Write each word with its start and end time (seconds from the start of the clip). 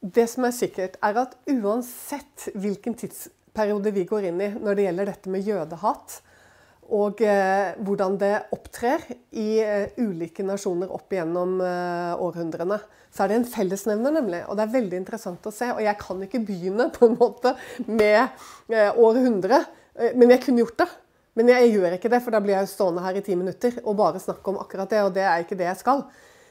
det 0.00 0.26
som 0.32 0.46
er 0.48 0.56
sikkert, 0.56 0.96
er 1.04 1.18
at 1.20 1.36
uansett 1.50 2.48
hvilken 2.56 2.96
tidsperiode 2.96 3.92
vi 3.92 4.06
går 4.08 4.30
inn 4.30 4.40
i 4.40 4.52
når 4.56 4.76
det 4.76 4.86
gjelder 4.86 5.10
dette 5.12 5.32
med 5.32 5.48
jødehat, 5.48 6.20
og 6.90 7.20
eh, 7.22 7.76
hvordan 7.86 8.16
det 8.18 8.32
opptrer 8.54 9.04
i 9.38 9.60
eh, 9.62 9.92
ulike 10.02 10.42
nasjoner 10.42 10.90
opp 10.90 11.12
gjennom 11.14 11.60
eh, 11.62 12.16
århundrene, 12.18 12.80
så 13.14 13.24
er 13.24 13.30
det 13.30 13.36
en 13.40 13.46
fellesnevner, 13.46 14.14
nemlig. 14.16 14.40
Og 14.50 14.58
det 14.58 14.64
er 14.64 14.72
veldig 14.74 14.98
interessant 14.98 15.46
å 15.46 15.52
se. 15.54 15.68
Og 15.70 15.82
jeg 15.84 15.98
kan 16.00 16.24
ikke 16.26 16.42
begynne 16.46 16.88
på 16.94 17.06
en 17.06 17.14
måte 17.20 17.54
med 17.86 18.18
eh, 18.74 18.90
århundre, 18.90 19.62
eh, 19.94 20.16
men 20.18 20.34
jeg 20.34 20.42
kunne 20.42 20.64
gjort 20.64 20.82
det. 20.82 20.88
Men 21.38 21.52
jeg 21.52 21.70
gjør 21.76 21.94
ikke 21.94 22.10
det, 22.10 22.22
for 22.24 22.34
da 22.34 22.42
blir 22.42 22.56
jeg 22.56 22.72
stående 22.72 23.04
her 23.04 23.20
i 23.20 23.22
ti 23.22 23.38
minutter 23.38 23.78
og 23.84 23.94
bare 24.00 24.22
snakke 24.22 24.50
om 24.50 24.58
akkurat 24.58 24.90
det, 24.90 25.04
og 25.06 25.14
det 25.14 25.22
er 25.22 25.44
ikke 25.44 25.58
det 25.60 25.68
jeg 25.68 25.82
skal. 25.84 26.02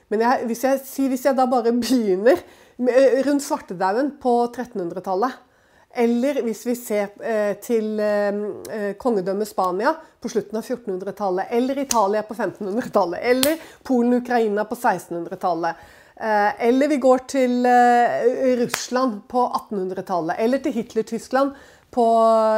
Men 0.10 0.24
jeg, 0.24 0.48
hvis, 0.50 0.64
jeg, 0.64 1.10
hvis 1.12 1.28
jeg 1.28 1.38
da 1.38 1.46
bare 1.52 1.76
begynner 1.76 2.40
rundt 2.80 3.44
svartedauden 3.44 4.14
på 4.22 4.34
1300-tallet 4.48 5.46
eller 5.92 6.42
hvis 6.46 6.62
vi 6.68 6.76
ser 6.78 7.16
eh, 7.26 7.56
til 7.64 7.98
eh, 8.00 8.42
eh, 8.70 8.92
kongedømmet 9.02 9.50
Spania 9.50 9.96
på 10.22 10.30
slutten 10.30 10.60
av 10.60 10.68
1400-tallet, 10.68 11.50
eller 11.58 11.80
Italia 11.82 12.22
på 12.28 12.36
1500-tallet, 12.36 13.24
eller 13.32 13.64
Polen-Ukraina 13.88 14.68
på 14.70 14.78
1600-tallet. 14.78 15.82
Eh, 16.20 16.68
eller 16.68 16.92
vi 16.94 17.00
går 17.02 17.26
til 17.32 17.66
eh, 17.66 18.30
Russland 18.62 19.24
på 19.32 19.48
1800-tallet, 19.48 20.38
eller 20.38 20.62
til 20.62 20.78
Hitler-Tyskland 20.78 21.58
på 21.90 22.06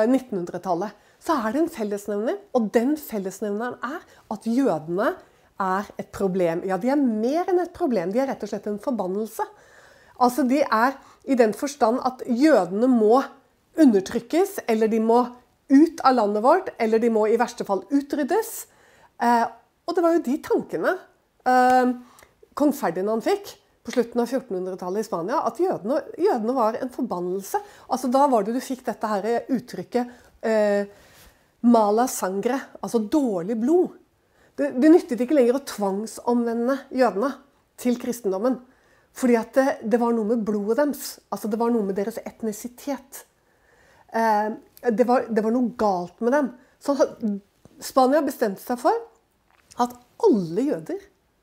1900-tallet. 0.09 0.99
Så 1.21 1.38
er 1.38 1.53
det 1.53 1.62
en 1.62 1.71
fellesnevner, 1.71 2.40
og 2.57 2.71
den 2.76 2.98
fellesnevneren 2.99 3.77
er 3.85 4.01
at 4.34 4.48
jødene 4.49 5.13
er 5.62 5.91
et 6.01 6.09
problem. 6.12 6.65
Ja, 6.67 6.76
de 6.81 6.90
er 6.91 6.99
mer 6.99 7.48
enn 7.48 7.62
et 7.63 7.76
problem, 7.77 8.12
de 8.12 8.20
er 8.20 8.31
rett 8.34 8.43
og 8.43 8.49
slett 8.51 8.67
en 8.67 8.81
forbannelse. 8.81 9.45
Altså, 10.21 10.45
De 10.48 10.61
er 10.61 10.98
i 11.25 11.38
den 11.38 11.53
forstand 11.53 12.02
at 12.05 12.23
jødene 12.25 12.90
må 12.90 13.21
undertrykkes, 13.79 14.59
eller 14.68 14.90
de 14.91 14.99
må 14.99 15.23
ut 15.71 16.01
av 16.04 16.15
landet 16.18 16.43
vårt, 16.43 16.71
eller 16.79 16.99
de 16.99 17.09
må 17.13 17.26
i 17.29 17.40
verste 17.40 17.65
fall 17.68 17.84
utryddes. 17.93 18.51
Eh, 19.21 19.46
og 19.87 19.96
det 19.96 20.04
var 20.04 20.15
jo 20.15 20.23
de 20.26 20.37
tankene 20.43 20.96
eh, 21.48 21.93
kong 22.57 22.73
Ferdinand 22.76 23.23
fikk 23.23 23.54
på 23.81 23.93
slutten 23.96 24.21
av 24.21 24.29
1400-tallet 24.29 25.01
i 25.01 25.07
Spania, 25.07 25.40
at 25.48 25.62
jødene, 25.62 26.01
jødene, 26.21 26.57
var 26.57 26.77
en 26.77 26.91
forbannelse. 26.93 27.62
Altså 27.90 28.12
Da 28.13 28.27
var 28.29 28.46
det 28.46 28.53
du 28.57 28.62
fikk 28.62 28.84
dette 28.85 29.09
her 29.09 29.48
uttrykket 29.49 30.12
eh, 30.46 30.91
'mala 31.62 32.07
sangre', 32.09 32.59
altså 32.81 32.99
dårlig 32.99 33.57
blod. 33.62 33.98
Det, 34.57 34.74
det 34.81 34.91
nyttet 34.91 35.21
ikke 35.21 35.37
lenger 35.37 35.57
å 35.57 35.65
tvangsomvende 35.65 36.77
jødene 36.93 37.31
til 37.81 37.98
kristendommen. 38.01 38.59
Fordi 39.17 39.35
at 39.40 39.54
det, 39.57 39.67
det, 39.84 39.99
var 39.99 40.15
noe 40.15 40.29
med 40.29 40.43
blodet 40.48 40.79
deres. 40.79 41.20
Altså 41.34 41.51
det 41.51 41.59
var 41.59 41.73
noe 41.73 41.87
med 41.87 41.98
deres 41.99 42.20
etnisitet. 42.23 43.26
Eh, 44.13 44.49
det, 44.87 45.07
var, 45.07 45.27
det, 45.29 45.43
var, 45.43 45.53
noe 45.53 45.76
galt 45.79 46.23
med 46.23 46.35
dem. 46.35 46.51
Så 46.81 46.95
Spania 47.81 48.23
bestemte 48.26 48.63
seg 48.63 48.79
for 48.81 48.98
at 49.81 49.95
alle 50.26 50.68
jøder 50.68 50.99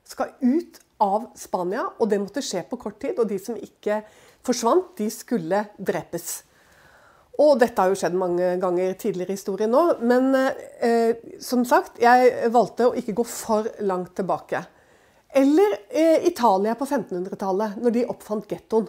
skal 0.09 0.33
ut 0.41 0.81
av 1.03 1.29
Spania, 1.39 1.85
og 2.01 2.09
det 2.11 2.19
måtte 2.23 2.43
skje 2.43 2.65
på 2.67 2.79
kort 2.81 2.99
tid. 3.03 3.19
Og 3.21 3.29
de 3.31 3.39
som 3.43 3.59
ikke 3.59 4.01
forsvant, 4.47 4.95
de 4.99 5.09
skulle 5.13 5.65
drepes. 5.77 6.31
Og 7.39 7.55
dette 7.61 7.79
har 7.79 7.93
jo 7.93 7.99
skjedd 7.99 8.17
mange 8.19 8.57
ganger 8.59 8.97
tidligere 8.99 9.31
i 9.31 9.39
historien 9.39 9.71
nå. 9.71 9.83
Men 10.03 10.33
eh, 10.35 11.21
som 11.43 11.63
sagt, 11.69 12.01
jeg 12.03 12.51
valgte 12.55 12.89
å 12.89 12.97
ikke 12.99 13.15
gå 13.21 13.27
for 13.29 13.69
langt 13.87 14.17
tilbake. 14.19 14.65
Eller 15.37 15.77
eh, 15.89 16.27
Italia 16.27 16.75
på 16.75 16.87
1500-tallet, 16.87 17.77
når 17.83 17.95
de 17.95 18.07
oppfant 18.09 18.47
gettoen. 18.49 18.89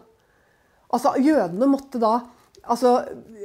Altså, 0.90 1.14
Jødene 1.22 1.68
måtte 1.70 2.00
da 2.02 2.16
altså, 2.64 2.96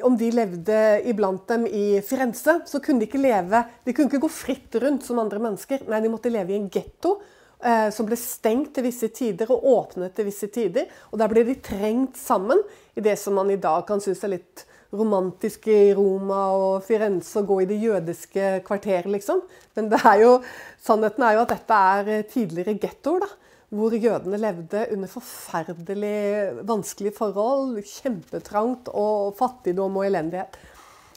Om 0.07 0.15
de 0.17 0.31
levde 0.33 0.77
iblant 1.11 1.43
dem 1.51 1.67
i 1.67 2.01
Firenze, 2.07 2.61
så 2.67 2.81
kunne 2.81 3.03
de 3.03 3.09
ikke 3.09 3.21
leve 3.21 3.61
De 3.85 3.93
kunne 3.93 4.09
ikke 4.09 4.23
gå 4.23 4.31
fritt 4.33 4.79
rundt 4.81 5.05
som 5.07 5.21
andre 5.21 5.43
mennesker. 5.43 5.85
Nei, 5.91 6.01
de 6.05 6.13
måtte 6.13 6.33
leve 6.33 6.55
i 6.55 6.61
en 6.61 6.71
getto 6.73 7.19
eh, 7.61 7.91
som 7.95 8.09
ble 8.09 8.19
stengt 8.21 8.73
til 8.77 8.87
visse 8.87 9.11
tider 9.15 9.51
og 9.53 9.67
åpnet 9.75 10.15
til 10.17 10.29
visse 10.31 10.49
tider. 10.55 10.89
Og 11.13 11.21
der 11.21 11.33
ble 11.33 11.45
de 11.47 11.59
trengt 11.65 12.17
sammen 12.21 12.63
i 12.95 13.05
det 13.05 13.19
som 13.21 13.37
man 13.37 13.53
i 13.53 13.61
dag 13.61 13.85
kan 13.89 14.03
synes 14.03 14.25
er 14.25 14.37
litt 14.37 14.65
romantisk 14.95 15.69
i 15.73 15.93
Roma 15.97 16.41
og 16.57 16.85
Firenze 16.87 17.41
og 17.43 17.49
gå 17.51 17.61
i 17.63 17.69
det 17.71 17.79
jødiske 17.83 18.51
kvarteret, 18.67 19.11
liksom. 19.11 19.43
Men 19.77 19.91
er 19.99 20.21
jo, 20.23 20.37
sannheten 20.83 21.25
er 21.27 21.37
jo 21.37 21.43
at 21.45 21.55
dette 21.55 21.81
er 21.97 22.13
eh, 22.13 22.29
tidligere 22.31 22.79
gettoer, 22.83 23.27
hvor 23.75 23.97
jødene 23.97 24.39
levde 24.39 24.85
under 24.95 25.11
forferdelig 25.11 26.63
vanskelige 26.69 27.17
forhold. 27.17 27.81
Kjempetrangt 27.83 28.93
og 28.95 29.35
fattigdom 29.39 29.99
og 29.99 30.07
elendighet. 30.07 30.57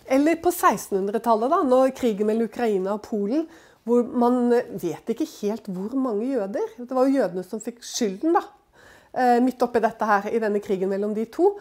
Eller 0.07 0.39
på 0.41 0.49
1600-tallet, 0.53 1.51
da, 1.51 1.61
når 1.67 1.93
krigen 1.95 2.29
mellom 2.29 2.47
Ukraina 2.47 2.95
og 2.95 3.03
Polen, 3.05 3.45
hvor 3.87 4.03
man 4.07 4.51
eh, 4.55 4.69
vet 4.81 5.13
ikke 5.13 5.29
helt 5.37 5.69
hvor 5.71 5.95
mange 5.99 6.31
jøder. 6.33 6.77
Det 6.79 6.91
var 6.91 7.07
jo 7.07 7.21
jødene 7.21 7.45
som 7.47 7.63
fikk 7.63 7.83
skylden, 7.85 8.35
da. 8.35 8.43
Eh, 9.17 9.39
midt 9.43 9.63
oppi 9.63 9.81
dette 9.83 10.07
her, 10.07 10.29
i 10.29 10.41
denne 10.41 10.61
krigen 10.63 10.91
mellom 10.91 11.15
de 11.15 11.25
to. 11.31 11.55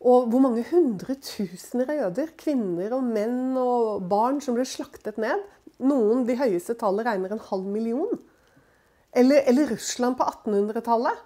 Og 0.00 0.30
hvor 0.32 0.40
mange 0.40 0.64
hundretusener 0.70 1.92
av 1.92 1.98
jøder, 1.98 2.32
kvinner 2.40 2.94
og 2.96 3.04
menn 3.04 3.56
og 3.60 4.06
barn, 4.08 4.40
som 4.40 4.56
ble 4.56 4.64
slaktet 4.68 5.20
ned. 5.20 5.42
Noen, 5.80 6.24
de 6.28 6.38
høyeste 6.40 6.76
tallet, 6.80 7.04
regner 7.08 7.34
en 7.34 7.42
halv 7.50 7.68
million. 7.68 8.14
Eller, 9.12 9.44
eller 9.50 9.74
Russland 9.74 10.16
på 10.16 10.24
1800-tallet. 10.24 11.20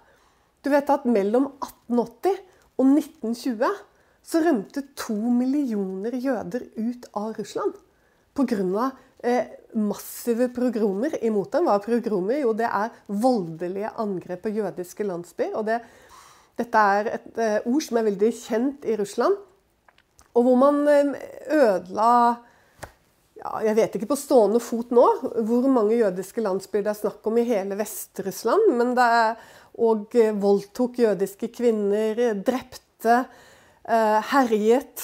Du 0.65 0.71
vet 0.73 0.91
at 0.91 1.05
mellom 1.07 1.51
1880 1.61 2.39
og 2.75 2.91
1920 2.97 3.75
så 4.25 4.41
rømte 4.41 4.81
to 4.97 5.15
millioner 5.15 6.15
jøder 6.17 6.65
ut 6.75 7.05
av 7.13 7.35
Russland. 7.37 7.75
Pga. 8.35 8.89
Eh, 9.25 9.45
massive 9.73 10.49
progromer 10.53 11.15
imot 11.25 11.53
dem. 11.53 11.65
Hva 11.65 11.77
er 11.79 11.85
progromer? 11.85 12.41
Jo, 12.43 12.51
det 12.57 12.67
er 12.67 12.91
voldelige 13.07 13.93
angrep 14.01 14.43
på 14.43 14.51
jødiske 14.53 15.07
landsbyer. 15.07 15.55
og 15.55 15.65
det 15.65 15.79
dette 16.59 16.81
er 16.97 17.11
et 17.17 17.39
uh, 17.39 17.67
ord 17.67 17.83
som 17.83 17.99
er 17.99 18.07
veldig 18.09 18.31
kjent 18.37 18.85
i 18.87 18.95
Russland, 18.99 19.37
og 20.35 20.47
hvor 20.47 20.59
man 20.59 20.83
uh, 20.87 21.15
ødela 21.51 22.11
ja, 23.35 23.51
Jeg 23.67 23.75
vet 23.77 23.97
ikke 23.97 24.09
på 24.13 24.19
stående 24.19 24.61
fot 24.63 24.93
nå 24.95 25.05
hvor 25.47 25.67
mange 25.71 25.97
jødiske 25.99 26.43
landsbyer 26.43 26.85
det 26.85 26.93
er 26.93 27.01
snakk 27.01 27.27
om 27.27 27.39
i 27.39 27.47
hele 27.47 27.77
Vest-Russland, 27.79 28.71
men 28.79 28.95
det 28.97 29.09
er 29.19 29.35
og 29.75 30.15
uh, 30.15 30.29
voldtok 30.39 31.01
jødiske 31.03 31.51
kvinner, 31.51 32.21
drepte, 32.47 33.25
herjet. 34.31 35.01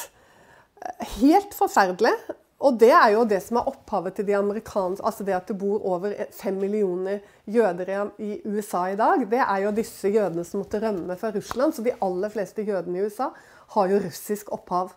Helt 1.20 1.52
forferdelig. 1.54 2.16
Og 2.62 2.78
det 2.78 2.92
er 2.94 3.10
jo 3.16 3.26
det 3.26 3.40
som 3.42 3.58
er 3.58 3.70
opphavet 3.72 4.20
til 4.20 4.28
de 4.28 4.36
amerikanske 4.38 5.06
Altså 5.06 5.26
det 5.26 5.34
at 5.34 5.48
det 5.50 5.58
bor 5.58 5.82
over 5.96 6.14
fem 6.36 6.60
millioner 6.62 7.22
jøder 7.50 8.12
i 8.22 8.36
USA 8.46 8.86
i 8.92 8.98
dag, 9.00 9.26
det 9.30 9.42
er 9.42 9.64
jo 9.66 9.72
disse 9.76 10.10
jødene 10.14 10.46
som 10.46 10.62
måtte 10.62 10.82
rømme 10.82 11.18
fra 11.18 11.32
Russland. 11.34 11.74
Så 11.74 11.82
de 11.86 11.96
aller 12.02 12.30
fleste 12.30 12.66
jødene 12.68 13.00
i 13.00 13.08
USA 13.08 13.32
har 13.76 13.88
jo 13.90 14.02
russisk 14.06 14.52
opphav. 14.54 14.94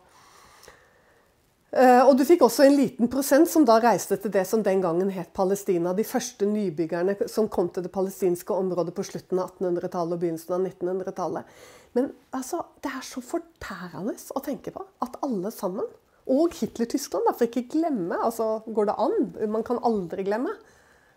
Eh, 1.74 2.03
og 2.06 2.12
du 2.14 2.22
fikk 2.26 2.44
også 2.47 2.69
en 2.69 2.76
liten 2.78 3.08
prosent 3.10 3.48
som 3.50 3.64
da 3.66 3.80
reiste 3.82 4.19
til 4.22 4.30
det 4.34 4.44
som 4.47 4.62
den 4.62 4.82
gangen 4.84 5.10
het 5.10 5.32
Palestina. 5.34 5.94
De 5.97 6.06
første 6.06 6.47
nybyggerne 6.47 7.16
som 7.30 7.48
kom 7.50 7.70
til 7.72 7.86
det 7.86 7.91
palestinske 7.94 8.54
området 8.54 8.94
på 8.94 9.06
slutten 9.08 9.41
av 9.42 9.56
1800-tallet 9.56 10.14
og 10.14 10.22
begynnelsen 10.22 10.54
av 10.54 10.69
1900-tallet. 10.69 11.58
Men 11.98 12.12
altså, 12.34 12.62
det 12.82 12.92
er 12.94 13.03
så 13.06 13.22
fortærende 13.24 14.14
å 14.14 14.42
tenke 14.44 14.74
på 14.74 14.86
at 15.03 15.19
alle 15.26 15.50
sammen 15.54 15.88
og 16.30 16.54
Hitler-Tyskland, 16.56 17.28
for 17.36 17.44
ikke 17.44 17.68
glemme. 17.74 18.16
altså 18.24 18.62
Går 18.66 18.88
det 18.88 18.96
an? 18.98 19.18
Man 19.52 19.66
kan 19.66 19.82
aldri 19.84 20.24
glemme. 20.24 20.54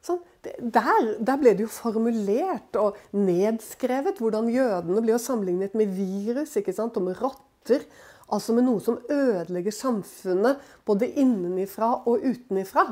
Sånn, 0.04 0.20
der, 0.44 1.16
der, 1.20 1.40
ble 1.40 1.54
det 1.58 1.66
jo 1.66 1.72
formulert 1.72 2.78
og 2.80 3.00
nedskrevet 3.18 4.22
hvordan 4.22 4.52
jødene 4.54 5.02
blir 5.04 5.20
sammenlignet 5.20 5.74
med 5.76 5.92
virus, 5.96 6.56
ikke 6.60 6.76
sant? 6.76 7.00
og 7.00 7.08
med 7.08 7.20
rotter. 7.20 7.84
Altså 8.32 8.54
med 8.56 8.68
noe 8.68 8.84
som 8.84 9.00
ødelegger 9.12 9.72
samfunnet 9.72 10.64
både 10.88 11.10
innenifra 11.20 11.94
og 12.08 12.24
utenifra. 12.28 12.90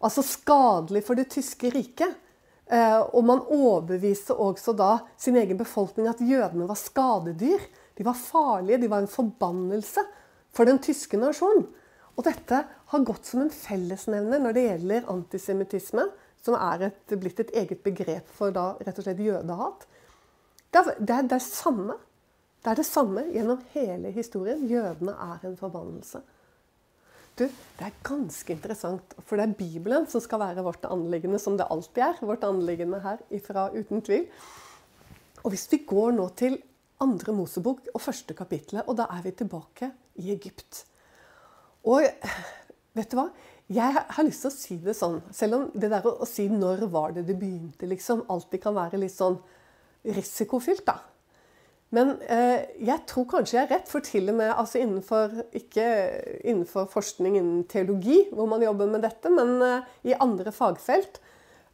Altså 0.00 0.24
skadelig 0.24 1.04
for 1.04 1.20
det 1.20 1.28
tyske 1.32 1.72
riket. 1.72 2.16
Eh, 2.70 3.00
og 3.12 3.24
man 3.26 3.42
overbeviste 3.44 4.36
også 4.36 4.72
da 4.78 4.94
sin 5.20 5.36
egen 5.36 5.58
befolkning 5.60 6.08
at 6.08 6.22
jødene 6.24 6.68
var 6.68 6.78
skadedyr. 6.80 7.66
De 7.98 8.06
var 8.06 8.16
farlige, 8.16 8.80
de 8.80 8.90
var 8.90 9.04
en 9.04 9.10
forbannelse 9.10 10.04
for 10.56 10.68
den 10.68 10.80
tyske 10.82 11.20
nasjonen. 11.20 11.66
Og 12.18 12.26
dette 12.26 12.64
har 12.92 13.06
gått 13.06 13.28
som 13.28 13.44
en 13.44 13.54
fellesnevner 13.54 14.42
når 14.42 14.56
det 14.56 14.66
gjelder 14.66 15.08
antisemittisme, 15.12 16.08
som 16.40 16.56
er 16.56 16.88
et, 16.88 17.14
blitt 17.20 17.40
et 17.42 17.52
eget 17.62 17.82
begrep 17.84 18.28
for 18.36 18.52
da 18.54 18.72
rett 18.80 18.98
og 18.98 19.06
slett 19.06 19.22
jødehat. 19.24 19.86
Det 20.70 20.80
er, 20.80 20.90
det, 20.98 21.14
er, 21.16 21.28
det, 21.32 21.40
samme. 21.44 21.96
det 22.62 22.72
er 22.72 22.80
det 22.80 22.86
samme 22.88 23.24
gjennom 23.34 23.62
hele 23.74 24.12
historien. 24.14 24.62
Jødene 24.70 25.16
er 25.16 25.48
en 25.48 25.56
forbannelse. 25.58 26.22
Du, 27.38 27.46
det 27.46 27.86
er 27.86 28.00
ganske 28.04 28.52
interessant, 28.52 29.14
for 29.24 29.38
det 29.40 29.46
er 29.46 29.56
Bibelen 29.56 30.06
som 30.10 30.20
skal 30.20 30.42
være 30.42 30.64
vårt 30.66 30.84
anliggende, 30.88 31.38
som 31.40 31.56
det 31.56 31.68
alltid 31.70 32.02
er. 32.04 32.18
Vårt 32.26 32.44
anliggende 32.44 33.00
her 33.00 33.22
ifra, 33.32 33.70
uten 33.72 34.02
tvil. 34.04 34.26
Og 35.40 35.54
hvis 35.54 35.64
vi 35.72 35.80
går 35.88 36.12
nå 36.18 36.28
til 36.36 36.58
andre 37.00 37.34
Mosebok 37.34 37.86
og 37.94 38.02
første 38.02 38.36
kapitlet, 38.36 38.84
og 38.86 38.96
da 38.98 39.08
er 39.14 39.22
vi 39.24 39.32
tilbake 39.36 39.90
i 40.20 40.32
Egypt. 40.34 40.84
Og 41.88 42.04
vet 42.96 43.10
du 43.10 43.16
hva? 43.18 43.30
Jeg 43.70 44.02
har 44.02 44.26
lyst 44.26 44.42
til 44.42 44.50
å 44.50 44.54
si 44.54 44.76
det 44.82 44.96
sånn, 44.98 45.20
selv 45.34 45.56
om 45.56 45.68
det 45.78 45.92
der 45.92 46.06
å, 46.06 46.26
si 46.26 46.48
'når 46.48 46.88
var 46.90 47.12
det 47.14 47.26
det 47.28 47.38
begynte', 47.38 47.86
liksom, 47.86 48.24
alltid 48.28 48.62
kan 48.62 48.74
være 48.74 48.98
litt 48.98 49.14
sånn 49.14 49.38
risikofylt, 50.04 50.84
da. 50.86 50.98
Men 51.90 52.16
eh, 52.22 52.66
jeg 52.86 53.02
tror 53.06 53.26
kanskje 53.30 53.56
jeg 53.56 53.66
er 53.66 53.72
rett, 53.76 53.88
for 53.90 54.00
til 54.00 54.28
og 54.30 54.36
med 54.38 54.52
altså 54.54 54.78
innenfor, 54.78 55.30
ikke 55.54 55.86
innenfor 56.44 56.86
forskning 56.90 57.36
innen 57.36 57.64
teologi, 57.70 58.28
hvor 58.32 58.46
man 58.46 58.62
jobber 58.62 58.90
med 58.90 59.02
dette, 59.02 59.30
men 59.30 59.62
eh, 59.62 59.88
i 60.10 60.14
andre 60.14 60.52
fagfelt 60.54 61.18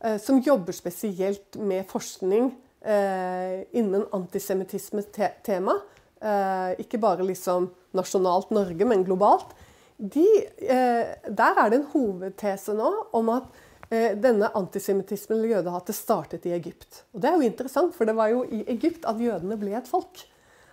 eh, 0.00 0.17
som 0.20 0.40
jobber 0.40 0.73
spesielt 0.73 1.56
med 1.56 1.84
forskning 1.88 2.55
innen 2.86 4.04
antisemittisme-tema, 4.14 5.74
eh, 6.22 6.72
ikke 6.84 7.00
bare 7.02 7.26
liksom 7.26 7.70
nasjonalt 7.96 8.52
Norge, 8.54 8.86
men 8.86 9.04
globalt, 9.04 9.54
de, 9.96 10.26
eh, 10.60 11.16
der 11.26 11.58
er 11.58 11.70
det 11.72 11.80
en 11.80 11.90
hovedtese 11.94 12.76
nå 12.76 12.90
om 13.16 13.32
at 13.34 13.48
Eh, 13.90 14.16
denne 14.18 14.48
antisemittismen 14.54 15.38
eller 15.38 15.60
jødehatet 15.60 15.94
startet 15.94 16.46
i 16.46 16.54
Egypt. 16.56 17.04
Og 17.14 17.20
Det 17.20 17.28
er 17.28 17.36
jo 17.36 17.46
interessant, 17.46 17.94
for 17.94 18.04
det 18.04 18.16
var 18.16 18.32
jo 18.32 18.42
i 18.42 18.64
Egypt 18.66 19.06
at 19.06 19.20
jødene 19.20 19.58
ble 19.58 19.76
et 19.78 19.86
folk. 19.86 20.24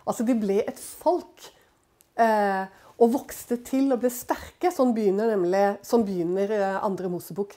Altså 0.07 0.25
de 0.25 0.33
ble 0.33 0.63
et 0.66 0.80
folk 0.80 1.51
eh, 2.18 2.66
og 2.98 3.13
vokste 3.13 3.59
til 3.62 3.94
og 3.94 4.01
ble 4.01 4.09
sterke. 4.09 4.71
Sånn 4.74 4.95
begynner 4.98 5.30
nemlig 5.30 5.62
sånn 5.86 6.07
begynner 6.07 6.50
eh, 6.57 6.80
andre 6.81 7.12
Mosebok. 7.13 7.54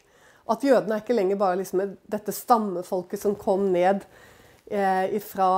At 0.47 0.61
jødene 0.61 0.99
er 0.99 1.03
ikke 1.03 1.17
lenger 1.17 1.41
bare 1.41 1.63
liksom 1.63 1.97
dette 2.05 2.37
stammefolket 2.37 3.25
som 3.25 3.35
kom 3.41 3.71
ned 3.73 4.05
eh, 4.05 4.26
fra 4.67 5.51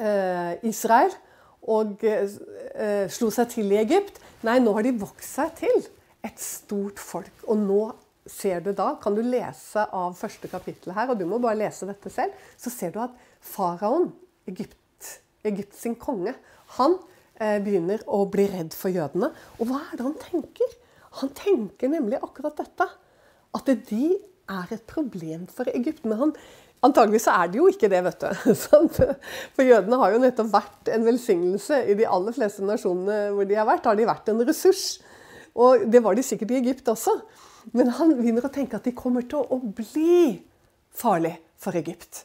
eh, 0.00 0.68
Israel 0.68 1.12
og 1.70 2.04
eh, 2.06 3.06
slo 3.12 3.30
seg 3.34 3.50
til 3.52 3.72
i 3.74 3.80
Egypt. 3.80 4.20
Nei, 4.46 4.58
nå 4.62 4.72
har 4.76 4.86
de 4.86 4.94
vokst 5.00 5.36
seg 5.36 5.52
til 5.60 5.82
et 6.24 6.40
stort 6.40 7.00
folk. 7.02 7.44
Og 7.48 7.60
nå 7.60 7.82
ser 8.30 8.62
du 8.64 8.72
da, 8.76 8.94
kan 9.02 9.16
du 9.16 9.22
lese 9.24 9.84
av 9.96 10.16
første 10.18 10.48
kapittel 10.50 10.94
her, 10.96 11.10
og 11.10 11.18
du 11.20 11.26
må 11.28 11.40
bare 11.42 11.58
lese 11.58 11.88
dette 11.88 12.12
selv, 12.12 12.36
så 12.60 12.72
ser 12.72 12.94
du 12.94 13.00
at 13.02 13.16
faraoen, 13.42 14.10
Egypt, 14.48 15.10
Egypt 15.46 15.76
sin 15.76 15.96
konge, 16.00 16.34
han 16.76 16.96
eh, 17.40 17.58
begynner 17.62 18.04
å 18.06 18.22
bli 18.30 18.46
redd 18.52 18.76
for 18.76 18.92
jødene. 18.94 19.32
Og 19.58 19.70
hva 19.70 19.82
er 19.88 19.98
det 19.98 20.06
han 20.06 20.18
tenker? 20.22 20.76
Han 21.20 21.32
tenker 21.36 21.90
nemlig 21.90 22.20
akkurat 22.22 22.60
dette. 22.60 22.86
At 23.56 23.66
de 23.66 24.04
er 24.50 24.74
et 24.74 24.84
problem 24.86 25.46
for 25.50 25.70
Egypt. 25.74 26.04
Men 26.06 26.20
han, 26.20 26.34
antageligvis 26.86 27.26
så 27.28 27.36
er 27.36 27.50
det 27.50 27.60
jo 27.60 27.68
ikke 27.70 27.90
det, 27.92 28.00
vet 28.06 28.24
du. 28.24 28.54
For 29.56 29.66
jødene 29.66 30.00
har 30.00 30.14
jo 30.14 30.22
nettopp 30.22 30.50
vært 30.52 30.90
en 30.94 31.06
velsignelse. 31.06 31.82
I 31.92 31.96
de 31.98 32.08
aller 32.08 32.36
fleste 32.36 32.64
nasjonene 32.66 33.34
hvor 33.34 33.48
de 33.48 33.58
har 33.58 33.68
vært, 33.68 33.88
har 33.88 33.98
de 33.98 34.08
vært 34.08 34.32
en 34.32 34.42
ressurs. 34.46 34.84
Og 35.60 35.86
det 35.90 36.02
var 36.04 36.16
de 36.16 36.24
sikkert 36.24 36.54
i 36.54 36.60
Egypt 36.62 36.88
også. 36.92 37.16
Men 37.76 37.92
han 37.98 38.14
begynner 38.18 38.46
å 38.46 38.52
tenke 38.52 38.78
at 38.78 38.86
de 38.88 38.96
kommer 38.96 39.26
til 39.28 39.44
å 39.44 39.60
bli 39.60 40.40
farlig 40.96 41.36
for 41.60 41.76
Egypt. 41.78 42.24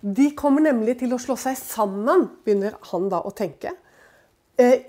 De 0.00 0.30
kommer 0.36 0.66
nemlig 0.66 0.98
til 1.00 1.14
å 1.14 1.20
slå 1.20 1.36
seg 1.40 1.56
sammen, 1.58 2.26
begynner 2.44 2.76
han 2.90 3.08
da 3.12 3.22
å 3.24 3.32
tenke, 3.34 3.72
eh, 4.58 4.84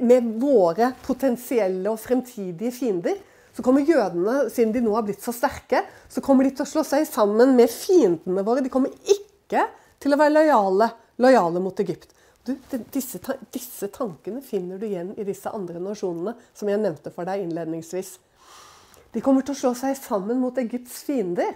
med 0.00 0.32
våre 0.40 0.92
potensielle 1.04 1.90
og 1.90 2.00
fremtidige 2.00 2.72
fiender. 2.72 3.20
Så 3.52 3.64
kommer 3.64 3.84
jødene, 3.84 4.48
siden 4.52 4.72
de 4.72 4.80
nå 4.84 4.94
har 4.96 5.04
blitt 5.04 5.22
så 5.24 5.34
sterke, 5.36 5.82
så 6.08 6.22
kommer 6.24 6.46
de 6.46 6.54
til 6.56 6.64
å 6.64 6.70
slå 6.70 6.84
seg 6.88 7.04
sammen 7.08 7.52
med 7.58 7.70
fiendene 7.70 8.44
våre. 8.46 8.64
De 8.64 8.72
kommer 8.72 8.94
ikke 9.04 9.66
til 10.00 10.14
å 10.14 10.18
være 10.20 10.38
lojale, 10.38 10.88
lojale 11.20 11.60
mot 11.62 11.82
Egypt. 11.84 12.14
Du, 12.42 12.56
disse, 12.90 13.20
disse, 13.54 13.86
tankene 13.94 14.40
finner 14.42 14.80
du 14.80 14.88
igjen 14.88 15.12
i 15.14 15.26
disse 15.26 15.50
andre 15.54 15.78
nasjonene 15.78 16.32
som 16.56 16.70
jeg 16.70 16.80
nevnte 16.82 17.12
for 17.14 17.28
deg 17.28 17.44
innledningsvis. 17.44 18.16
De 19.12 19.20
kommer 19.22 19.44
til 19.46 19.54
å 19.54 19.60
slå 19.60 19.74
seg 19.78 19.94
sammen 20.00 20.40
mot 20.42 20.56
Egypts 20.58 21.02
fiender. 21.06 21.52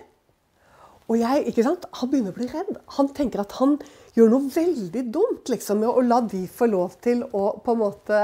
Og 1.06 1.18
jeg, 1.18 1.46
ikke 1.50 1.64
sant, 1.66 1.86
Han 1.96 2.10
begynner 2.10 2.34
å 2.34 2.36
bli 2.36 2.48
redd. 2.50 2.76
Han 2.98 3.08
tenker 3.14 3.42
at 3.42 3.56
han 3.58 3.76
gjør 4.14 4.30
noe 4.30 4.50
veldig 4.52 5.04
dumt 5.14 5.50
liksom, 5.50 5.80
med 5.82 5.90
å 5.90 6.04
la 6.04 6.20
de 6.26 6.44
få 6.50 6.68
lov 6.70 6.98
til 7.02 7.24
å 7.24 7.56
på 7.62 7.74
en 7.74 7.82
måte 7.82 8.20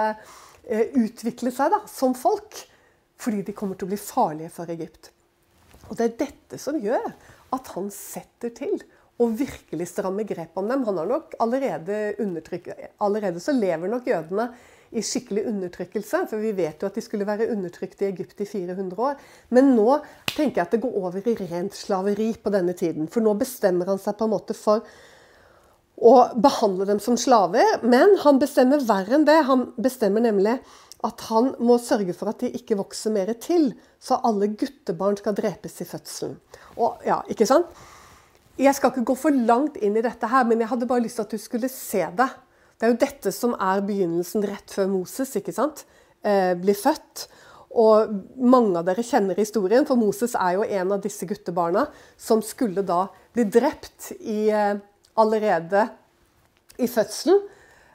eh, 0.66 0.90
utvikle 0.98 1.50
seg 1.54 1.72
da, 1.74 1.82
som 1.90 2.14
folk. 2.18 2.66
Fordi 3.22 3.44
de 3.46 3.54
kommer 3.56 3.78
til 3.78 3.86
å 3.86 3.92
bli 3.92 4.00
farlige 4.00 4.50
for 4.54 4.70
Egypt. 4.72 5.12
Og 5.88 5.96
Det 5.98 6.04
er 6.04 6.18
dette 6.26 6.58
som 6.60 6.78
gjør 6.80 7.12
at 7.52 7.72
han 7.74 7.90
setter 7.92 8.52
til 8.56 8.78
å 9.20 9.28
virkelig 9.28 9.90
stramme 9.90 10.24
grep 10.26 10.56
om 10.58 10.68
dem. 10.70 10.84
Han 10.88 10.98
har 10.98 11.10
nok 11.10 11.34
allerede 11.42 12.14
Allerede 13.02 13.40
så 13.40 13.54
lever 13.54 13.90
nok 13.92 14.08
jødene 14.08 14.48
i 14.92 15.02
skikkelig 15.04 15.46
undertrykkelse. 15.48 16.24
For 16.30 16.42
vi 16.42 16.52
vet 16.56 16.82
jo 16.82 16.88
at 16.88 16.98
de 16.98 17.04
skulle 17.04 17.28
være 17.28 17.50
undertrykt 17.52 18.02
i 18.02 18.10
Egypt 18.10 18.42
i 18.44 18.48
400 18.48 18.98
år. 18.98 19.22
Men 19.50 19.72
nå 19.76 20.00
tenker 20.34 20.60
jeg 20.60 20.66
at 20.66 20.76
det 20.76 20.82
går 20.84 20.98
over 21.00 21.22
i 21.22 21.36
rent 21.40 21.76
slaveri 21.76 22.32
på 22.42 22.52
denne 22.54 22.76
tiden. 22.78 23.08
For 23.12 23.24
nå 23.24 23.34
bestemmer 23.40 23.90
han 23.92 24.00
seg 24.02 24.18
på 24.18 24.28
en 24.28 24.34
måte 24.34 24.56
for 24.58 24.84
å 26.02 26.14
behandle 26.42 26.88
dem 26.88 27.00
som 27.02 27.18
slaver. 27.20 27.78
Men 27.84 28.16
han 28.24 28.40
bestemmer 28.42 28.82
verre 28.88 29.18
enn 29.18 29.28
det. 29.28 29.42
Han 29.48 29.68
bestemmer 29.80 30.24
nemlig 30.24 30.58
at 31.02 31.24
han 31.28 31.52
må 31.62 31.78
sørge 31.82 32.14
for 32.14 32.30
at 32.30 32.44
de 32.44 32.52
ikke 32.54 32.78
vokser 32.78 33.14
mer 33.14 33.32
til, 33.42 33.72
så 33.98 34.20
alle 34.26 34.52
guttebarn 34.54 35.18
skal 35.18 35.34
drepes 35.34 35.80
i 35.82 35.86
fødselen. 35.88 36.36
Og, 36.76 37.02
ja, 37.06 37.20
ikke 37.32 37.48
sant? 37.48 37.70
Jeg 38.60 38.76
skal 38.76 38.92
ikke 38.92 39.08
gå 39.10 39.16
for 39.18 39.34
langt 39.34 39.78
inn 39.82 39.96
i 39.98 40.04
dette 40.04 40.28
her, 40.28 40.44
men 40.46 40.62
jeg 40.62 40.70
hadde 40.70 40.88
bare 40.90 41.02
lyst 41.02 41.18
til 41.18 41.26
at 41.26 41.34
du 41.34 41.40
skulle 41.42 41.70
se 41.72 42.04
det. 42.18 42.28
Det 42.76 42.86
er 42.86 42.92
jo 42.92 43.00
dette 43.00 43.32
som 43.34 43.56
er 43.58 43.82
begynnelsen 43.86 44.44
rett 44.46 44.74
før 44.74 44.90
Moses 44.92 45.32
ikke 45.38 45.54
sant? 45.54 45.84
Eh, 46.22 46.52
blir 46.58 46.78
født. 46.78 47.26
Og 47.82 48.12
mange 48.36 48.76
av 48.78 48.86
dere 48.86 49.04
kjenner 49.06 49.38
historien, 49.40 49.86
for 49.88 49.96
Moses 49.96 50.36
er 50.36 50.58
jo 50.58 50.66
en 50.66 50.92
av 50.94 51.00
disse 51.02 51.26
guttebarna 51.26 51.86
som 52.20 52.42
skulle 52.44 52.84
da 52.86 53.06
bli 53.32 53.46
drept 53.48 54.12
i, 54.20 54.50
eh, 54.50 54.76
allerede 55.16 55.88
i 56.78 56.86
fødselen. 56.86 57.40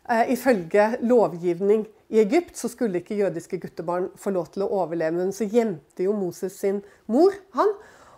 Eh, 0.10 0.34
ifølge 0.34 0.98
lovgivning 1.04 1.86
i 2.08 2.22
Egypt 2.22 2.56
så 2.56 2.70
skulle 2.72 3.02
ikke 3.02 3.18
jødiske 3.20 3.60
guttebarn 3.60 4.08
få 4.20 4.32
lov 4.32 4.48
til 4.54 4.64
å 4.64 4.72
overleve. 4.80 5.18
Men 5.20 5.34
så 5.36 5.48
gjemte 5.50 6.06
jo 6.06 6.16
Moses 6.16 6.56
sin 6.62 6.80
mor 7.12 7.36
han. 7.58 7.74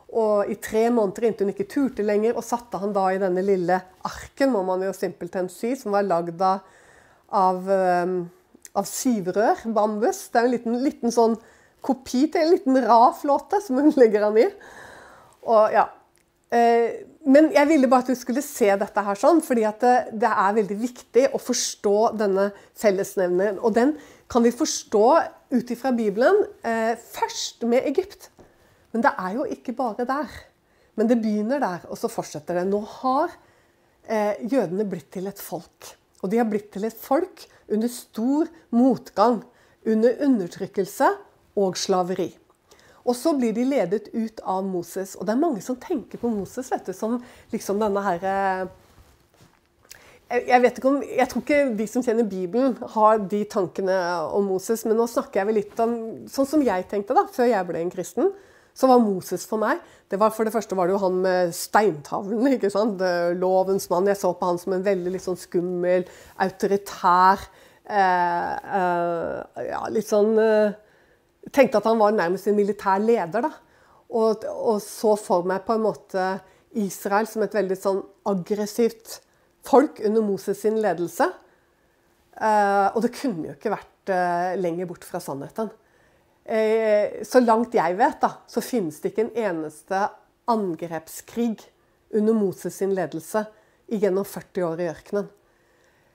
Og 0.09 0.49
i 0.49 0.57
tre 0.61 0.87
måneder 0.93 1.27
inntil 1.27 1.47
hun 1.47 1.53
ikke 1.53 1.69
turte 1.69 2.05
lenger, 2.05 2.37
og 2.37 2.45
satte 2.45 2.79
han 2.81 2.93
da 2.95 3.07
i 3.13 3.21
denne 3.21 3.43
lille 3.45 3.77
arken, 4.05 4.53
må 4.53 4.63
man 4.65 4.81
jo 4.85 4.93
simpelthen 4.95 5.49
si, 5.53 5.75
som 5.77 5.93
var 5.93 6.07
lagd 6.07 6.41
av, 6.41 6.63
av, 7.29 7.69
ehm, 7.69 8.15
syvrør, 8.89 9.65
bambus. 9.75 10.23
Det 10.29 10.41
er 10.41 10.47
en 10.47 10.53
liten, 10.55 10.79
liten 10.85 11.13
sånn 11.13 11.37
kopi 11.85 12.25
til 12.31 12.41
en 12.41 12.53
liten 12.55 12.81
raflåte 12.85 13.61
som 13.65 13.81
hun 13.81 13.93
legger 13.97 14.25
han 14.27 14.37
i. 14.41 14.47
Og 15.49 15.77
ja. 15.77 15.89
Eh, 16.49 17.05
men 17.27 17.49
jeg 17.51 17.67
ville 17.67 17.87
bare 17.91 18.05
at 18.05 18.11
du 18.13 18.15
skulle 18.15 18.43
se 18.45 18.69
dette 18.79 19.03
her 19.03 19.19
sånn, 19.19 19.41
fordi 19.43 19.65
det, 19.81 19.95
det, 20.21 20.29
er 20.29 20.55
veldig 20.55 20.77
viktig 20.79 21.25
å 21.35 21.41
forstå 21.41 21.97
denne 22.19 22.47
fellesnevneren. 22.79 23.59
Og 23.59 23.75
den 23.75 23.93
kan 24.31 24.45
vi 24.45 24.53
forstå 24.55 25.05
ut 25.51 25.73
ifra 25.73 25.91
Bibelen 25.95 26.45
eh, 26.63 26.95
først 26.95 27.65
med 27.67 27.83
Egypt. 27.89 28.29
Men 28.93 29.03
det 29.03 29.11
er 29.19 29.35
jo 29.35 29.45
ikke 29.51 29.75
bare 29.75 30.07
der. 30.07 30.39
Men 30.95 31.11
det 31.11 31.19
begynner 31.19 31.61
der, 31.63 31.85
og 31.91 31.99
så 31.99 32.09
fortsetter 32.11 32.61
det. 32.61 32.67
Nå 32.71 32.81
har 33.01 33.35
eh, 34.07 34.39
jødene 34.47 34.87
blitt 34.87 35.11
til 35.15 35.27
et 35.29 35.43
folk. 35.43 35.91
Og 36.23 36.31
de 36.31 36.39
har 36.39 36.47
blitt 36.47 36.71
til 36.73 36.87
et 36.87 36.99
folk 36.99 37.45
under 37.69 37.91
stor 37.91 38.49
motgang, 38.75 39.41
under 39.87 40.23
undertrykkelse 40.25 41.11
og 41.59 41.77
slaveri. 41.79 42.31
Og 43.09 43.17
så 43.17 43.33
blir 43.37 43.55
de 43.55 43.65
ledet 43.65 44.11
ut 44.13 44.43
av 44.45 44.61
Moses. 44.67 45.15
Og 45.17 45.25
det 45.25 45.33
er 45.33 45.41
mange 45.41 45.63
som 45.65 45.79
tenker 45.81 46.21
på 46.21 46.29
Moses 46.29 46.69
vet 46.69 46.91
du, 46.91 46.93
som 46.93 47.17
liksom 47.53 47.81
denne 47.81 48.03
herre 48.05 48.33
eh, 50.29 50.43
jeg, 50.45 50.61
vet 50.61 50.77
ikke 50.77 50.91
om, 50.91 50.99
jeg 51.01 51.29
tror 51.31 51.41
ikke 51.41 51.63
de 51.79 51.87
som 51.89 52.05
kjenner 52.05 52.27
Bibelen, 52.29 52.75
har 52.93 53.17
de 53.31 53.41
tankene 53.49 53.97
om 54.37 54.45
Moses. 54.53 54.85
Men 54.85 54.99
nå 55.01 55.09
snakker 55.09 55.41
jeg 55.41 55.49
vel 55.49 55.59
litt 55.63 55.81
om 55.81 55.97
sånn 56.29 56.51
som 56.53 56.65
jeg 56.65 56.85
tenkte 56.91 57.17
da, 57.17 57.25
før 57.33 57.49
jeg 57.49 57.69
ble 57.71 57.81
en 57.81 57.91
kristen 57.93 58.29
så 58.79 58.87
var 58.87 59.01
Moses 59.03 59.45
for 59.49 59.59
meg 59.61 59.79
det 60.09 60.17
var, 60.17 60.31
For 60.33 60.47
det 60.47 60.53
første 60.55 60.75
var 60.77 60.87
det 60.87 60.95
jo 60.95 61.03
han 61.03 61.17
med 61.21 61.51
steintavlen. 61.53 62.47
ikke 62.55 62.71
sant? 62.73 63.01
Lovens 63.37 63.85
mann. 63.91 64.07
Jeg 64.09 64.17
så 64.17 64.31
på 64.33 64.47
han 64.47 64.57
som 64.57 64.73
en 64.73 64.85
veldig 64.85 65.11
litt 65.13 65.21
sånn 65.21 65.37
skummel, 65.37 66.07
autoritær 66.41 67.43
eh, 67.85 68.55
eh, 68.79 69.67
ja, 69.67 69.83
Litt 69.93 70.09
sånn 70.09 70.33
eh, 70.41 70.73
Tenkte 71.55 71.79
at 71.79 71.87
han 71.89 71.99
var 71.99 72.15
nærmest 72.15 72.49
en 72.49 72.57
militær 72.57 73.01
leder. 73.01 73.47
da. 73.47 73.51
Og, 74.09 74.45
og, 74.49 74.79
så 74.81 75.13
for 75.19 75.45
meg 75.47 75.65
på 75.67 75.75
en 75.77 75.85
måte 75.85 76.29
Israel 76.79 77.27
som 77.29 77.43
et 77.45 77.53
veldig 77.53 77.77
sånn 77.77 77.99
aggressivt 78.29 79.19
folk 79.65 80.01
under 80.05 80.25
Moses 80.25 80.61
sin 80.63 80.79
ledelse. 80.81 81.29
Eh, 82.39 82.87
og 82.93 83.03
det 83.05 83.13
kunne 83.17 83.49
jo 83.49 83.55
ikke 83.57 83.73
vært 83.73 84.13
eh, 84.13 84.55
lenger 84.61 84.89
bort 84.89 85.05
fra 85.05 85.21
sannheten. 85.23 85.69
Eh, 86.49 87.21
så 87.27 87.41
langt 87.43 87.75
jeg 87.77 87.97
vet, 87.99 88.17
da, 88.21 88.31
så 88.49 88.63
finnes 88.65 88.97
det 89.01 89.11
ikke 89.11 89.27
en 89.27 89.35
eneste 89.49 90.07
angrepskrig 90.49 91.59
under 92.17 92.33
Moses 92.33 92.79
sin 92.81 92.95
ledelse 92.97 93.43
gjennom 93.89 94.25
40 94.25 94.65
år 94.65 94.81
i 94.81 94.89
ørkenen. 94.89 95.29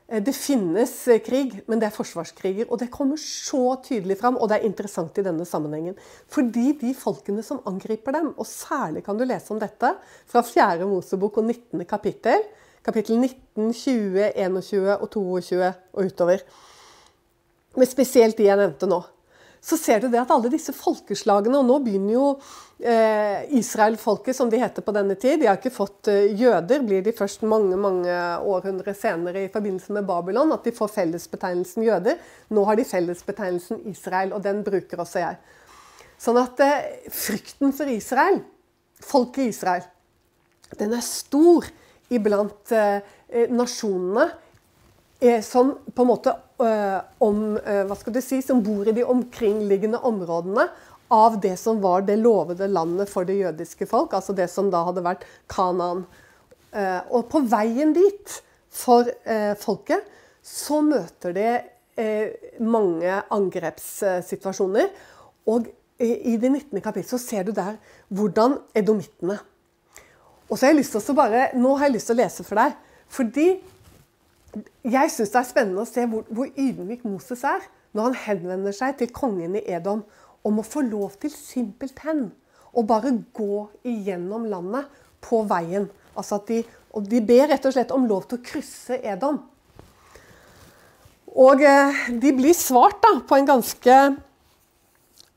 Eh, 0.08 0.20
det 0.22 0.34
finnes 0.36 0.92
eh, 1.08 1.20
krig, 1.24 1.56
men 1.68 1.80
det 1.80 1.88
er 1.88 1.94
forsvarskriger. 1.94 2.68
Og 2.68 2.80
det 2.80 2.90
kommer 2.92 3.20
så 3.20 3.76
tydelig 3.84 4.18
fram, 4.20 4.36
og 4.36 4.50
det 4.50 4.58
er 4.58 4.68
interessant 4.68 5.16
i 5.18 5.24
denne 5.24 5.46
sammenhengen. 5.48 5.96
Fordi 6.32 6.72
de 6.80 6.92
folkene 6.98 7.44
som 7.46 7.62
angriper 7.68 8.18
dem, 8.18 8.34
og 8.36 8.48
særlig 8.48 9.04
kan 9.06 9.18
du 9.18 9.24
lese 9.28 9.54
om 9.54 9.62
dette 9.62 9.94
fra 10.30 10.44
4. 10.44 10.84
Mosebok 10.88 11.40
og 11.40 11.48
19. 11.48 11.86
kapittel, 11.88 12.44
kapittel 12.84 13.18
19, 13.18 13.72
20, 13.72 14.30
21 14.36 14.94
og 14.98 15.10
22 15.10 15.64
og 15.64 16.04
utover, 16.04 16.44
men 17.74 17.88
spesielt 17.90 18.36
de 18.38 18.44
jeg 18.46 18.60
nevnte 18.60 18.86
nå, 18.86 19.00
så 19.64 19.78
ser 19.80 20.02
du 20.02 20.10
det 20.12 20.20
at 20.20 20.32
alle 20.34 20.50
disse 20.52 20.74
folkeslagene 20.76 21.56
Og 21.56 21.64
nå 21.64 21.78
begynner 21.86 22.12
jo 22.12 22.24
eh, 22.84 23.46
Israel-folket, 23.56 24.36
som 24.36 24.50
de 24.52 24.60
heter 24.60 24.84
på 24.84 24.92
denne 24.92 25.16
tid. 25.16 25.40
De 25.40 25.48
har 25.48 25.56
ikke 25.56 25.72
fått 25.72 26.10
eh, 26.12 26.34
jøder, 26.36 26.84
blir 26.84 27.00
de 27.06 27.14
først 27.16 27.46
mange 27.48 27.78
mange 27.80 28.18
århundre 28.44 28.92
senere 28.98 29.46
i 29.46 29.52
forbindelse 29.52 29.96
med 29.96 30.04
Babylon 30.08 30.52
at 30.52 30.68
de 30.68 30.74
får 30.76 30.92
fellesbetegnelsen 30.98 31.86
jøder. 31.86 32.20
Nå 32.52 32.66
har 32.68 32.76
de 32.76 32.84
fellesbetegnelsen 32.88 33.86
Israel, 33.88 34.36
og 34.36 34.44
den 34.44 34.60
bruker 34.66 35.00
også 35.00 35.24
jeg. 35.24 35.40
Sånn 36.20 36.42
at 36.44 36.60
eh, 36.60 37.08
frykten 37.08 37.72
for 37.72 37.88
Israel, 37.88 38.42
folket 39.00 39.48
Israel, 39.48 39.88
den 40.76 40.92
er 40.92 41.08
stor 41.08 41.72
iblant 42.12 42.72
eh, 42.76 42.98
eh 43.32 43.48
nasjonene 43.48 44.28
som 45.40 45.70
på 45.94 46.04
en 46.04 46.08
måte 46.10 46.32
Eh, 46.34 46.43
om, 46.58 47.56
eh, 47.58 47.82
hva 47.84 47.96
skal 47.98 48.14
du 48.14 48.20
si, 48.22 48.40
som 48.42 48.62
bor 48.62 48.86
i 48.86 48.94
de 48.94 49.04
omkringliggende 49.04 49.98
områdene 50.06 50.68
av 51.10 51.40
det 51.40 51.56
som 51.58 51.80
var 51.82 52.02
det 52.06 52.16
lovede 52.20 52.68
landet 52.70 53.10
for 53.10 53.24
det 53.24 53.40
jødiske 53.40 53.86
folk, 53.90 54.14
altså 54.14 54.34
det 54.34 54.48
som 54.50 54.70
da 54.70 54.84
hadde 54.86 55.04
vært 55.04 55.26
Kanaan. 55.50 56.04
Eh, 56.72 57.00
og 57.10 57.28
på 57.30 57.42
veien 57.50 57.92
dit 57.94 58.40
for 58.74 59.06
folket 59.62 60.02
så 60.42 60.80
møter 60.82 61.30
det 61.30 61.50
mange 62.58 63.20
angrepssituasjoner. 63.30 64.88
Og 65.46 65.68
i 66.02 66.34
det 66.42 66.50
19. 66.50 66.80
kapittel 66.82 67.06
så 67.06 67.20
ser 67.22 67.46
du 67.46 67.52
der 67.54 67.76
hvordan 68.10 68.56
edomittene 68.74 69.38
Og 70.50 70.58
så 70.58 70.66
har 70.66 70.72
jeg 70.72 70.80
lyst 70.80 70.96
til 70.96 71.14
å 71.14 71.14
bare, 71.14 71.44
Nå 71.54 71.76
har 71.78 71.86
jeg 71.86 71.94
lyst 71.94 72.10
til 72.10 72.16
å 72.16 72.22
lese 72.24 72.42
for 72.42 72.58
deg. 72.58 72.74
Fordi 73.06 73.46
jeg 74.84 75.10
syns 75.10 75.32
det 75.32 75.40
er 75.40 75.48
spennende 75.48 75.82
å 75.82 75.88
se 75.88 76.04
hvor, 76.10 76.26
hvor 76.30 76.50
ydmyk 76.50 77.04
Moses 77.06 77.42
er 77.48 77.64
når 77.94 78.10
han 78.10 78.20
henvender 78.26 78.74
seg 78.74 78.98
til 78.98 79.12
kongen 79.14 79.56
i 79.58 79.64
Edom 79.70 80.02
om 80.44 80.60
å 80.60 80.66
få 80.66 80.84
lov 80.86 81.16
til 81.22 81.32
simpelthen 81.32 82.28
å 82.74 82.82
bare 82.86 83.12
gå 83.34 83.64
igjennom 83.86 84.46
landet 84.50 84.90
på 85.24 85.42
veien. 85.48 85.88
Altså 86.18 86.40
de, 86.48 86.60
og 86.94 87.06
de 87.10 87.22
ber 87.24 87.48
rett 87.50 87.66
og 87.66 87.74
slett 87.74 87.94
om 87.94 88.06
lov 88.10 88.28
til 88.28 88.40
å 88.40 88.44
krysse 88.44 88.98
Edom. 89.02 89.40
Og 91.34 91.62
eh, 91.66 92.04
de 92.22 92.30
blir 92.36 92.54
svart 92.54 93.00
da, 93.02 93.16
på 93.26 93.38
en 93.38 93.48
ganske 93.48 93.96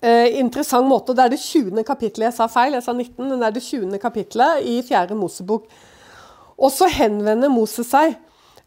eh, 0.01 0.37
interessant 0.37 0.85
måte. 0.89 1.15
Det 1.17 1.25
er 1.25 1.33
det 1.33 1.41
20. 1.41 1.81
kapittelet. 1.87 2.29
Jeg 2.29 2.37
sa 2.37 2.49
feil, 2.51 2.77
jeg 2.77 2.85
sa 2.85 2.93
19. 2.93 3.23
Men 3.23 3.39
det 3.39 3.49
er 3.49 3.55
det 3.55 3.65
20. 3.65 3.97
kapittelet 4.01 4.67
i 4.69 4.77
4. 4.85 5.17
Mosebok. 5.17 5.65
Og 6.57 6.73
så 6.73 6.89
henvender 6.89 7.53
Moses 7.53 7.89
seg 7.89 8.17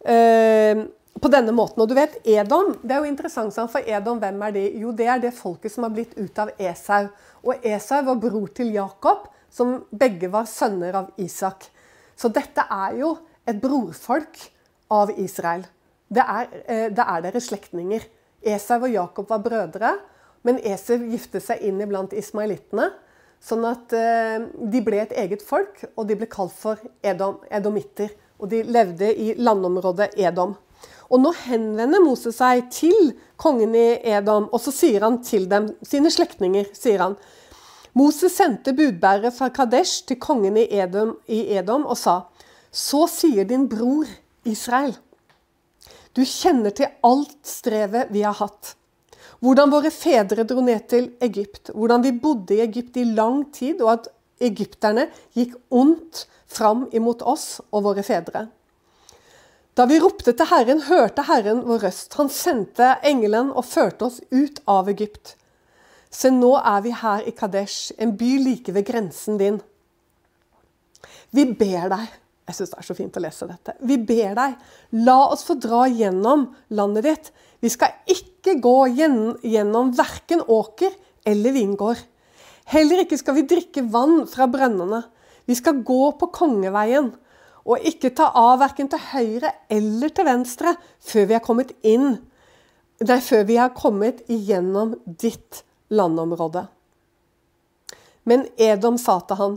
Eh, 0.05 0.87
på 1.21 1.29
denne 1.29 1.53
måten. 1.53 1.83
Og 1.83 1.89
du 1.89 1.95
vet, 1.97 2.17
Edom 2.25 2.73
det 2.81 2.95
er 2.95 3.03
jo 3.03 3.11
interessant, 3.11 3.57
for 3.73 3.85
Edom, 3.85 4.21
hvem 4.23 4.45
er 4.47 4.55
de? 4.57 4.63
Jo, 4.81 4.93
det 4.97 5.09
er 5.11 5.21
det 5.21 5.35
folket 5.37 5.73
som 5.73 5.85
har 5.85 5.93
blitt 5.95 6.15
ut 6.17 6.39
av 6.41 6.53
Esau. 6.57 7.11
Og 7.45 7.67
Esau 7.67 8.01
var 8.07 8.21
bror 8.23 8.49
til 8.57 8.73
Jakob, 8.75 9.27
som 9.51 9.81
begge 9.91 10.31
var 10.33 10.49
sønner 10.49 10.97
av 11.03 11.11
Isak. 11.21 11.67
Så 12.17 12.31
dette 12.33 12.65
er 12.71 12.97
jo 13.01 13.15
et 13.49 13.61
brorfolk 13.61 14.41
av 14.93 15.13
Israel. 15.19 15.67
Det 16.09 16.23
er, 16.25 16.49
eh, 16.67 16.89
det 16.89 17.05
er 17.05 17.23
deres 17.23 17.51
slektninger. 17.51 18.07
Esau 18.43 18.81
og 18.81 18.91
Jakob 18.91 19.29
var 19.29 19.45
brødre, 19.45 19.99
men 20.43 20.59
Esau 20.65 20.97
giftet 20.97 21.43
seg 21.43 21.61
inn 21.61 21.81
iblant 21.81 22.13
ismailittene. 22.13 22.91
Sånn 23.41 23.65
at 23.65 23.93
eh, 23.93 24.39
de 24.69 24.81
ble 24.85 25.01
et 25.01 25.13
eget 25.13 25.43
folk, 25.43 25.85
og 25.97 26.09
de 26.09 26.17
ble 26.17 26.27
kalt 26.27 26.53
for 26.53 26.81
Edom, 27.03 27.41
edomitter 27.51 28.11
og 28.41 28.49
de 28.51 28.63
levde 28.65 29.13
i 29.13 29.35
landområdet 29.39 30.15
Edom. 30.19 30.57
Og 31.11 31.21
nå 31.23 31.33
henvender 31.45 32.03
Moses 32.03 32.39
seg 32.39 32.69
til 32.73 33.13
kongen 33.41 33.75
i 33.75 33.99
Edom, 34.13 34.49
og 34.53 34.63
så 34.63 34.73
sier 34.75 35.03
han 35.07 35.19
til 35.27 35.49
dem, 35.51 35.69
sine 35.87 36.13
slektninger, 36.13 36.71
sier 36.77 37.03
han 37.03 37.19
Moses 37.99 38.37
sendte 38.39 38.71
budbærere 38.77 39.33
fra 39.35 39.49
Kadesh 39.51 40.05
til 40.07 40.21
kongen 40.23 40.59
i 40.61 40.69
Edom, 40.79 41.17
i 41.27 41.43
Edom 41.59 41.89
og 41.91 41.99
sa 41.99 42.21
Så 42.71 43.09
sier 43.11 43.49
din 43.51 43.67
bror 43.69 44.07
Israel. 44.47 44.95
Du 46.15 46.23
kjenner 46.23 46.71
til 46.71 46.93
alt 47.03 47.41
strevet 47.47 48.13
vi 48.15 48.23
har 48.23 48.37
hatt. 48.39 48.77
Hvordan 49.41 49.73
våre 49.73 49.91
fedre 49.91 50.45
dro 50.47 50.63
ned 50.63 50.87
til 50.91 51.11
Egypt. 51.23 51.73
Hvordan 51.75 52.05
vi 52.05 52.13
bodde 52.13 52.55
i 52.55 52.63
Egypt 52.63 52.99
i 53.01 53.07
lang 53.09 53.49
tid, 53.55 53.81
og 53.83 53.93
at 53.97 54.09
egypterne 54.41 55.09
gikk 55.37 55.57
ondt 55.71 56.27
fram 56.51 56.89
imot 56.93 57.23
oss 57.23 57.61
og 57.71 57.85
våre 57.87 58.05
fedre. 58.07 58.49
Da 59.79 59.87
vi 59.87 60.01
ropte 60.03 60.35
til 60.35 60.49
Herren, 60.51 60.83
hørte 60.89 61.25
Herren 61.29 61.63
vår 61.65 61.87
røst. 61.87 62.17
Han 62.19 62.31
sendte 62.33 62.97
engelen 63.07 63.53
og 63.55 63.69
førte 63.69 64.09
oss 64.09 64.19
ut 64.35 64.59
av 64.69 64.91
Egypt. 64.93 65.37
Se, 66.11 66.33
nå 66.35 66.57
er 66.59 66.81
vi 66.83 66.95
her 66.97 67.23
i 67.25 67.35
Kadesh, 67.37 67.93
en 67.97 68.17
by 68.19 68.33
like 68.43 68.75
ved 68.75 68.87
grensen 68.89 69.39
din. 69.39 69.61
Vi 71.31 71.47
ber 71.55 71.87
deg 71.93 72.09
Jeg 72.51 72.57
syns 72.57 72.73
det 72.73 72.79
er 72.81 72.87
så 72.89 72.95
fint 72.99 73.15
å 73.15 73.21
lese 73.23 73.47
dette. 73.47 73.77
Vi 73.87 73.95
ber 74.03 74.33
deg, 74.35 74.57
la 75.07 75.19
oss 75.31 75.45
få 75.47 75.55
dra 75.63 75.85
gjennom 75.87 76.49
landet 76.75 77.07
ditt. 77.07 77.29
Vi 77.63 77.71
skal 77.71 77.95
ikke 78.11 78.57
gå 78.59 78.89
gjennom 78.99 79.93
verken 79.95 80.43
åker 80.43 80.97
eller 81.31 81.55
vingård. 81.55 82.01
Heller 82.75 83.05
ikke 83.05 83.21
skal 83.21 83.37
vi 83.39 83.47
drikke 83.47 83.85
vann 83.93 84.25
fra 84.27 84.49
brønnene. 84.51 85.05
Vi 85.51 85.57
skal 85.59 85.83
gå 85.83 86.13
på 86.15 86.31
kongeveien 86.31 87.11
og 87.67 87.87
ikke 87.87 88.13
ta 88.15 88.29
av 88.39 88.61
verken 88.63 88.89
til 88.91 89.03
høyre 89.11 89.51
eller 89.73 90.13
til 90.15 90.29
venstre 90.29 90.77
før 91.03 91.27
vi 91.27 91.37
har 91.37 91.43
kommet 91.45 91.75
inn 91.83 92.13
Nei, 93.01 93.17
før 93.25 93.47
vi 93.49 93.55
har 93.57 93.71
kommet 93.73 94.19
igjennom 94.29 94.91
ditt 95.23 95.63
landområde. 95.89 96.67
Men 98.29 98.45
Edom 98.61 98.99
sa 99.01 99.15
til 99.25 99.39
han, 99.39 99.55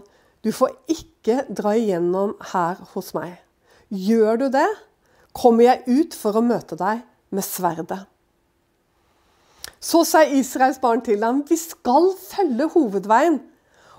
du 0.48 0.54
får 0.56 0.72
ikke 0.88 1.42
dra 1.52 1.74
igjennom 1.76 2.38
her 2.54 2.80
hos 2.94 3.12
meg. 3.12 3.36
Gjør 3.92 4.46
du 4.46 4.48
det, 4.54 4.70
kommer 5.36 5.68
jeg 5.68 5.84
ut 5.92 6.16
for 6.16 6.40
å 6.40 6.46
møte 6.46 6.80
deg 6.80 7.04
med 7.36 7.44
sverdet. 7.44 8.00
Så 9.84 10.06
sa 10.08 10.24
Israels 10.24 10.80
barn 10.80 11.04
til 11.04 11.20
ham, 11.28 11.44
vi 11.44 11.60
skal 11.60 12.14
følge 12.16 12.72
hovedveien 12.78 13.42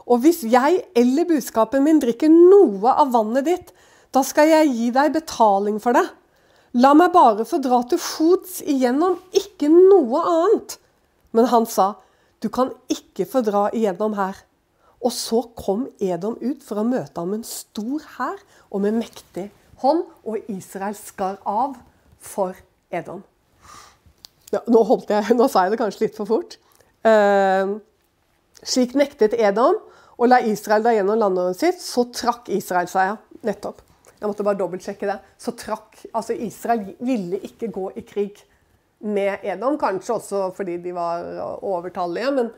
og 0.04 0.20
hvis 0.24 0.42
jeg 0.44 0.82
eller 0.96 1.28
budskapen 1.28 1.84
min 1.84 2.00
drikker 2.02 2.28
noe 2.32 2.92
av 2.92 3.12
vannet 3.14 3.48
ditt, 3.48 3.72
da 4.12 4.22
skal 4.26 4.50
jeg 4.50 4.72
gi 4.74 4.90
deg 4.94 5.14
betaling 5.14 5.80
for 5.82 5.96
det. 5.96 6.04
La 6.78 6.90
meg 6.96 7.12
bare 7.14 7.46
få 7.46 7.60
dra 7.62 7.80
til 7.88 8.00
fots 8.02 8.58
igjennom, 8.66 9.16
ikke 9.32 9.70
noe 9.72 10.22
annet. 10.28 10.76
Men 11.34 11.48
han 11.50 11.66
sa, 11.70 11.94
du 12.42 12.50
kan 12.52 12.72
ikke 12.92 13.26
få 13.30 13.44
dra 13.46 13.68
igjennom 13.72 14.16
her. 14.18 14.36
Og 15.04 15.12
så 15.12 15.42
kom 15.58 15.86
Edom 16.02 16.36
ut 16.40 16.64
for 16.64 16.80
å 16.80 16.86
møte 16.86 17.20
ham 17.20 17.32
med 17.32 17.42
en 17.42 17.48
stor 17.48 18.04
hær 18.16 18.40
og 18.70 18.84
med 18.84 18.98
mektig 18.98 19.48
hånd, 19.82 20.04
og 20.24 20.50
Israel 20.52 20.96
skar 20.96 21.40
av 21.48 21.76
for 22.24 22.56
Edom. 22.94 23.22
Ja, 24.52 24.60
nå, 24.70 24.84
jeg, 25.08 25.34
nå, 25.34 25.48
sa 25.50 25.64
jeg 25.64 25.74
det 25.74 25.80
kanskje 25.80 26.06
litt 26.06 26.18
for 26.18 26.30
fort. 26.30 26.56
Uh, 27.04 27.76
slik 28.64 28.94
nektet 28.96 29.34
Edom 29.36 29.80
og 30.18 30.30
la 30.30 30.40
Israel 30.46 30.84
da 30.84 30.92
gjennom 30.94 31.18
landet 31.18 31.58
sitt, 31.58 31.82
så 31.82 32.06
trakk 32.14 32.50
Israel 32.54 32.90
seg. 32.90 33.14
Ja, 33.14 33.40
nettopp. 33.46 33.82
Jeg 34.14 34.30
måtte 34.30 34.46
bare 34.46 34.58
dobbeltsjekke 34.60 35.08
det. 35.10 35.18
Så 35.40 35.52
trakk 35.58 36.04
Altså, 36.12 36.36
Israel 36.38 36.94
ville 37.04 37.40
ikke 37.44 37.68
gå 37.74 37.88
i 37.98 38.04
krig 38.06 38.38
med 39.04 39.42
Edom. 39.44 39.76
Kanskje 39.80 40.14
også 40.18 40.44
fordi 40.56 40.78
de 40.84 40.94
var 40.96 41.26
overtallige, 41.60 42.30
men, 42.38 42.52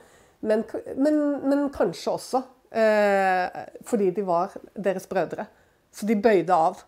men, 0.46 0.62
men, 0.94 1.22
men 1.48 1.64
kanskje 1.74 2.12
også 2.12 2.42
eh, 2.70 3.62
fordi 3.88 4.12
de 4.14 4.26
var 4.26 4.54
deres 4.74 5.08
brødre. 5.10 5.48
Så 5.90 6.06
de 6.06 6.18
bøyde 6.20 6.54
av. 6.54 6.82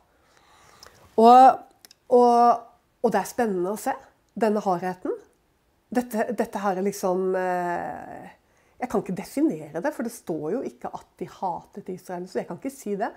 Og, 1.18 1.58
og, 2.14 2.60
og 3.02 3.12
det 3.12 3.22
er 3.22 3.30
spennende 3.32 3.72
å 3.72 3.80
se 3.80 3.96
denne 4.38 4.62
hardheten. 4.62 5.16
Dette, 5.88 6.28
dette 6.36 6.60
her 6.60 6.78
er 6.78 6.84
liksom 6.84 7.32
eh, 7.40 8.28
jeg 8.78 8.90
kan 8.90 9.02
ikke 9.02 9.16
definere 9.18 9.82
det, 9.82 9.90
for 9.94 10.06
det 10.06 10.14
står 10.14 10.50
jo 10.54 10.60
ikke 10.66 10.90
at 10.94 11.06
de 11.18 11.26
hatet 11.26 11.88
Israel. 11.90 12.28
Så 12.30 12.38
jeg 12.40 12.46
kan 12.46 12.60
ikke 12.60 12.70
si 12.70 12.94
det. 12.98 13.10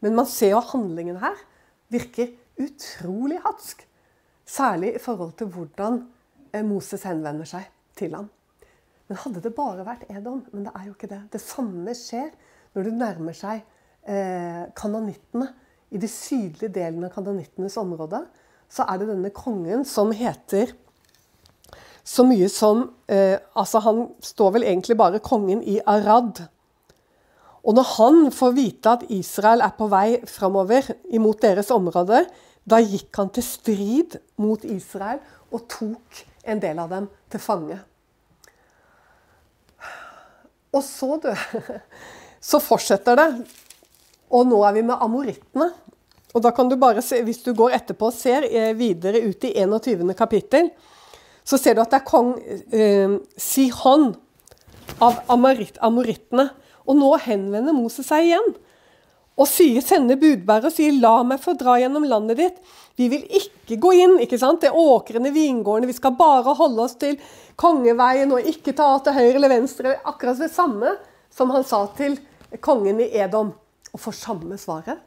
Men 0.00 0.14
man 0.16 0.28
ser 0.30 0.54
jo 0.54 0.60
handlingen 0.70 1.18
her 1.20 1.38
virker 1.90 2.30
utrolig 2.60 3.40
hatsk. 3.44 3.82
Særlig 4.46 4.94
i 4.94 5.02
forhold 5.02 5.34
til 5.38 5.50
hvordan 5.50 6.04
eh, 6.54 6.64
Moses 6.66 7.02
henvender 7.06 7.48
seg 7.48 7.66
til 7.98 8.14
ham. 8.14 8.30
Men 9.10 9.18
hadde 9.18 9.42
det 9.42 9.54
bare 9.56 9.84
vært 9.86 10.06
Edom? 10.10 10.44
Men 10.52 10.68
det 10.68 10.72
er 10.78 10.86
jo 10.86 10.94
ikke 10.94 11.10
det. 11.10 11.20
Det 11.32 11.42
samme 11.42 11.94
skjer 11.98 12.30
når 12.74 12.86
du 12.86 12.90
nærmer 12.94 13.34
seg 13.34 13.64
eh, 14.06 14.68
kanonittene 14.78 15.48
i 15.90 15.98
de 15.98 16.10
sydlige 16.10 16.70
delene 16.70 17.08
av 17.08 17.16
kanonittenes 17.16 17.78
område. 17.80 18.22
så 18.70 18.86
er 18.86 19.00
det 19.00 19.08
denne 19.08 19.32
kongen 19.34 19.82
som 19.84 20.12
heter 20.14 20.70
så 22.04 22.24
mye 22.26 22.48
som 22.50 22.86
eh, 23.10 23.36
Altså, 23.58 23.82
han 23.84 24.06
står 24.24 24.56
vel 24.56 24.66
egentlig 24.68 24.96
bare 24.98 25.22
kongen 25.22 25.62
i 25.62 25.78
Arad. 25.86 26.42
Og 27.60 27.76
når 27.76 27.88
han 27.96 28.20
får 28.32 28.54
vite 28.56 28.94
at 28.96 29.04
Israel 29.12 29.60
er 29.64 29.74
på 29.76 29.88
vei 29.92 30.20
framover 30.28 30.86
imot 31.12 31.42
deres 31.42 31.70
områder, 31.74 32.24
da 32.64 32.80
gikk 32.80 33.16
han 33.20 33.30
til 33.34 33.44
strid 33.44 34.16
mot 34.40 34.64
Israel 34.64 35.20
og 35.50 35.66
tok 35.68 36.24
en 36.48 36.60
del 36.62 36.80
av 36.80 36.92
dem 36.92 37.08
til 37.30 37.42
fange. 37.42 37.78
Og 40.70 40.82
så, 40.86 41.16
du 41.20 41.30
Så 42.40 42.56
fortsetter 42.64 43.18
det. 43.20 43.28
Og 44.32 44.46
nå 44.48 44.62
er 44.64 44.78
vi 44.78 44.84
med 44.86 45.02
amorittene. 45.02 45.66
Og 46.30 46.40
da 46.40 46.52
kan 46.56 46.70
du 46.70 46.76
bare 46.80 47.02
se, 47.02 47.20
Hvis 47.22 47.42
du 47.44 47.52
går 47.54 47.74
etterpå 47.76 48.08
og 48.08 48.16
ser 48.16 48.46
eh, 48.48 48.72
videre 48.78 49.20
ut 49.20 49.44
i 49.44 49.52
21. 49.60 50.14
kapittel, 50.16 50.70
så 51.44 51.58
ser 51.58 51.76
du 51.76 51.82
at 51.82 51.92
det 51.92 52.00
er 52.00 52.08
kong 52.08 52.34
eh, 52.38 53.16
Sihon 53.40 54.12
av 55.00 55.22
amorittene. 55.30 56.50
Og 56.88 56.98
nå 56.98 57.14
henvender 57.22 57.76
Moses 57.76 58.08
seg 58.08 58.28
igjen 58.28 58.52
og 59.40 59.48
sier, 59.48 59.80
sender 59.80 60.18
budbærer 60.20 60.68
og 60.68 60.74
sier 60.74 60.92
'la 60.92 61.22
meg 61.24 61.40
få 61.40 61.54
dra 61.56 61.78
gjennom 61.80 62.04
landet 62.04 62.36
ditt'. 62.36 62.58
Vi 62.96 63.08
vil 63.08 63.22
ikke 63.24 63.78
gå 63.80 63.92
inn 63.96 64.18
ikke 64.20 64.38
sant? 64.38 64.60
det 64.60 64.70
åkrene, 64.70 65.32
vingårdene. 65.32 65.86
Vi 65.86 65.96
skal 65.96 66.12
bare 66.18 66.52
holde 66.54 66.82
oss 66.82 66.98
til 67.00 67.16
kongeveien 67.56 68.32
og 68.32 68.44
ikke 68.44 68.74
ta 68.76 68.98
til 68.98 69.16
høyre 69.16 69.36
eller 69.38 69.48
venstre. 69.48 69.96
Akkurat 70.04 70.36
det 70.38 70.50
samme 70.52 70.96
som 71.30 71.50
han 71.50 71.64
sa 71.64 71.86
til 71.96 72.18
kongen 72.60 73.00
i 73.00 73.08
Edom. 73.16 73.54
Og 73.94 74.00
får 74.00 74.12
samme 74.12 74.58
svaret. 74.58 75.00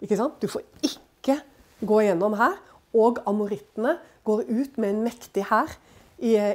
Ikke 0.00 0.16
sant? 0.16 0.40
Du 0.40 0.48
får 0.48 0.62
ikke 0.80 1.36
gå 1.84 2.00
gjennom 2.06 2.38
her. 2.40 2.56
Og 2.94 3.20
amorittene 3.26 3.98
går 4.24 4.44
ut 4.48 4.78
med 4.80 4.90
en 4.90 5.04
mektig 5.04 5.44
hær 5.50 5.76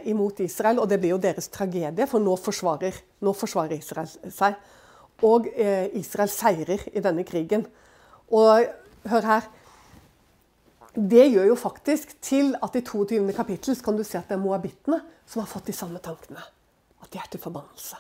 imot 0.10 0.40
Israel. 0.44 0.80
Og 0.80 0.90
det 0.90 1.00
blir 1.02 1.16
jo 1.16 1.22
deres 1.22 1.50
tragedie, 1.54 2.08
for 2.10 2.24
nå 2.24 2.36
forsvarer, 2.40 2.96
nå 3.22 3.34
forsvarer 3.38 3.78
Israel 3.78 4.10
seg. 4.34 4.58
Og 5.28 5.50
eh, 5.52 5.90
Israel 6.00 6.32
seirer 6.32 6.86
i 6.94 7.04
denne 7.04 7.26
krigen. 7.28 7.66
Og 8.32 8.66
hør 9.10 9.26
her 9.26 9.50
Det 10.96 11.26
gjør 11.32 11.46
jo 11.52 11.56
faktisk 11.56 12.16
til 12.22 12.56
at 12.64 12.76
i 12.76 12.82
22. 12.82 13.34
kapittel 13.34 13.76
kan 13.84 13.96
du 13.96 14.04
se 14.04 14.18
at 14.18 14.28
det 14.28 14.36
er 14.36 14.42
moabittene 14.42 14.98
som 15.26 15.44
har 15.44 15.48
fått 15.48 15.68
de 15.70 15.74
samme 15.74 16.00
tankene. 16.02 16.42
At 17.00 17.12
de 17.14 17.20
er 17.20 17.30
til 17.30 17.40
forbannelse. 17.40 17.96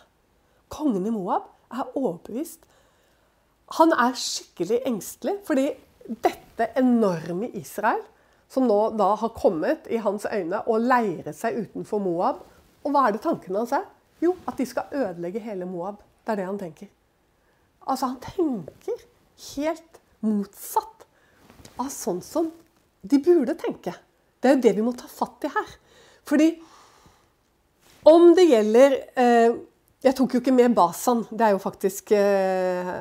Kongen 0.69 1.05
i 1.05 1.13
Moab 1.13 1.45
er 1.71 1.85
overbevist. 1.95 2.65
Han 3.77 3.93
er 3.93 4.17
skikkelig 4.17 4.81
engstelig 4.89 5.37
fordi 5.45 5.69
dette 6.09 6.71
enorme 6.79 7.51
Israel, 7.53 8.01
som 8.49 8.65
nå 8.67 8.77
da 8.97 9.11
har 9.21 9.35
kommet 9.37 9.87
i 9.93 9.99
hans 10.01 10.25
øyne 10.25 10.63
og 10.65 10.85
leiret 10.85 11.37
seg 11.37 11.59
utenfor 11.61 12.01
Moab 12.01 12.41
Og 12.83 12.93
hva 12.93 13.07
er 13.07 13.15
det 13.15 13.21
tankene 13.25 13.61
hans 13.61 13.73
er? 13.75 13.85
Jo, 14.23 14.33
at 14.47 14.57
de 14.57 14.65
skal 14.67 14.91
ødelegge 14.95 15.41
hele 15.43 15.67
Moab. 15.67 15.99
Det 16.23 16.31
er 16.33 16.39
det 16.39 16.47
han 16.47 16.59
tenker. 16.59 16.87
Altså, 17.83 18.07
han 18.07 18.19
tenker 18.23 19.03
helt 19.55 19.99
motsatt 20.23 21.05
av 21.79 21.91
sånn 21.93 22.21
som 22.23 22.49
de 23.01 23.19
burde 23.23 23.55
tenke. 23.59 23.93
Det 24.39 24.49
er 24.49 24.55
jo 24.55 24.63
det 24.63 24.73
vi 24.77 24.85
må 24.85 24.93
ta 24.95 25.07
fatt 25.11 25.47
i 25.47 25.51
her. 25.51 25.71
Fordi 26.27 26.49
om 28.07 28.31
det 28.35 28.47
gjelder 28.47 28.95
eh, 29.19 29.57
Jeg 29.99 30.15
tok 30.15 30.31
jo 30.31 30.39
ikke 30.39 30.55
med 30.55 30.71
Basan. 30.71 31.25
Det 31.27 31.43
er 31.43 31.51
jo 31.51 31.59
faktisk 31.59 32.13
eh, 32.15 32.91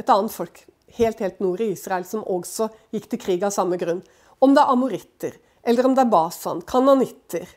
et 0.00 0.08
annet 0.10 0.34
folk 0.34 0.64
helt, 0.96 1.20
helt 1.22 1.38
nord 1.38 1.60
i 1.62 1.68
Israel 1.76 2.02
som 2.08 2.24
også 2.26 2.66
gikk 2.90 3.06
til 3.12 3.20
krig 3.22 3.44
av 3.46 3.54
samme 3.54 3.78
grunn. 3.78 4.00
Om 4.40 4.54
det 4.56 4.62
er 4.62 4.74
amoritter, 4.74 5.38
eller 5.62 5.86
om 5.86 5.94
det 5.96 6.04
er 6.04 6.12
Basan, 6.12 6.62
kananitter, 6.66 7.48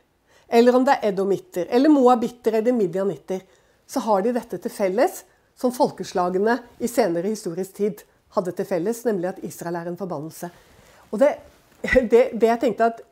eller 0.54 0.76
om 0.76 0.86
det 0.86 0.98
er 0.98 1.12
edomitter, 1.12 1.70
eller 1.70 1.90
moabitter 1.90 2.60
eller 2.60 2.76
midjanitter, 2.76 3.42
så 3.88 4.04
har 4.04 4.24
de 4.24 4.34
dette 4.36 4.60
til 4.60 4.74
felles 4.74 5.24
som 5.60 5.74
folkeslagene 5.74 6.58
i 6.84 6.90
senere 6.92 7.32
historisk 7.32 7.78
tid 7.80 8.04
hadde 8.36 8.54
til 8.58 8.68
felles, 8.68 9.04
nemlig 9.08 9.32
at 9.32 9.42
Israel 9.46 9.80
er 9.80 9.90
en 9.92 10.00
forbannelse. 10.00 10.50
Og 11.12 11.20
det, 11.22 11.36
det, 12.12 12.24
det 12.34 12.50
jeg 12.50 12.62
tenkte 12.62 12.90
at 12.92 13.04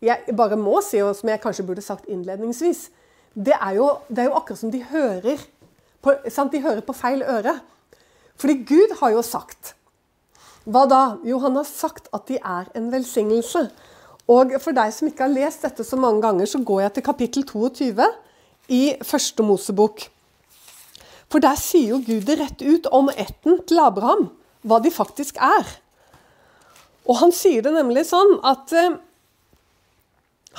jeg 0.00 0.36
bare 0.36 0.56
må 0.56 0.80
si, 0.84 1.00
og 1.04 1.12
som 1.16 1.28
jeg 1.28 1.42
kanskje 1.42 1.66
burde 1.68 1.84
sagt 1.84 2.08
innledningsvis, 2.08 2.88
det 3.36 3.54
er 3.54 3.76
jo, 3.76 3.90
det 4.08 4.24
er 4.24 4.30
jo 4.30 4.38
akkurat 4.38 4.62
som 4.62 4.72
de 4.72 4.80
hører 4.90 5.42
på, 6.00 6.14
sant? 6.32 6.52
De 6.52 6.62
hører 6.64 6.80
på 6.82 6.96
feil 6.96 7.22
øre. 7.22 7.58
Fordi 8.40 8.56
Gud 8.64 8.96
har 9.02 9.12
jo 9.12 9.22
sagt 9.22 9.74
Hva 10.68 10.84
da? 10.88 11.02
Jo, 11.24 11.38
han 11.40 11.56
har 11.56 11.68
sagt 11.68 12.10
at 12.16 12.26
de 12.28 12.36
er 12.36 12.68
en 12.76 12.90
velsignelse. 12.92 13.64
Og 14.30 14.52
for 14.62 14.76
deg 14.76 14.92
som 14.94 15.08
ikke 15.08 15.26
har 15.26 15.32
lest 15.32 15.64
dette 15.66 15.84
så 15.86 15.98
mange 15.98 16.22
ganger, 16.22 16.46
så 16.46 16.60
går 16.62 16.84
jeg 16.84 16.96
til 16.96 17.06
kapittel 17.06 17.46
22 17.48 18.08
i 18.70 18.82
første 19.02 19.42
Mosebok. 19.42 20.04
For 21.30 21.42
der 21.42 21.58
sier 21.58 21.94
jo 21.94 22.02
Gud 22.04 22.26
det 22.26 22.38
rett 22.40 22.62
ut 22.62 22.88
om 22.94 23.10
ætten 23.10 23.62
til 23.66 23.80
Abraham, 23.82 24.28
hva 24.66 24.80
de 24.82 24.92
faktisk 24.92 25.38
er. 25.42 25.66
Og 27.08 27.18
han 27.22 27.32
sier 27.34 27.64
det 27.64 27.72
nemlig 27.74 28.04
sånn 28.10 28.36
at 28.46 28.74
uh, 28.76 28.98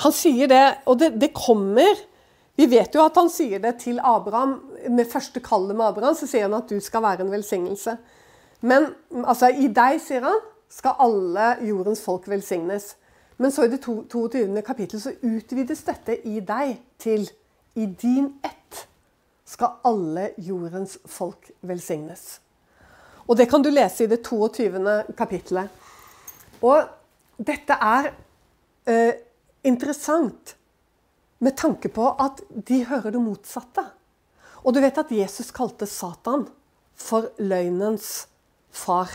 Han 0.02 0.14
sier 0.16 0.48
det, 0.48 0.64
og 0.88 0.98
det, 0.98 1.10
det, 1.20 1.28
kommer 1.36 2.00
Vi 2.56 2.66
vet 2.66 2.94
jo 2.96 3.04
at 3.04 3.16
han 3.20 3.28
sier 3.30 3.60
det 3.60 3.76
til 3.84 4.00
Abraham. 4.00 4.56
Med 4.90 5.08
første 5.08 5.40
kallet 5.44 5.76
med 5.76 5.86
Abraham 5.86 6.16
så 6.18 6.26
sier 6.26 6.48
han 6.48 6.56
at 6.58 6.68
du 6.68 6.80
skal 6.80 7.04
være 7.04 7.24
en 7.24 7.32
velsignelse. 7.32 7.96
Men 8.62 8.92
altså, 9.24 9.50
i 9.50 9.68
deg, 9.74 9.98
sier 10.02 10.24
han, 10.26 10.40
skal 10.72 10.96
alle 11.02 11.56
jordens 11.66 12.00
folk 12.04 12.28
velsignes. 12.30 12.94
Men 13.36 13.52
så 13.52 13.66
i 13.66 13.72
det 13.72 13.82
22. 13.82 14.46
kapittel 14.64 15.02
så 15.02 15.12
utvides 15.26 15.82
dette 15.84 16.16
i 16.28 16.40
deg 16.46 16.76
til 17.02 17.26
i 17.74 17.86
din 17.86 18.28
ett 18.44 18.86
skal 19.52 19.80
alle 19.84 20.30
jordens 20.40 20.96
folk 21.08 21.50
velsignes. 21.66 22.40
Og 23.26 23.36
Det 23.36 23.48
kan 23.50 23.62
du 23.62 23.70
lese 23.70 24.04
i 24.04 24.10
det 24.10 24.22
22. 24.24 25.14
kapittelet. 25.16 25.68
Og 26.62 26.82
dette 27.38 27.74
er 27.74 28.12
eh, 28.86 29.14
interessant 29.64 30.56
med 31.42 31.56
tanke 31.58 31.88
på 31.88 32.06
at 32.22 32.42
de 32.50 32.84
hører 32.86 33.10
det 33.10 33.22
motsatte. 33.22 33.84
Og 34.62 34.74
du 34.74 34.80
vet 34.80 34.98
at 34.98 35.10
Jesus 35.10 35.50
kalte 35.50 35.86
Satan 35.86 36.46
for 36.94 37.32
løgnens 37.42 38.28
far. 38.72 39.12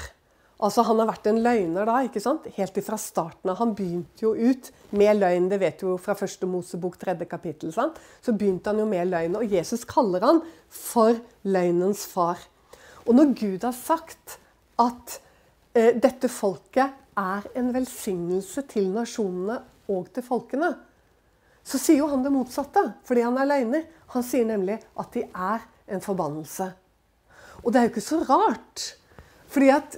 Altså 0.57 0.81
Han 0.87 0.97
har 1.01 1.11
vært 1.11 1.27
en 1.29 1.41
løgner 1.45 1.85
da, 1.85 1.99
ikke 2.07 2.21
sant? 2.21 2.47
helt 2.55 2.77
ifra 2.81 2.97
starten 2.97 3.51
av. 3.51 3.59
Han 3.59 3.75
begynte 3.77 4.25
jo 4.25 4.33
ut 4.33 4.71
med 4.97 5.19
løgn. 5.19 5.49
Det 5.51 5.59
vet 5.61 5.77
du 5.81 5.91
jo 5.91 5.97
fra 6.01 6.15
første 6.17 6.49
Mosebok, 6.49 6.97
tredje 6.97 7.27
kapittel. 7.29 7.73
Sant? 7.75 7.99
Så 8.25 8.33
begynte 8.33 8.71
han 8.71 8.81
jo 8.81 8.87
med 8.89 9.11
løgn. 9.11 9.37
Og 9.37 9.53
Jesus 9.53 9.85
kaller 9.85 10.25
han 10.25 10.41
for 10.73 11.19
løgnens 11.45 12.07
far. 12.09 12.41
Og 13.05 13.13
når 13.15 13.35
Gud 13.37 13.67
har 13.69 13.77
sagt 13.77 14.39
at 14.81 15.19
eh, 15.77 15.93
dette 15.93 16.29
folket 16.31 17.05
er 17.17 17.47
en 17.57 17.71
velsignelse 17.73 18.65
til 18.69 18.89
nasjonene 18.93 19.61
og 19.93 20.09
til 20.13 20.25
folkene, 20.25 20.73
så 21.67 21.79
sier 21.81 22.01
jo 22.01 22.09
han 22.09 22.23
det 22.23 22.31
motsatte, 22.31 22.81
fordi 23.05 23.25
han 23.25 23.37
er 23.37 23.49
løgner. 23.49 23.87
Han 24.13 24.23
sier 24.23 24.47
nemlig 24.47 24.77
at 24.97 25.13
de 25.13 25.25
er 25.27 25.65
en 25.91 26.03
forbannelse. 26.03 26.71
Og 27.63 27.73
det 27.73 27.79
er 27.79 27.87
jo 27.87 27.93
ikke 27.93 28.09
så 28.09 28.21
rart. 28.25 28.93
Fordi 29.47 29.69
at 29.73 29.97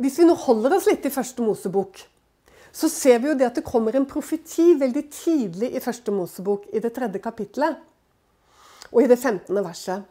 hvis 0.00 0.18
vi 0.18 0.26
nå 0.26 0.34
holder 0.34 0.78
oss 0.78 0.88
litt 0.88 1.04
i 1.04 1.12
første 1.12 1.44
Mosebok, 1.44 2.00
så 2.72 2.88
ser 2.88 3.18
vi 3.20 3.30
jo 3.30 3.36
det 3.36 3.48
at 3.48 3.58
det 3.58 3.66
kommer 3.66 3.96
en 3.96 4.06
profeti 4.08 4.72
veldig 4.78 5.02
tidlig 5.12 5.72
i 5.74 5.82
første 5.82 6.14
Mosebok, 6.14 6.68
i 6.72 6.80
det 6.82 6.92
tredje 6.96 7.20
kapittelet. 7.22 7.76
Og 8.90 9.02
i 9.04 9.10
det 9.10 9.18
15. 9.18 9.54
verset. 9.62 10.06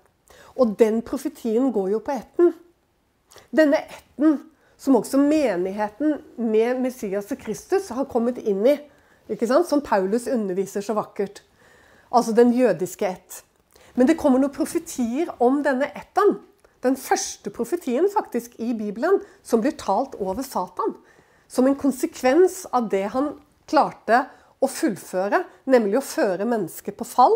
Og 0.60 0.76
den 0.80 1.02
profetien 1.06 1.72
går 1.74 1.90
jo 1.96 2.02
på 2.04 2.16
ætten. 2.16 2.54
Denne 3.56 3.80
ætten 3.82 4.38
som 4.80 4.96
også 4.96 5.20
menigheten 5.20 6.20
med 6.38 6.80
Messias 6.84 7.32
og 7.34 7.40
Kristus 7.42 7.90
har 7.92 8.08
kommet 8.12 8.40
inn 8.40 8.62
i. 8.68 8.78
Som 9.68 9.82
Paulus 9.86 10.28
underviser 10.28 10.82
så 10.82 10.96
vakkert. 10.98 11.44
Altså 12.12 12.34
den 12.34 12.54
jødiske 12.56 13.08
ett. 13.08 13.44
Men 13.96 14.08
det 14.08 14.18
kommer 14.18 14.40
noen 14.40 14.54
profetier 14.54 15.30
om 15.44 15.64
denne 15.66 15.90
ætten 15.98 16.38
den 16.86 16.96
første 17.00 17.52
profetien 17.52 18.08
faktisk 18.12 18.56
i 18.60 18.74
Bibelen 18.78 19.20
som 19.44 19.62
blir 19.64 19.76
talt 19.80 20.16
over 20.20 20.46
Satan. 20.46 20.96
Som 21.50 21.68
en 21.68 21.78
konsekvens 21.80 22.64
av 22.72 22.90
det 22.92 23.08
han 23.16 23.34
klarte 23.70 24.26
å 24.60 24.68
fullføre, 24.70 25.44
nemlig 25.70 26.00
å 26.00 26.06
føre 26.06 26.48
mennesket 26.48 26.98
på 27.00 27.08
fall. 27.08 27.36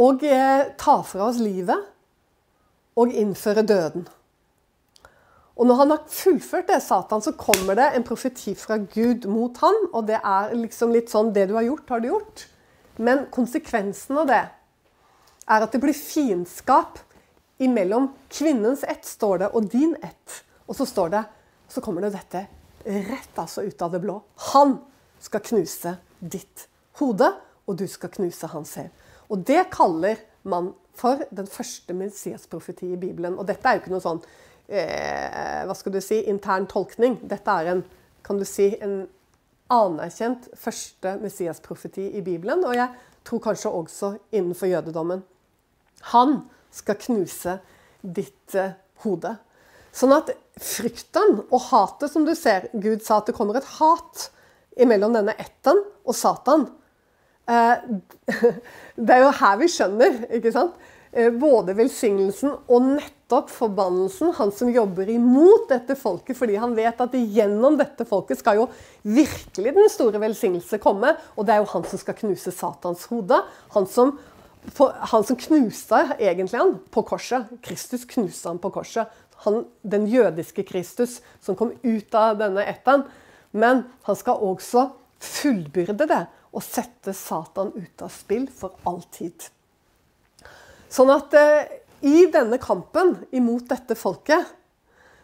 Og 0.00 0.22
eh, 0.26 0.70
ta 0.78 1.00
fra 1.06 1.26
oss 1.30 1.40
livet 1.42 1.90
og 3.00 3.12
innføre 3.16 3.64
døden. 3.66 4.06
Og 5.60 5.68
når 5.68 5.76
han 5.82 5.92
har 5.92 6.06
fullført 6.08 6.70
det, 6.70 6.78
Satan, 6.80 7.20
så 7.20 7.34
kommer 7.36 7.76
det 7.76 7.90
en 7.92 8.06
profeti 8.06 8.54
fra 8.56 8.78
Gud 8.80 9.26
mot 9.28 9.56
han, 9.60 9.76
Og 9.92 10.06
det 10.08 10.16
er 10.24 10.54
liksom 10.56 10.94
litt 10.94 11.10
sånn 11.12 11.34
Det 11.34 11.48
du 11.50 11.54
har 11.58 11.66
gjort, 11.66 11.90
har 11.90 12.00
du 12.00 12.08
gjort. 12.08 12.46
Men 12.96 13.26
konsekvensen 13.32 14.22
av 14.22 14.30
det 14.30 14.40
er 15.50 15.66
at 15.66 15.72
det 15.72 15.80
blir 15.82 15.96
fiendskap 15.96 17.00
imellom 17.60 18.08
kvinnens 18.32 18.84
ett, 18.88 19.04
står 19.04 19.42
det, 19.42 19.50
og 19.52 19.68
din 19.72 19.96
ett. 20.02 20.40
Og 20.66 20.76
så 20.76 20.86
står 20.88 21.12
det, 21.12 21.22
så 21.68 21.82
kommer 21.84 22.06
det 22.06 22.14
dette 22.16 22.46
rett 22.84 23.38
altså 23.38 23.62
ut 23.62 23.82
av 23.82 23.92
det 23.92 24.00
blå. 24.00 24.16
Han 24.54 24.78
skal 25.20 25.44
knuse 25.44 25.94
ditt 26.18 26.66
hode, 27.00 27.28
og 27.68 27.76
du 27.76 27.86
skal 27.88 28.12
knuse 28.14 28.48
hans 28.50 28.74
hæl. 28.80 28.90
Og 29.30 29.44
det 29.46 29.66
kaller 29.72 30.22
man 30.42 30.72
for 30.96 31.22
den 31.30 31.46
første 31.46 31.94
Messias-profeti 31.94 32.92
i 32.94 33.00
Bibelen. 33.00 33.38
Og 33.38 33.46
dette 33.48 33.68
er 33.68 33.76
jo 33.76 33.82
ikke 33.84 33.92
noe 33.92 34.04
sånn 34.04 34.22
eh, 34.68 35.62
hva 35.68 35.76
skal 35.76 35.94
du 35.94 36.00
si, 36.04 36.22
intern 36.32 36.66
tolkning. 36.70 37.18
Dette 37.28 37.56
er 37.60 37.74
en, 37.74 37.84
kan 38.26 38.40
du 38.40 38.46
si, 38.48 38.72
en 38.82 39.04
anerkjent 39.70 40.48
første 40.58 41.14
Messias-profeti 41.22 42.08
i 42.18 42.24
Bibelen. 42.26 42.64
Og 42.66 42.74
jeg 42.76 42.88
tror 43.28 43.44
kanskje 43.44 43.74
også 43.82 44.14
innenfor 44.32 44.72
jødedommen. 44.72 45.22
Han 46.14 46.40
skal 46.74 46.98
knuse 47.00 47.58
ditt 48.00 48.54
eh, 48.58 48.76
hode. 49.04 49.34
Sånn 49.92 50.14
at 50.14 50.30
frykten 50.60 51.40
og 51.48 51.64
hatet, 51.70 52.12
som 52.12 52.26
du 52.26 52.34
ser 52.38 52.68
Gud 52.72 53.02
sa 53.04 53.18
at 53.18 53.30
det 53.30 53.36
kommer 53.36 53.58
et 53.58 53.72
hat 53.78 54.28
imellom 54.80 55.16
denne 55.16 55.34
etten 55.40 55.82
og 56.06 56.16
Satan. 56.16 56.68
Eh, 57.50 57.76
det 59.04 59.16
er 59.16 59.24
jo 59.24 59.34
her 59.42 59.60
vi 59.60 59.70
skjønner, 59.72 60.24
ikke 60.38 60.54
sant? 60.54 60.78
Eh, 61.10 61.32
både 61.34 61.74
velsignelsen 61.74 62.52
og 62.70 62.84
nettopp 62.86 63.48
forbannelsen. 63.50 64.30
Han 64.36 64.52
som 64.54 64.70
jobber 64.70 65.08
imot 65.10 65.66
dette 65.72 65.96
folket 65.98 66.38
fordi 66.38 66.54
han 66.62 66.76
vet 66.76 67.02
at 67.02 67.16
gjennom 67.18 67.74
dette 67.80 68.06
folket 68.06 68.38
skal 68.38 68.60
jo 68.60 68.68
virkelig 69.02 69.74
den 69.74 69.90
store 69.90 70.22
velsignelse 70.22 70.78
komme. 70.82 71.16
Og 71.34 71.48
det 71.48 71.56
er 71.56 71.64
jo 71.64 71.72
han 71.72 71.88
som 71.90 71.98
skal 71.98 72.18
knuse 72.20 72.54
Satans 72.54 73.08
hode. 73.10 73.40
Han 73.74 73.90
som, 73.90 74.14
han 75.12 75.24
som 75.24 75.38
knuste 75.40 76.02
egentlig 76.18 76.60
han 76.60 76.76
på 76.92 77.02
korset. 77.08 77.48
Kristus 77.64 78.04
knuste 78.08 78.48
han 78.48 78.60
på 78.62 78.70
korset 78.74 79.08
han, 79.44 79.64
den 79.82 80.06
jødiske 80.06 80.62
Kristus 80.68 81.20
som 81.40 81.56
kom 81.56 81.72
ut 81.82 82.14
av 82.14 82.38
denne 82.40 82.64
etten. 82.68 83.06
Men 83.50 83.84
han 84.06 84.18
skal 84.18 84.42
også 84.44 84.90
fullbyrde 85.20 86.06
det 86.10 86.24
og 86.50 86.64
sette 86.64 87.14
Satan 87.16 87.72
ut 87.76 88.02
av 88.02 88.12
spill 88.12 88.48
for 88.52 88.76
all 88.88 89.02
tid. 89.14 89.48
Sånn 90.90 91.12
at 91.14 91.34
eh, 91.38 91.68
i 92.00 92.26
denne 92.32 92.58
kampen 92.58 93.14
imot 93.36 93.68
dette 93.70 93.94
folket, 93.98 94.48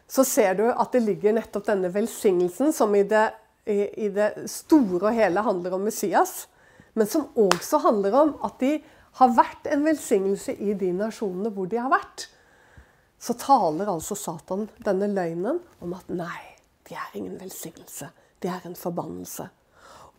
så 0.06 0.22
ser 0.24 0.54
du 0.54 0.66
at 0.70 0.92
det 0.94 1.02
ligger 1.02 1.34
nettopp 1.34 1.66
denne 1.66 1.90
velsignelsen, 1.90 2.70
som 2.72 2.94
i 2.94 3.02
det, 3.08 3.24
i, 3.66 4.06
i 4.06 4.10
det 4.14 4.46
store 4.50 5.08
og 5.08 5.16
hele 5.16 5.42
handler 5.42 5.74
om 5.74 5.82
Messias, 5.88 6.44
men 6.94 7.10
som 7.10 7.26
også 7.34 7.80
handler 7.82 8.14
om 8.14 8.36
at 8.46 8.60
de 8.62 8.76
har 9.16 9.36
vært 9.36 9.68
en 9.72 9.84
velsignelse 9.86 10.54
i 10.60 10.74
de 10.78 10.92
nasjonene 10.96 11.52
hvor 11.54 11.68
de 11.70 11.80
har 11.80 11.92
vært 11.92 12.28
så 13.18 13.34
taler 13.40 13.88
altså 13.90 14.16
Satan 14.18 14.66
denne 14.84 15.08
løgnen 15.10 15.60
om 15.82 15.94
at 15.96 16.08
nei, 16.12 16.56
de 16.86 16.96
er 16.96 17.14
ingen 17.18 17.38
velsignelse. 17.40 18.10
De 18.42 18.50
er 18.52 18.66
en 18.68 18.76
forbannelse. 18.76 19.48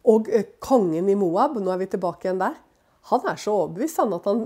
Og 0.08 0.30
eh, 0.34 0.48
kongen 0.64 1.10
i 1.10 1.18
Moab, 1.20 1.60
nå 1.62 1.72
er 1.74 1.84
vi 1.84 1.92
tilbake 1.94 2.28
igjen 2.28 2.42
der, 2.42 2.58
han 3.08 3.30
er 3.30 3.38
så 3.40 3.54
overbevist 3.62 4.02
han 4.02 4.16
at 4.18 4.26
han, 4.28 4.42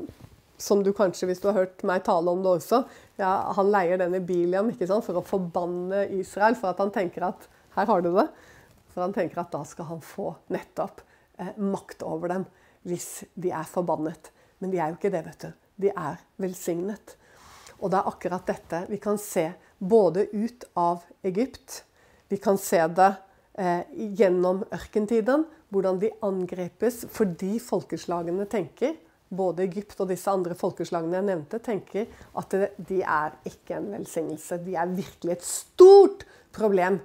som 0.62 0.84
du 0.86 0.92
kanskje, 0.94 1.26
hvis 1.30 1.40
du 1.42 1.48
har 1.50 1.58
hørt 1.58 1.82
meg 1.88 2.04
tale 2.06 2.30
om 2.30 2.44
det 2.44 2.52
også, 2.60 2.84
ja, 3.18 3.32
han 3.58 3.72
leier 3.74 3.98
denne 4.02 4.22
Biliam 4.26 4.70
ikke 4.70 4.90
sant, 4.90 5.08
for 5.08 5.18
å 5.18 5.26
forbanne 5.26 6.04
Israel, 6.20 6.58
for 6.60 6.74
at 6.74 6.84
han 6.84 6.94
tenker 6.94 7.26
at 7.32 7.48
her 7.78 7.90
har 7.90 8.04
du 8.04 8.12
det. 8.14 8.28
For 8.92 9.06
han 9.06 9.16
tenker 9.16 9.40
at 9.42 9.54
da 9.54 9.64
skal 9.66 9.88
han 9.88 10.04
få 10.04 10.34
nettopp 10.54 11.02
eh, 11.40 11.56
makt 11.58 12.06
over 12.06 12.36
dem 12.36 12.46
hvis 12.86 13.24
de 13.40 13.54
er 13.54 13.66
forbannet. 13.70 14.32
Men 14.62 14.72
de 14.74 14.80
er 14.80 14.92
jo 14.92 15.00
ikke 15.00 15.14
det, 15.14 15.24
vet 15.26 15.46
du. 15.48 15.52
De 15.82 15.92
er 15.92 16.22
velsignet. 16.42 17.16
Og 17.82 17.90
det 17.92 18.00
er 18.00 18.10
akkurat 18.12 18.48
dette 18.48 18.84
vi 18.92 19.02
kan 19.02 19.18
se 19.22 19.48
både 19.82 20.28
ut 20.32 20.68
av 20.78 21.02
Egypt, 21.26 21.82
vi 22.30 22.38
kan 22.40 22.60
se 22.62 22.80
det 22.96 23.10
eh, 23.58 23.82
gjennom 24.16 24.62
ørkentiden, 24.72 25.48
hvordan 25.74 25.98
de 26.00 26.12
angripes 26.24 27.02
fordi 27.12 27.56
folkeslagene 27.64 28.46
tenker 28.52 28.94
både 29.32 29.66
Egypt 29.66 30.00
og 30.04 30.12
disse 30.12 30.32
andre 30.32 30.56
folkeslagene 30.60 31.18
jeg 31.18 31.28
nevnte, 31.30 31.60
tenker 31.64 32.10
at 32.38 32.56
de 32.78 33.00
er 33.02 33.38
ikke 33.48 33.78
en 33.78 33.90
velsignelse. 33.96 34.60
De 34.66 34.76
er 34.76 34.96
virkelig 34.96 35.38
et 35.38 35.48
stort 35.48 36.26
problem 36.56 37.00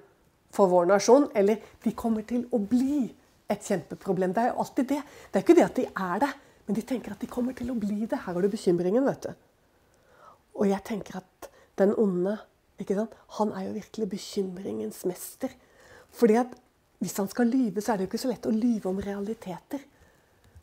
for 0.55 0.71
vår 0.71 0.91
nasjon. 0.91 1.29
Eller 1.39 1.63
de 1.85 1.95
kommer 1.95 2.27
til 2.27 2.45
å 2.51 2.59
bli 2.59 3.05
et 3.51 3.63
kjempeproblem. 3.63 4.35
Det 4.35 4.43
er 4.43 4.51
jo 4.51 4.65
alltid 4.65 4.91
det. 4.91 5.03
Det 5.31 5.39
er 5.39 5.47
ikke 5.47 5.59
det 5.59 5.69
at 5.69 5.79
de 5.79 5.87
er 5.87 6.25
det, 6.27 6.33
men 6.67 6.77
de 6.77 6.83
tenker 6.83 7.15
at 7.15 7.23
de 7.23 7.31
kommer 7.31 7.55
til 7.57 7.71
å 7.71 7.79
bli 7.79 8.03
det. 8.05 8.19
Her 8.19 8.35
har 8.35 8.43
du 8.43 8.51
bekymringen, 8.51 9.07
vet 9.07 9.29
du. 9.29 9.33
Og 10.57 10.69
jeg 10.71 10.83
tenker 10.87 11.21
at 11.21 11.51
den 11.79 11.95
onde 12.01 12.39
han 12.77 13.53
er 13.57 13.63
jo 13.67 13.73
virkelig 13.73 14.09
bekymringens 14.11 15.05
mester. 15.09 15.49
Fordi 16.13 16.35
at 16.37 16.57
hvis 17.01 17.17
han 17.17 17.29
skal 17.29 17.49
lyve, 17.49 17.81
så 17.81 17.93
er 17.93 17.97
det 17.97 18.07
jo 18.07 18.11
ikke 18.11 18.21
så 18.21 18.33
lett 18.33 18.49
å 18.49 18.53
lyve 18.53 18.91
om 18.91 19.01
realiteter. 19.01 19.81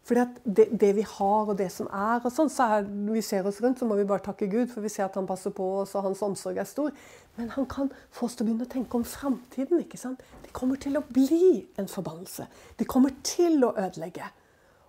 Fordi 0.03 0.19
at 0.19 0.39
det, 0.43 0.65
det 0.81 0.91
vi 0.97 1.05
har, 1.07 1.47
og 1.47 1.57
det 1.57 1.69
som 1.71 1.87
er, 1.87 2.19
og 2.19 2.33
sånn, 2.33 2.51
så 2.51 2.67
er, 2.75 2.87
vi 3.15 3.21
ser 3.23 3.47
oss 3.47 3.61
rundt, 3.63 3.79
så 3.79 3.87
må 3.87 3.95
vi 3.95 4.07
bare 4.07 4.25
takke 4.25 4.49
Gud, 4.51 4.67
for 4.73 4.83
vi 4.83 4.91
ser 4.91 5.05
at 5.07 5.15
han 5.15 5.29
passer 5.29 5.53
på 5.55 5.63
oss, 5.79 5.95
og 5.95 6.09
hans 6.09 6.21
omsorg 6.25 6.59
er 6.59 6.67
stor. 6.67 6.91
Men 7.37 7.53
han 7.55 7.67
kan 7.71 7.91
få 8.11 8.27
oss 8.27 8.35
til 8.35 8.43
å 8.43 8.49
begynne 8.49 8.67
å 8.67 8.73
tenke 8.73 8.99
om 8.99 9.05
framtiden. 9.07 9.79
ikke 9.85 10.01
sant? 10.01 10.21
De 10.43 10.51
kommer 10.53 10.81
til 10.81 10.99
å 10.99 11.05
bli 11.07 11.63
en 11.79 11.87
forbannelse. 11.89 12.49
De 12.77 12.89
kommer 12.89 13.15
til 13.23 13.63
å 13.63 13.71
ødelegge. 13.79 14.27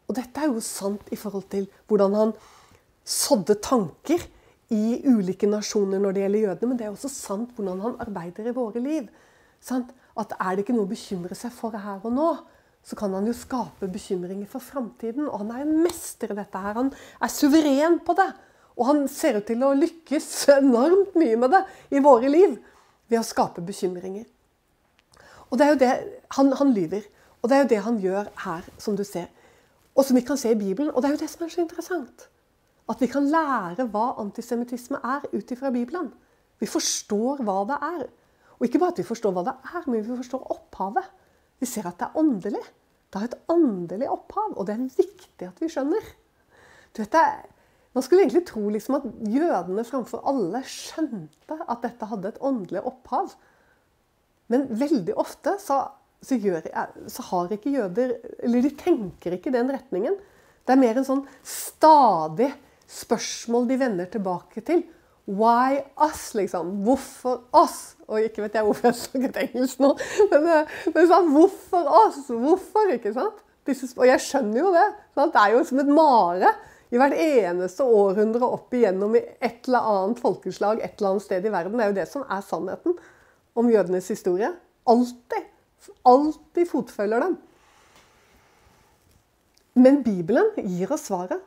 Og 0.08 0.16
dette 0.18 0.40
er 0.40 0.52
jo 0.52 0.62
sant 0.64 1.08
i 1.12 1.18
forhold 1.18 1.48
til 1.52 1.68
hvordan 1.88 2.16
han 2.18 2.32
sådde 3.04 3.56
tanker 3.64 4.24
i 4.74 5.00
ulike 5.04 5.48
nasjoner 5.48 6.00
når 6.00 6.16
det 6.16 6.24
gjelder 6.24 6.44
jødene, 6.46 6.68
men 6.70 6.80
det 6.80 6.86
er 6.86 6.94
også 6.94 7.12
sant 7.12 7.52
hvordan 7.56 7.82
han 7.84 8.00
arbeider 8.04 8.48
i 8.48 8.56
våre 8.56 8.82
liv. 8.82 9.08
Sant? 9.60 9.92
At 10.16 10.34
Er 10.38 10.54
det 10.54 10.64
ikke 10.64 10.76
noe 10.76 10.86
å 10.86 10.92
bekymre 10.92 11.34
seg 11.34 11.52
for 11.52 11.74
her 11.74 12.04
og 12.04 12.12
nå, 12.14 12.28
så 12.84 12.96
kan 12.96 13.14
han 13.16 13.26
jo 13.26 13.32
skape 13.34 13.88
bekymringer 13.90 14.46
for 14.46 14.62
framtiden. 14.62 15.26
Og 15.26 15.40
han 15.40 15.50
er 15.54 15.62
en 15.64 15.78
mester 15.82 16.30
i 16.30 16.36
dette 16.36 16.60
her. 16.60 16.76
Han 16.76 16.92
er 16.92 17.32
suveren 17.32 17.96
på 18.04 18.14
det. 18.18 18.28
Og 18.76 18.86
han 18.90 19.04
ser 19.08 19.38
ut 19.40 19.46
til 19.48 19.62
å 19.64 19.72
lykkes 19.78 20.28
enormt 20.58 21.16
mye 21.18 21.38
med 21.40 21.54
det 21.54 21.62
i 21.96 22.02
våre 22.04 22.28
liv 22.30 22.58
ved 23.08 23.20
å 23.20 23.26
skape 23.26 23.64
bekymringer. 23.64 24.26
Og 25.48 25.58
det 25.58 25.66
er 25.66 25.72
jo 25.72 25.80
det, 25.80 25.92
Han, 26.36 26.52
han 26.52 26.74
lyver. 26.76 27.08
Og 27.40 27.48
det 27.48 27.56
er 27.56 27.64
jo 27.64 27.72
det 27.72 27.82
han 27.84 27.98
gjør 28.00 28.30
her, 28.44 28.68
som 28.78 28.96
du 28.96 29.04
ser. 29.04 29.28
Og 29.94 30.04
som 30.04 30.18
vi 30.18 30.24
kan 30.26 30.38
se 30.40 30.50
i 30.50 30.58
Bibelen. 30.58 30.90
Og 30.90 31.02
det 31.02 31.10
er 31.10 31.14
jo 31.14 31.22
det 31.22 31.30
som 31.30 31.44
er 31.46 31.52
så 31.54 31.62
interessant. 31.62 32.28
At 32.90 33.00
vi 33.00 33.08
kan 33.08 33.26
lære 33.30 33.86
hva 33.92 34.10
antisemittisme 34.20 35.00
er 35.00 35.26
ut 35.32 35.50
ifra 35.54 35.70
Bibelen. 35.74 36.10
Vi 36.60 36.68
forstår 36.68 37.42
hva 37.46 37.60
det 37.68 37.78
er. 37.82 38.06
Og 38.58 38.66
ikke 38.66 38.80
bare 38.82 38.94
at 38.94 39.00
vi 39.02 39.06
forstår 39.06 39.34
hva 39.34 39.46
det 39.46 39.54
er, 39.70 39.86
men 39.86 40.02
vi 40.02 40.16
forstår 40.16 40.50
opphavet. 40.54 41.06
Vi 41.60 41.68
ser 41.68 41.86
at 41.88 41.98
det 42.00 42.10
er 42.10 42.18
åndelig. 42.20 42.62
Det 43.12 43.20
har 43.20 43.30
et 43.30 43.40
åndelig 43.48 44.10
opphav, 44.10 44.54
og 44.58 44.66
det 44.66 44.74
er 44.74 44.86
viktig 44.98 45.46
at 45.46 45.60
vi 45.62 45.70
skjønner. 45.70 46.06
Du 46.94 47.02
vet, 47.02 47.16
Man 47.94 48.02
skulle 48.02 48.24
egentlig 48.24 48.46
tro 48.46 48.68
liksom 48.74 48.96
at 48.98 49.04
jødene 49.30 49.84
framfor 49.86 50.24
alle 50.26 50.64
skjønte 50.66 51.58
at 51.62 51.84
dette 51.84 52.08
hadde 52.10 52.32
et 52.32 52.40
åndelig 52.42 52.82
opphav. 52.82 53.36
Men 54.50 54.66
veldig 54.80 55.14
ofte 55.14 55.54
så, 55.62 55.76
så, 56.24 56.38
gjør, 56.40 56.64
så 57.10 57.24
har 57.30 57.52
ikke 57.52 57.74
jøder 57.74 58.14
Eller 58.42 58.64
de 58.64 58.70
tenker 58.78 59.36
ikke 59.36 59.52
den 59.54 59.72
retningen. 59.72 60.16
Det 60.64 60.72
er 60.72 60.80
mer 60.80 60.98
en 61.00 61.06
sånn 61.06 61.24
stadig 61.44 62.50
spørsmål 62.90 63.68
de 63.68 63.78
vender 63.80 64.08
tilbake 64.12 64.62
til. 64.64 64.84
Why 65.24 65.80
us, 66.04 66.34
liksom? 66.36 66.82
Hvorfor 66.84 67.46
oss? 67.56 67.94
Og 68.08 68.20
ikke 68.20 68.44
vet 68.44 68.58
jeg 68.58 68.66
hvorfor 68.66 68.90
jeg 68.90 68.98
snakket 69.00 69.40
engelsk 69.46 69.80
nå. 69.80 69.94
Men, 70.32 70.48
eh, 70.52 70.74
men 70.92 71.08
sånn, 71.08 71.30
hvorfor 71.32 71.88
oss? 72.02 72.20
Hvorfor? 72.28 72.92
ikke 72.92 73.14
sant? 73.16 73.40
Og 73.96 74.04
jeg 74.04 74.20
skjønner 74.20 74.60
jo 74.60 74.72
det. 74.74 74.84
Sant? 75.16 75.32
Det 75.32 75.40
er 75.40 75.54
jo 75.54 75.62
som 75.64 75.80
et 75.80 75.92
mare 75.96 76.52
i 76.92 77.00
hvert 77.00 77.16
eneste 77.18 77.86
århundre 77.88 78.46
opp 78.54 78.74
igjennom 78.76 79.16
i 79.16 79.22
et 79.42 79.64
eller 79.66 79.88
annet 79.94 80.20
folkeslag 80.22 80.82
et 80.84 80.92
eller 80.98 81.14
annet 81.14 81.24
sted 81.24 81.48
i 81.48 81.52
verden. 81.54 81.80
Det 81.80 81.86
er 81.86 81.90
jo 81.90 81.96
det 81.96 82.06
som 82.10 82.28
er 82.28 82.44
sannheten 82.44 82.98
om 83.56 83.72
jødenes 83.72 84.12
historie. 84.12 84.52
Alltid. 84.86 85.48
Alltid 86.06 86.68
fotfølger 86.70 87.24
dem. 87.24 87.36
Men 89.74 90.02
Bibelen 90.06 90.52
gir 90.56 90.92
oss 90.94 91.08
svaret 91.08 91.42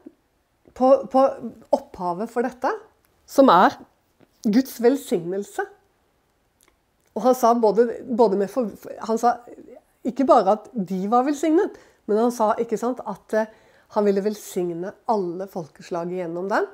på, 0.76 0.90
på 1.12 1.24
opphavet 1.76 2.32
for 2.32 2.46
dette, 2.46 2.72
som 3.28 3.50
er 3.52 3.78
Guds 4.48 4.78
velsignelse. 4.84 5.64
Og 7.18 7.24
han 7.26 7.38
sa 7.38 7.54
både, 7.58 7.88
både 8.06 8.38
med 8.38 8.52
Han 9.08 9.18
sa 9.18 9.40
ikke 10.08 10.28
bare 10.28 10.58
at 10.58 10.68
de 10.72 11.00
var 11.12 11.26
velsignet, 11.28 11.76
men 12.08 12.20
han 12.22 12.32
sa 12.32 12.54
sant, 12.78 13.02
at 13.04 13.34
eh, 13.34 13.50
han 13.96 14.06
ville 14.06 14.24
velsigne 14.24 14.94
alle 15.10 15.48
folkeslag 15.52 16.12
gjennom 16.14 16.48
den, 16.52 16.68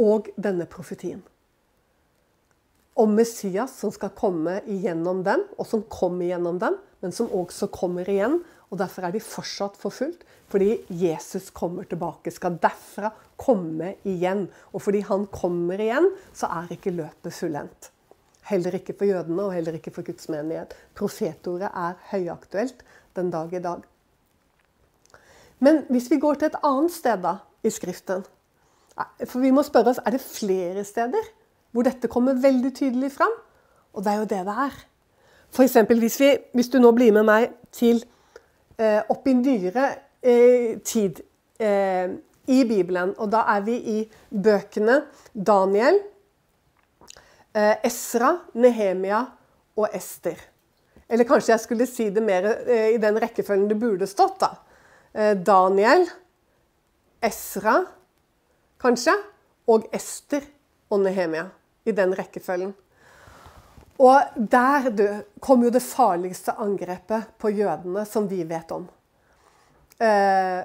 og 0.00 0.30
denne 0.36 0.66
profetien. 0.70 1.22
Om 3.00 3.14
Messias 3.16 3.78
som 3.80 3.92
skal 3.94 4.12
komme 4.16 4.58
igjennom 4.68 5.22
dem, 5.24 5.46
og 5.56 5.68
som 5.68 5.84
kom 5.88 6.18
igjennom 6.20 6.58
dem, 6.60 6.76
men 7.00 7.14
som 7.16 7.30
også 7.32 7.70
kommer 7.72 8.08
igjen. 8.08 8.42
Og 8.70 8.78
derfor 8.78 9.06
er 9.06 9.14
de 9.14 9.22
fortsatt 9.24 9.78
forfulgt. 9.80 10.26
Fordi 10.50 10.80
Jesus 10.98 11.48
kommer 11.54 11.86
tilbake, 11.86 12.32
skal 12.34 12.58
derfra 12.60 13.12
komme 13.40 13.94
igjen. 14.08 14.48
Og 14.74 14.82
fordi 14.82 15.00
han 15.06 15.24
kommer 15.32 15.80
igjen, 15.80 16.10
så 16.34 16.50
er 16.60 16.74
ikke 16.74 16.92
løpet 16.94 17.34
fullendt. 17.34 17.90
Heller 18.50 18.74
ikke 18.80 18.96
for 18.98 19.06
jødene 19.06 19.46
og 19.46 19.54
heller 19.54 19.78
ikke 19.78 19.92
for 19.94 20.06
Guds 20.06 20.28
menighet. 20.32 20.74
Profetordet 20.98 21.70
er 21.70 21.98
høyaktuelt 22.10 22.82
den 23.16 23.30
dag 23.30 23.54
i 23.54 23.62
dag. 23.62 23.84
Men 25.60 25.84
hvis 25.88 26.10
vi 26.10 26.18
går 26.18 26.40
til 26.40 26.50
et 26.50 26.62
annet 26.66 26.94
sted 26.94 27.22
da, 27.22 27.38
i 27.62 27.68
Skriften 27.68 28.22
For 29.28 29.42
vi 29.42 29.50
må 29.52 29.60
spørre 29.62 29.92
oss 29.92 30.00
er 30.00 30.14
det 30.14 30.22
flere 30.24 30.84
steder 30.88 31.26
hvor 31.70 31.86
dette 31.86 32.10
kommer 32.10 32.38
veldig 32.40 32.72
tydelig 32.74 33.12
fram. 33.14 33.34
Og 33.94 34.04
det 34.04 34.12
er 34.12 34.22
jo 34.22 34.28
det 34.30 34.40
det 34.46 34.56
er. 34.66 34.78
F.eks. 35.50 35.76
Hvis, 35.90 36.18
hvis 36.54 36.70
du 36.70 36.78
nå 36.78 36.92
blir 36.94 37.12
med 37.14 37.26
meg 37.26 37.50
til 37.74 38.02
eh, 38.78 39.00
opp 39.10 39.26
i 39.26 39.34
nyere 39.34 39.86
eh, 40.22 40.78
tid 40.86 41.22
eh, 41.58 42.12
i 42.50 42.62
Bibelen, 42.66 43.14
og 43.18 43.30
da 43.32 43.44
er 43.54 43.66
vi 43.66 43.76
i 43.94 43.98
bøkene 44.30 45.00
Daniel, 45.34 46.00
eh, 47.54 47.76
Esra, 47.86 48.36
Nehemia 48.54 49.24
og 49.78 49.94
Ester. 49.94 50.38
Eller 51.10 51.26
kanskje 51.26 51.54
jeg 51.54 51.64
skulle 51.64 51.86
si 51.90 52.08
det 52.14 52.22
mer 52.22 52.46
eh, 52.62 52.94
i 52.94 53.00
den 53.02 53.18
rekkefølgen 53.22 53.68
det 53.70 53.78
burde 53.80 54.06
stått. 54.10 54.38
da. 54.42 54.54
Eh, 55.12 55.34
Daniel, 55.34 56.06
Esra, 57.22 57.80
kanskje, 58.80 59.14
og 59.70 59.90
Ester 59.94 60.46
og 60.90 61.02
Nehemia. 61.04 61.48
I 61.88 61.94
den 61.96 62.14
rekkefølgen. 62.16 62.74
Og 64.00 64.36
der 64.52 64.88
kom 65.44 65.64
jo 65.64 65.72
det 65.72 65.82
farligste 65.84 66.54
angrepet 66.60 67.34
på 67.40 67.52
jødene 67.52 68.06
som 68.08 68.28
vi 68.30 68.42
vet 68.48 68.72
om. 68.72 68.86
Eh, 70.00 70.62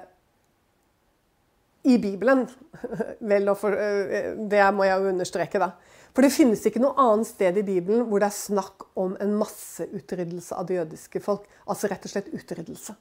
I 1.84 1.98
Bibelen. 2.00 2.46
Vel, 3.30 3.52
for, 3.60 3.76
eh, 3.76 4.32
det 4.48 4.62
må 4.74 4.88
jeg 4.88 5.02
jo 5.02 5.12
understreke, 5.12 5.60
da. 5.60 5.74
For 6.16 6.24
det 6.24 6.32
finnes 6.32 6.62
ikke 6.64 6.80
noe 6.80 6.96
annet 6.96 7.28
sted 7.28 7.58
i 7.60 7.66
Bibelen 7.66 8.06
hvor 8.08 8.22
det 8.22 8.30
er 8.30 8.38
snakk 8.38 8.86
om 8.96 9.18
en 9.20 9.34
masseutryddelse 9.36 10.56
av 10.56 10.64
det 10.70 10.78
jødiske 10.78 11.20
folk. 11.20 11.44
Altså 11.68 11.92
rett 11.92 12.08
og 12.08 12.14
slett 12.14 12.32
utryddelse. 12.32 12.96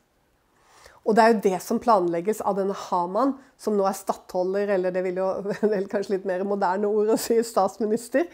Og 1.05 1.13
det 1.13 1.21
er 1.23 1.33
jo 1.33 1.41
det 1.43 1.59
som 1.61 1.79
planlegges 1.81 2.41
av 2.41 2.57
denne 2.57 2.75
Haman, 2.87 3.35
som 3.61 3.75
nå 3.77 3.85
er 3.85 3.97
stattholder, 3.97 4.71
eller 4.75 4.93
det 4.93 5.03
vil 5.05 5.21
jo 5.21 5.29
vel 5.73 5.87
kanskje 5.91 6.17
litt 6.17 6.27
mer 6.27 6.45
moderne 6.47 6.89
ord 6.89 7.13
å 7.13 7.19
si 7.21 7.37
statsminister, 7.45 8.25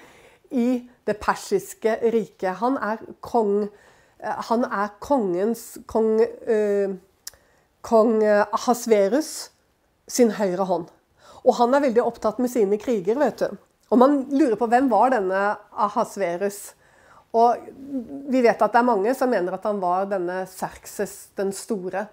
i 0.52 0.82
det 1.08 1.16
persiske 1.20 1.98
riket. 2.12 2.60
Han 2.60 2.76
er 2.84 3.00
kong 3.24 3.54
eh, 3.64 4.40
Han 4.50 4.66
er 4.68 4.90
kongens 5.00 5.80
Kong, 5.88 6.18
eh, 6.22 6.92
kong 7.88 8.18
Ahasverus 8.28 9.52
sin 10.12 10.34
høyre 10.36 10.68
hånd. 10.68 10.90
Og 11.48 11.56
han 11.58 11.74
er 11.74 11.86
veldig 11.88 12.04
opptatt 12.04 12.42
med 12.44 12.52
sine 12.52 12.78
kriger, 12.82 13.18
vet 13.20 13.46
du. 13.46 13.56
Og 13.92 14.00
man 14.00 14.22
lurer 14.32 14.60
på 14.60 14.68
hvem 14.72 14.92
var 14.92 15.16
denne 15.16 15.40
Ahasverus? 15.72 16.60
Og 17.36 17.64
vi 18.32 18.44
vet 18.44 18.60
at 18.60 18.74
det 18.74 18.80
er 18.80 18.88
mange 18.88 19.16
som 19.16 19.32
mener 19.32 19.56
at 19.56 19.66
han 19.68 19.80
var 19.82 20.10
denne 20.12 20.44
Serkses 20.52 21.32
den 21.40 21.56
store 21.56 22.06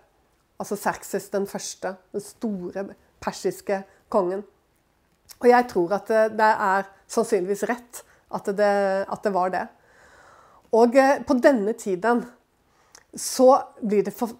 altså 0.58 0.76
Serkses 0.78 1.28
den 1.32 1.46
første, 1.46 1.94
den 2.12 2.24
store 2.24 2.86
persiske 3.22 3.82
kongen. 4.12 4.44
Og 5.38 5.48
jeg 5.50 5.66
tror 5.70 5.94
at 5.98 6.08
det, 6.34 6.48
er 6.48 6.88
sannsynligvis 7.10 7.66
rett 7.70 8.02
at 8.34 8.50
det, 8.58 8.72
at 9.08 9.24
det, 9.24 9.32
var 9.34 9.52
det. 9.54 9.66
Og 10.76 10.96
eh, 10.96 11.20
på 11.24 11.38
denne 11.40 11.72
tiden 11.78 12.24
så 13.16 13.54
blir 13.80 14.04
det 14.04 14.12
for, 14.16 14.34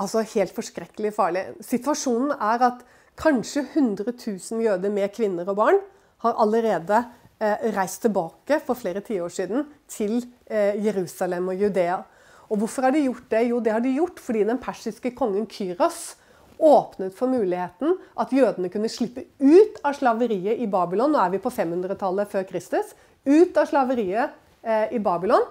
altså 0.00 0.24
helt 0.34 0.54
forskrekkelig 0.56 1.12
farlig. 1.14 1.44
Situasjonen 1.62 2.32
er 2.34 2.66
at 2.70 2.84
kanskje 3.20 3.66
100 3.74 4.14
000 4.16 4.64
jøder 4.64 4.92
med 4.92 5.12
kvinner 5.14 5.48
og 5.50 5.58
barn 5.60 5.80
har 6.24 6.38
allerede 6.42 7.02
eh, 7.40 7.68
reist 7.76 8.02
tilbake 8.06 8.60
for 8.64 8.78
flere 8.78 9.02
tiår 9.04 9.32
siden 9.34 9.68
til 9.90 10.18
eh, 10.46 10.78
Jerusalem 10.84 11.52
og 11.52 11.62
Judea. 11.62 12.00
Og 12.50 12.58
hvorfor 12.58 12.86
har 12.86 12.94
de 12.94 13.04
gjort 13.06 13.28
det? 13.30 13.44
Jo, 13.46 13.60
det 13.62 13.74
har 13.74 13.82
de 13.84 13.94
gjort 13.94 14.18
fordi 14.22 14.42
den 14.48 14.58
persiske 14.62 15.12
kongen 15.16 15.46
Kyros 15.50 16.16
åpnet 16.60 17.14
for 17.16 17.30
muligheten 17.32 17.94
at 18.20 18.32
jødene 18.36 18.68
kunne 18.72 18.90
slippe 18.92 19.24
ut 19.38 19.78
av 19.86 19.94
slaveriet 19.96 20.60
i 20.60 20.66
Babylon. 20.68 21.14
Nå 21.14 21.22
er 21.22 21.32
vi 21.32 21.40
på 21.40 21.52
500-tallet 21.54 22.28
før 22.28 22.44
Kristus. 22.50 22.92
Ut 23.24 23.56
av 23.56 23.70
slaveriet 23.70 24.34
eh, 24.62 24.90
i 24.92 25.00
Babylon. 25.00 25.46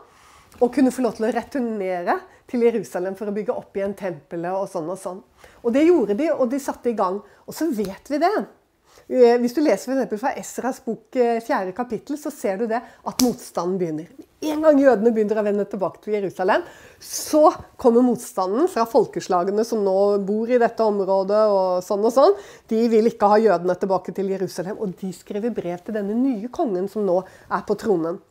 Og 0.59 0.73
kunne 0.75 0.91
få 0.93 1.05
lov 1.05 1.15
til 1.17 1.29
å 1.29 1.33
returnere 1.33 2.19
til 2.49 2.65
Jerusalem 2.65 3.15
for 3.17 3.29
å 3.29 3.33
bygge 3.33 3.55
opp 3.55 3.77
igjen 3.77 3.95
tempelet 3.97 4.53
og 4.53 4.67
sånn 4.69 4.89
og 4.89 4.99
sånn. 4.99 5.19
Og 5.63 5.73
det 5.73 5.85
gjorde 5.87 6.17
de, 6.19 6.29
og 6.33 6.49
de 6.51 6.61
satte 6.61 6.91
i 6.91 6.97
gang. 6.97 7.19
Og 7.47 7.55
så 7.55 7.69
vet 7.73 8.09
vi 8.11 8.21
det 8.21 8.33
hvis 9.07 9.55
du 9.55 9.61
leser 9.63 9.93
for 9.93 10.21
fra 10.21 10.33
Esras 10.37 10.81
bok 10.85 11.15
eh, 11.17 11.39
fjerde 11.45 11.73
kapittel, 11.77 12.17
så 12.19 12.31
ser 12.33 12.59
du 12.59 12.67
det 12.69 12.81
at 12.81 13.23
motstanden 13.25 13.77
begynner. 13.79 14.09
En 14.39 14.61
gang 14.63 14.77
jødene 14.79 15.11
begynner 15.11 15.41
å 15.41 15.43
vende 15.43 15.65
tilbake 15.67 15.99
til 16.03 16.15
Jerusalem, 16.15 16.63
så 17.03 17.49
kommer 17.79 18.05
motstanden 18.05 18.69
fra 18.71 18.85
folkeslagene 18.87 19.65
som 19.67 19.81
nå 19.83 19.97
bor 20.23 20.47
i 20.47 20.61
dette 20.61 20.85
området. 20.85 21.41
og 21.51 21.83
sånn 21.83 22.05
og 22.07 22.13
sånn. 22.15 22.37
De 22.71 22.85
vil 22.91 23.11
ikke 23.11 23.27
ha 23.33 23.41
jødene 23.41 23.75
tilbake 23.75 24.15
til 24.15 24.31
Jerusalem. 24.31 24.79
Og 24.79 24.95
de 25.01 25.11
skriver 25.15 25.51
brev 25.51 25.83
til 25.83 25.97
denne 25.99 26.15
nye 26.15 26.47
kongen 26.47 26.87
som 26.87 27.03
nå 27.07 27.19
er 27.49 27.65
på 27.67 27.75
tronen. 27.79 28.21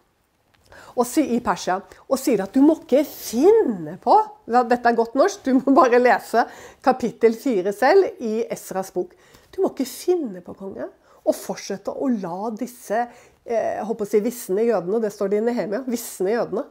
I 0.98 1.38
Persia, 1.44 1.76
og 2.10 2.18
sier 2.18 2.40
at 2.42 2.54
du 2.54 2.58
må 2.58 2.74
ikke 2.80 3.04
finne 3.06 3.94
på 4.02 4.16
Dette 4.48 4.88
er 4.88 4.96
godt 4.98 5.14
norsk, 5.14 5.44
du 5.44 5.60
må 5.60 5.74
bare 5.76 6.00
lese 6.00 6.42
kapittel 6.82 7.36
fire 7.38 7.70
selv 7.76 8.18
i 8.18 8.40
Esras 8.50 8.90
bok. 8.90 9.12
Du 9.58 9.64
må 9.64 9.72
ikke 9.72 9.88
finne 9.90 10.42
på, 10.46 10.54
konge, 10.54 10.86
å 11.26 11.34
fortsette 11.34 11.90
å 11.90 12.06
la 12.14 12.52
disse 12.54 13.00
eh, 13.02 13.82
håper 13.82 14.06
å 14.06 14.08
si, 14.08 14.20
visne 14.22 14.62
jødene 14.62 15.02
Det 15.02 15.10
står 15.10 15.32
det 15.32 15.40
i 15.42 15.46
Nehemia. 15.48 15.82
Visne 15.90 16.36
jødene. 16.36 16.64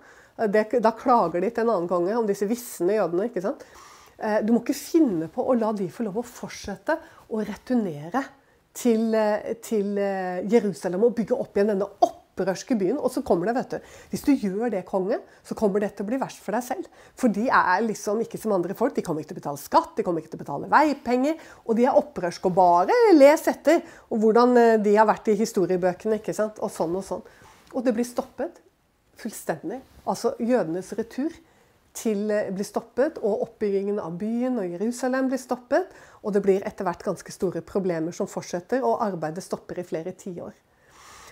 Det, 0.54 0.63
da 0.86 0.93
klager 0.95 1.43
de 1.43 1.50
til 1.52 1.65
en 1.65 1.73
annen 1.73 1.89
konge 1.91 2.15
om 2.15 2.26
disse 2.30 2.47
visne 2.47 2.95
jødene. 2.95 3.28
ikke 3.28 3.43
sant? 3.43 3.67
Eh, 4.17 4.39
du 4.41 4.54
må 4.56 4.63
ikke 4.63 4.78
finne 4.78 5.28
på 5.34 5.43
å 5.45 5.56
la 5.58 5.73
de 5.78 5.89
få 5.93 6.08
lov 6.08 6.21
å 6.21 6.26
fortsette 6.26 6.95
å 7.30 7.43
returnere 7.43 8.23
til, 8.78 9.12
eh, 9.13 9.58
til 9.62 9.97
eh, 10.02 10.45
Jerusalem 10.50 11.06
og 11.06 11.17
bygge 11.17 11.38
opp 11.38 11.58
igjen 11.58 11.76
denne 11.76 11.89
opp 12.08 12.23
opprørske 12.38 12.78
byen. 12.78 12.97
Og 13.02 13.12
så 13.12 13.23
kommer 13.26 13.50
det, 13.50 13.56
vet 13.58 13.71
du 13.71 13.95
Hvis 14.12 14.26
du 14.26 14.32
gjør 14.34 14.69
det, 14.69 14.86
konge, 14.86 15.19
så 15.43 15.56
kommer 15.56 15.80
det 15.80 15.95
til 15.95 16.06
å 16.06 16.10
bli 16.12 16.19
verst 16.21 16.43
for 16.43 16.56
deg 16.56 16.63
selv. 16.63 16.86
For 17.17 17.34
de 17.34 17.47
er 17.50 17.82
liksom 17.86 18.21
ikke 18.21 18.38
som 18.38 18.54
andre 18.54 18.76
folk. 18.78 18.95
De 18.95 19.02
kommer 19.06 19.21
ikke 19.21 19.34
til 19.34 19.39
å 19.39 19.41
betale 19.41 19.62
skatt, 19.62 19.95
de 19.97 20.06
kommer 20.06 20.21
ikke 20.21 20.36
til 20.36 20.41
å 20.41 20.45
betale 20.45 20.71
veipenger. 20.71 21.41
Og 21.65 21.76
de 21.78 21.88
er 21.88 21.97
opprørske. 21.97 22.47
Og 22.47 22.56
bare 22.58 22.95
les 23.17 23.47
etter 23.50 23.82
og 24.12 24.21
hvordan 24.21 24.58
eh, 24.58 24.78
de 24.84 24.95
har 24.95 25.10
vært 25.10 25.34
i 25.34 25.38
historiebøkene. 25.39 26.21
ikke 26.21 26.36
sant? 26.38 26.62
Og 26.62 26.71
sånn 26.73 26.95
og 26.95 27.06
sånn. 27.06 27.28
Og 27.73 27.84
det 27.84 27.95
blir 27.95 28.08
stoppet 28.08 28.62
fullstendig. 29.17 29.82
Altså 30.08 30.36
jødenes 30.39 30.93
retur 30.97 31.34
til 31.97 32.30
eh, 32.32 32.52
blir 32.54 32.67
stoppet, 32.67 33.17
og 33.26 33.43
oppbyggingen 33.47 34.00
av 34.02 34.17
byen 34.19 34.60
og 34.62 34.78
Jerusalem 34.78 35.32
blir 35.32 35.41
stoppet. 35.41 35.89
Og 36.23 36.34
det 36.36 36.43
blir 36.45 36.65
etter 36.67 36.88
hvert 36.88 37.06
ganske 37.06 37.34
store 37.34 37.63
problemer 37.65 38.15
som 38.15 38.30
fortsetter, 38.30 38.84
og 38.86 39.04
arbeidet 39.06 39.45
stopper 39.45 39.82
i 39.82 39.88
flere 39.88 40.13
tiår. 40.17 40.54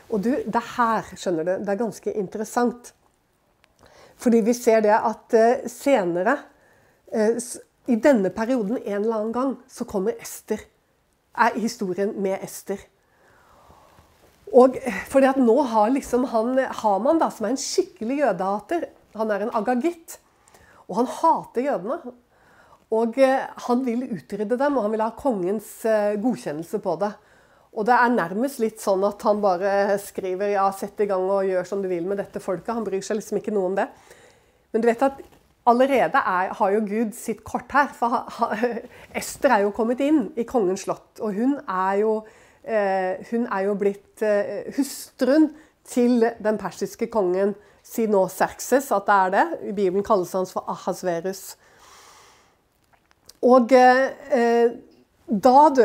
Og 0.10 0.22
du, 0.22 0.32
det 0.46 0.64
her, 0.76 1.08
skjønner 1.18 1.48
du, 1.48 1.54
det 1.66 1.72
er 1.74 1.80
ganske 1.80 2.14
interessant. 2.14 2.92
Fordi 4.22 4.42
vi 4.46 4.54
ser 4.56 4.84
det 4.86 4.94
at 4.96 5.36
uh, 5.36 5.70
senere, 5.72 6.38
uh, 7.16 7.40
i 7.86 7.98
denne 8.02 8.32
perioden 8.34 8.80
en 8.80 9.02
eller 9.02 9.20
annen 9.20 9.34
gang, 9.34 9.56
så 9.70 9.86
kommer 9.86 10.18
Ester. 10.22 10.62
Er 11.38 11.58
historien 11.60 12.16
med 12.22 12.42
Ester. 12.46 12.80
Og 14.56 14.78
eh, 14.78 15.02
fordi 15.12 15.28
at 15.28 15.40
nå 15.42 15.56
har 15.68 15.92
liksom 15.92 16.24
han 16.32 16.56
Haman, 16.80 17.20
da, 17.20 17.28
som 17.34 17.46
er 17.46 17.54
en 17.54 17.60
skikkelig 17.60 18.22
jødehater 18.22 18.86
Han 19.18 19.32
er 19.34 19.44
en 19.44 19.52
agagitt. 19.58 20.20
Og 20.88 21.02
han 21.02 21.10
hater 21.10 21.66
jødene. 21.66 22.14
Og 22.94 23.18
han 23.68 23.86
vil 23.86 24.06
utrydde 24.14 24.58
dem, 24.58 24.78
og 24.78 24.86
han 24.86 24.94
vil 24.94 25.04
ha 25.04 25.10
kongens 25.18 25.70
godkjennelse 26.22 26.80
på 26.84 26.96
det. 27.02 27.12
Og 27.76 27.84
det 27.88 27.96
er 27.96 28.14
nærmest 28.14 28.62
litt 28.64 28.80
sånn 28.80 29.04
at 29.04 29.24
han 29.28 29.42
bare 29.44 29.98
skriver 30.00 30.54
ja, 30.54 30.70
sett 30.72 31.02
i 31.04 31.08
gang 31.10 31.26
og 31.28 31.48
gjør 31.48 31.68
som 31.68 31.82
du 31.84 31.90
vil 31.92 32.06
med 32.08 32.22
dette 32.22 32.40
folket. 32.40 32.72
Han 32.78 32.86
bryr 32.88 33.04
seg 33.04 33.20
liksom 33.20 33.42
ikke 33.42 33.54
noe 33.56 33.72
om 33.72 33.76
det. 33.76 33.90
Men 34.72 34.84
du 34.84 34.88
vet 34.88 35.04
at 35.04 35.20
allerede 35.68 36.22
er, 36.22 36.54
har 36.56 36.72
jo 36.72 36.82
Gud 36.88 37.12
sitt 37.18 37.44
kort 37.44 37.76
her. 37.76 37.92
For 37.98 38.14
ha, 38.14 38.24
ha, 38.38 38.50
Ester 39.20 39.58
er 39.58 39.66
jo 39.66 39.76
kommet 39.76 40.04
inn 40.06 40.30
i 40.40 40.48
kongens 40.48 40.86
slott. 40.88 41.20
Og 41.20 41.36
hun 41.36 41.58
er 41.68 42.02
jo, 42.06 42.16
eh, 42.64 43.22
hun 43.32 43.48
er 43.52 43.68
jo 43.68 43.78
blitt 43.80 44.24
eh, 44.24 44.72
hustruen 44.78 45.52
til 45.86 46.24
den 46.42 46.60
persiske 46.62 47.12
kongen 47.14 47.56
Si 47.86 48.08
nå 48.10 48.24
Serkses 48.34 48.88
at 48.96 49.06
det 49.06 49.16
er 49.16 49.34
det. 49.36 49.46
I 49.70 49.74
Bibelen 49.78 50.06
kalles 50.06 50.32
han 50.34 50.48
for 50.50 50.66
Ahasverus. 50.74 51.52
Og 53.46 53.70
eh, 53.78 54.72
da, 55.30 55.60
du, 55.70 55.84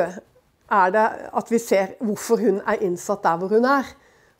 er 0.70 0.92
det 0.94 1.06
at 1.36 1.50
vi 1.50 1.58
ser 1.62 1.96
hvorfor 2.00 2.40
hun 2.42 2.60
er 2.68 2.82
innsatt 2.86 3.24
der 3.26 3.40
hvor 3.40 3.52
hun 3.52 3.66
er. 3.68 3.88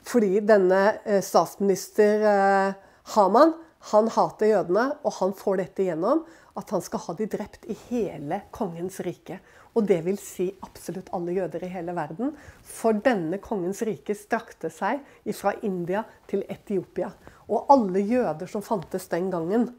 Fordi 0.06 0.40
denne 0.46 0.82
eh, 1.04 1.20
statsminister 1.24 2.24
eh, 2.24 2.78
Haman 3.16 3.52
Han 3.90 4.10
hater 4.12 4.46
jødene, 4.46 4.90
og 5.04 5.12
han 5.22 5.32
får 5.32 5.56
dette 5.56 5.82
igjennom. 5.82 6.26
at 6.58 6.70
han 6.70 6.82
skal 6.82 7.00
ha 7.00 7.12
de 7.14 7.26
drept 7.30 7.64
i 7.70 7.76
hele 7.88 8.42
kongens 8.52 8.98
rike. 9.00 9.38
Og 9.72 9.86
det 9.86 10.00
vil 10.04 10.18
si 10.18 10.48
absolutt 10.66 11.08
alle 11.14 11.32
jøder 11.32 11.62
i 11.64 11.70
hele 11.72 11.94
verden. 11.96 12.34
For 12.66 12.92
denne 12.92 13.38
kongens 13.40 13.80
rike 13.86 14.16
strakte 14.18 14.68
seg 14.74 15.00
fra 15.32 15.54
India 15.62 16.02
til 16.28 16.42
Etiopia. 16.50 17.12
Og 17.48 17.70
alle 17.72 18.02
jøder 18.02 18.50
som 18.50 18.66
fantes 18.66 19.08
den 19.08 19.30
gangen, 19.30 19.70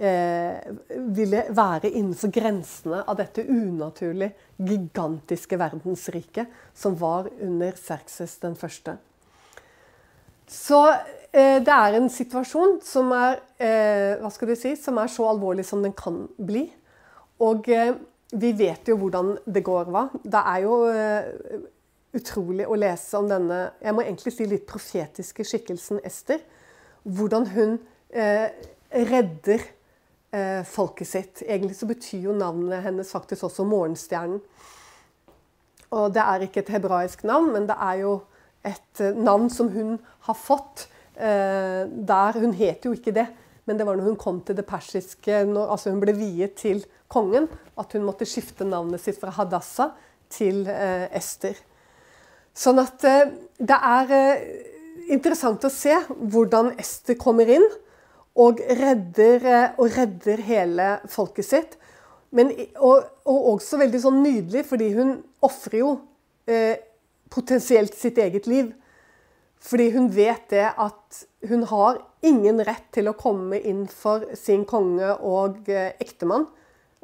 eh, 0.00 0.60
ville 1.16 1.44
være 1.56 1.90
innenfor 1.90 2.32
grensene 2.34 3.02
av 3.06 3.18
dette 3.20 3.44
unaturlig 3.48 4.30
gigantiske 4.56 5.58
verdensriket 5.60 6.52
som 6.74 6.96
var 7.00 7.30
under 7.40 7.76
Serkses 7.80 8.38
den 8.42 8.56
første. 8.58 8.96
Så 10.46 10.80
eh, 11.32 11.58
det 11.64 11.74
er 11.74 11.98
en 11.98 12.10
situasjon 12.12 12.78
som 12.86 13.10
er, 13.16 13.40
eh, 13.58 14.54
si, 14.54 14.76
som 14.76 14.98
er 15.02 15.10
så 15.10 15.30
alvorlig 15.30 15.64
som 15.66 15.82
den 15.82 15.96
kan 15.96 16.26
bli. 16.38 16.68
Og 17.42 17.68
eh, 17.68 17.94
vi 18.36 18.52
vet 18.58 18.88
jo 18.88 18.96
hvordan 19.00 19.36
det 19.44 19.62
går, 19.66 19.90
hva. 19.90 20.08
Det 20.22 20.42
er 20.42 20.62
jo 20.64 20.78
eh, 20.90 21.58
utrolig 22.16 22.66
å 22.66 22.78
lese 22.78 23.18
om 23.18 23.28
denne 23.28 23.58
jeg 23.82 23.94
må 23.94 24.04
egentlig 24.04 24.32
si 24.34 24.46
litt 24.48 24.66
profetiske 24.68 25.44
skikkelsen 25.46 26.00
Ester. 26.06 26.40
Hvordan 27.02 27.50
hun 27.54 27.76
eh, 28.10 28.48
redder 28.90 29.62
eh, 30.36 30.62
folket 30.68 31.08
sitt. 31.08 31.42
Egentlig 31.46 31.78
så 31.78 31.88
betyr 31.88 32.28
jo 32.28 32.36
navnet 32.36 32.84
hennes 32.84 33.10
faktisk 33.12 33.48
også 33.48 33.66
Morgenstjernen. 33.68 34.40
Og 35.96 36.12
det 36.14 36.22
er 36.22 36.44
ikke 36.44 36.64
et 36.64 36.72
hebraisk 36.74 37.24
navn, 37.28 37.52
men 37.54 37.68
det 37.68 37.76
er 37.78 38.02
jo 38.02 38.18
et 38.66 39.02
eh, 39.02 39.16
navn 39.16 39.48
som 39.52 39.70
hun 39.72 39.96
har 40.28 40.38
fått 40.38 40.88
eh, 41.14 41.86
der 41.86 42.40
Hun 42.42 42.54
het 42.58 42.84
jo 42.84 42.92
ikke 42.96 43.14
det, 43.14 43.26
men 43.66 43.78
det 43.78 43.86
var 43.86 43.98
når 43.98 44.10
hun 44.10 44.18
kom 44.20 44.40
til 44.46 44.56
det 44.58 44.66
persiske 44.66 45.44
når, 45.46 45.70
Altså 45.74 45.90
hun 45.90 46.02
ble 46.02 46.14
viet 46.16 46.56
til 46.58 46.84
kongen, 47.08 47.48
at 47.78 47.92
hun 47.94 48.04
måtte 48.06 48.26
skifte 48.26 48.66
navnet 48.66 49.02
sitt 49.02 49.20
fra 49.20 49.30
Hadassah 49.30 49.94
til 50.32 50.66
eh, 50.66 51.06
Ester. 51.14 51.56
Sånn 52.56 52.80
at 52.82 53.04
eh, 53.06 53.30
det 53.58 53.78
er 53.78 54.14
eh, 54.16 54.46
interessant 55.14 55.64
å 55.64 55.72
se 55.72 55.94
hvordan 56.08 56.74
Ester 56.80 57.18
kommer 57.20 57.48
inn 57.52 57.66
og 58.36 58.60
redder, 58.60 59.46
eh, 59.46 59.76
og 59.80 59.92
redder 59.96 60.42
hele 60.44 60.88
folket 61.10 61.48
sitt. 61.48 61.76
Men, 62.36 62.50
og, 62.82 63.06
og, 63.24 63.38
også 63.54 63.80
veldig 63.80 64.00
sånn 64.02 64.20
nydelig, 64.24 64.66
fordi 64.68 64.90
hun 64.96 65.14
ofrer 65.46 65.78
jo 65.80 65.92
eh, 66.50 66.76
potensielt 67.32 67.96
sitt 67.96 68.18
eget 68.20 68.48
liv. 68.50 68.74
Fordi 69.66 69.88
hun 69.94 70.10
vet 70.12 70.50
det 70.52 70.66
at 70.68 71.22
hun 71.48 71.64
har 71.70 72.02
ingen 72.26 72.60
rett 72.66 72.90
til 72.94 73.08
å 73.08 73.16
komme 73.18 73.58
inn 73.58 73.86
for 73.90 74.26
sin 74.38 74.66
konge 74.68 75.14
og 75.24 75.70
eh, 75.72 75.94
ektemann. 76.02 76.46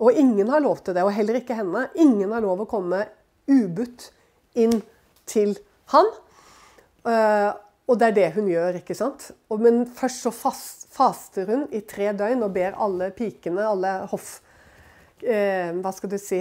Og 0.03 0.19
ingen 0.19 0.51
har 0.51 0.63
lov 0.65 0.83
til 0.83 0.97
det, 0.97 1.05
og 1.07 1.15
heller 1.15 1.39
ikke 1.39 1.57
henne. 1.57 1.87
Ingen 2.01 2.33
har 2.35 2.45
lov 2.45 2.65
å 2.65 2.69
komme 2.69 3.05
ubudt 3.51 4.11
inn 4.59 4.81
til 5.29 5.55
han. 5.93 6.09
Uh, 7.07 7.53
og 7.91 7.99
det 7.99 8.09
er 8.09 8.17
det 8.17 8.29
hun 8.37 8.49
gjør, 8.51 8.79
ikke 8.79 8.95
sant? 8.97 9.31
Og, 9.51 9.59
men 9.63 9.83
først 9.99 10.27
så 10.27 10.33
fast, 10.35 10.87
faster 10.95 11.49
hun 11.51 11.65
i 11.75 11.83
tre 11.89 12.13
døgn 12.17 12.45
og 12.47 12.53
ber 12.55 12.79
alle 12.81 13.11
pikene, 13.17 13.67
alle 13.67 13.97
hoff... 14.13 14.37
Eh, 15.23 15.71
hva 15.79 15.93
skal 15.95 16.11
du 16.11 16.19
si 16.19 16.41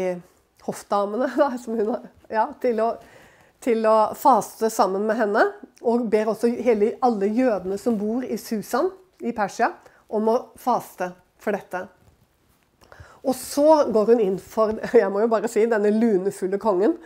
Hoffdamene, 0.66 1.28
da, 1.42 1.52
som 1.62 1.78
hun 1.78 1.96
Ja, 2.32 2.48
til 2.62 2.82
å, 2.82 2.92
til 3.62 3.86
å 3.90 4.14
faste 4.18 4.70
sammen 4.74 5.08
med 5.10 5.18
henne. 5.18 5.48
Og 5.82 6.06
ber 6.10 6.34
også 6.36 6.52
hele, 6.62 6.96
alle 7.02 7.30
jødene 7.34 7.80
som 7.82 7.98
bor 7.98 8.26
i 8.26 8.38
Susan 8.42 8.92
i 9.22 9.34
Persia, 9.38 9.72
om 10.14 10.30
å 10.30 10.38
faste 10.62 11.12
for 11.42 11.58
dette. 11.58 11.82
Og 13.22 13.36
så 13.38 13.84
går 13.94 14.14
hun 14.14 14.22
inn 14.22 14.38
for 14.42 14.78
jeg 15.02 15.10
må 15.14 15.26
jo 15.26 15.32
bare 15.34 15.50
si, 15.50 15.66
denne 15.70 15.94
lunefulle 15.94 16.62
kongen, 16.62 16.98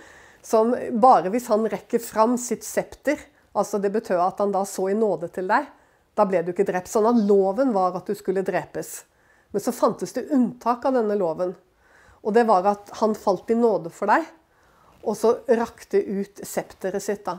som 0.45 0.75
bare 1.01 1.31
hvis 1.33 1.47
han 1.49 1.63
rekker 1.71 2.03
fram 2.03 2.35
sitt 2.37 2.67
septer 2.67 3.23
altså 3.55 3.79
Det 3.79 3.91
betød 3.93 4.21
at 4.21 4.39
han 4.43 4.53
da 4.53 4.65
så 4.67 4.89
i 4.91 4.97
nåde 4.97 5.31
til 5.33 5.47
deg. 5.49 5.67
Da 6.15 6.25
ble 6.27 6.43
du 6.43 6.53
ikke 6.53 6.67
drept. 6.67 6.91
Sånn 6.91 7.07
at 7.09 7.19
loven 7.27 7.73
var 7.75 7.95
at 7.97 8.07
du 8.07 8.15
skulle 8.15 8.43
drepes. 8.45 9.03
Men 9.51 9.63
så 9.63 9.71
fantes 9.75 10.13
det 10.15 10.29
unntak 10.35 10.85
av 10.87 10.95
denne 10.97 11.15
loven. 11.19 11.53
Og 12.25 12.33
det 12.33 12.45
var 12.47 12.65
at 12.67 12.89
han 12.99 13.13
falt 13.15 13.51
i 13.53 13.57
nåde 13.57 13.91
for 13.93 14.09
deg, 14.09 14.25
og 15.05 15.13
så 15.17 15.35
rakte 15.59 16.01
ut 16.01 16.41
septeret 16.41 17.03
sitt. 17.03 17.21
da. 17.27 17.37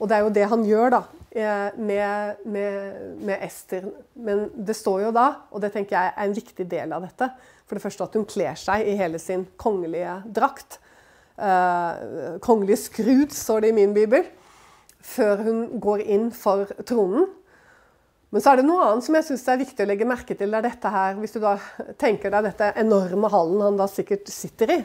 Og 0.00 0.08
det 0.08 0.16
er 0.16 0.24
jo 0.24 0.32
det 0.32 0.46
han 0.48 0.64
gjør 0.64 0.94
da, 0.94 1.02
eh, 1.30 1.76
med, 1.76 2.40
med, 2.44 2.96
med, 3.20 3.44
Ester. 3.44 3.84
Men 4.14 4.48
det 4.56 4.76
står 4.76 5.06
jo 5.06 5.12
da, 5.16 5.26
og 5.52 5.60
det 5.60 5.74
tenker 5.74 5.98
jeg 5.98 6.14
er 6.14 6.24
en 6.24 6.36
viktig 6.36 6.66
del 6.68 6.96
av 6.96 7.04
dette, 7.04 7.28
for 7.66 7.76
det 7.76 7.84
første 7.84 8.08
at 8.08 8.16
hun 8.16 8.26
kler 8.28 8.56
seg 8.60 8.88
i 8.88 8.96
hele 8.96 9.20
sin 9.20 9.46
kongelige 9.60 10.18
drakt. 10.26 10.78
Eh, 11.36 12.40
kongelig 12.44 12.80
skrud, 12.86 13.32
står 13.36 13.64
det 13.64 13.72
i 13.74 13.76
min 13.76 13.94
bibel, 13.96 14.24
før 15.06 15.42
hun 15.46 15.58
går 15.82 16.04
inn 16.16 16.30
for 16.34 16.70
tronen. 16.88 17.28
Men 18.34 18.42
så 18.42 18.52
er 18.52 18.60
det 18.60 18.66
noe 18.66 18.84
annet 18.84 19.06
som 19.06 19.16
jeg 19.16 19.26
synes 19.28 19.44
er 19.48 19.60
viktig 19.60 19.84
å 19.84 19.88
legge 19.88 20.08
merke 20.08 20.34
til. 20.34 20.50
Det 20.50 20.58
er 20.58 20.66
dette 20.66 20.90
her, 20.92 21.14
Hvis 21.20 21.36
du 21.36 21.40
da 21.40 21.54
tenker 22.00 22.32
deg 22.34 22.48
dette 22.48 22.72
enorme 22.82 23.30
hallen 23.32 23.62
han 23.62 23.78
da 23.78 23.86
sikkert 23.90 24.28
sitter 24.32 24.72
i, 24.74 24.80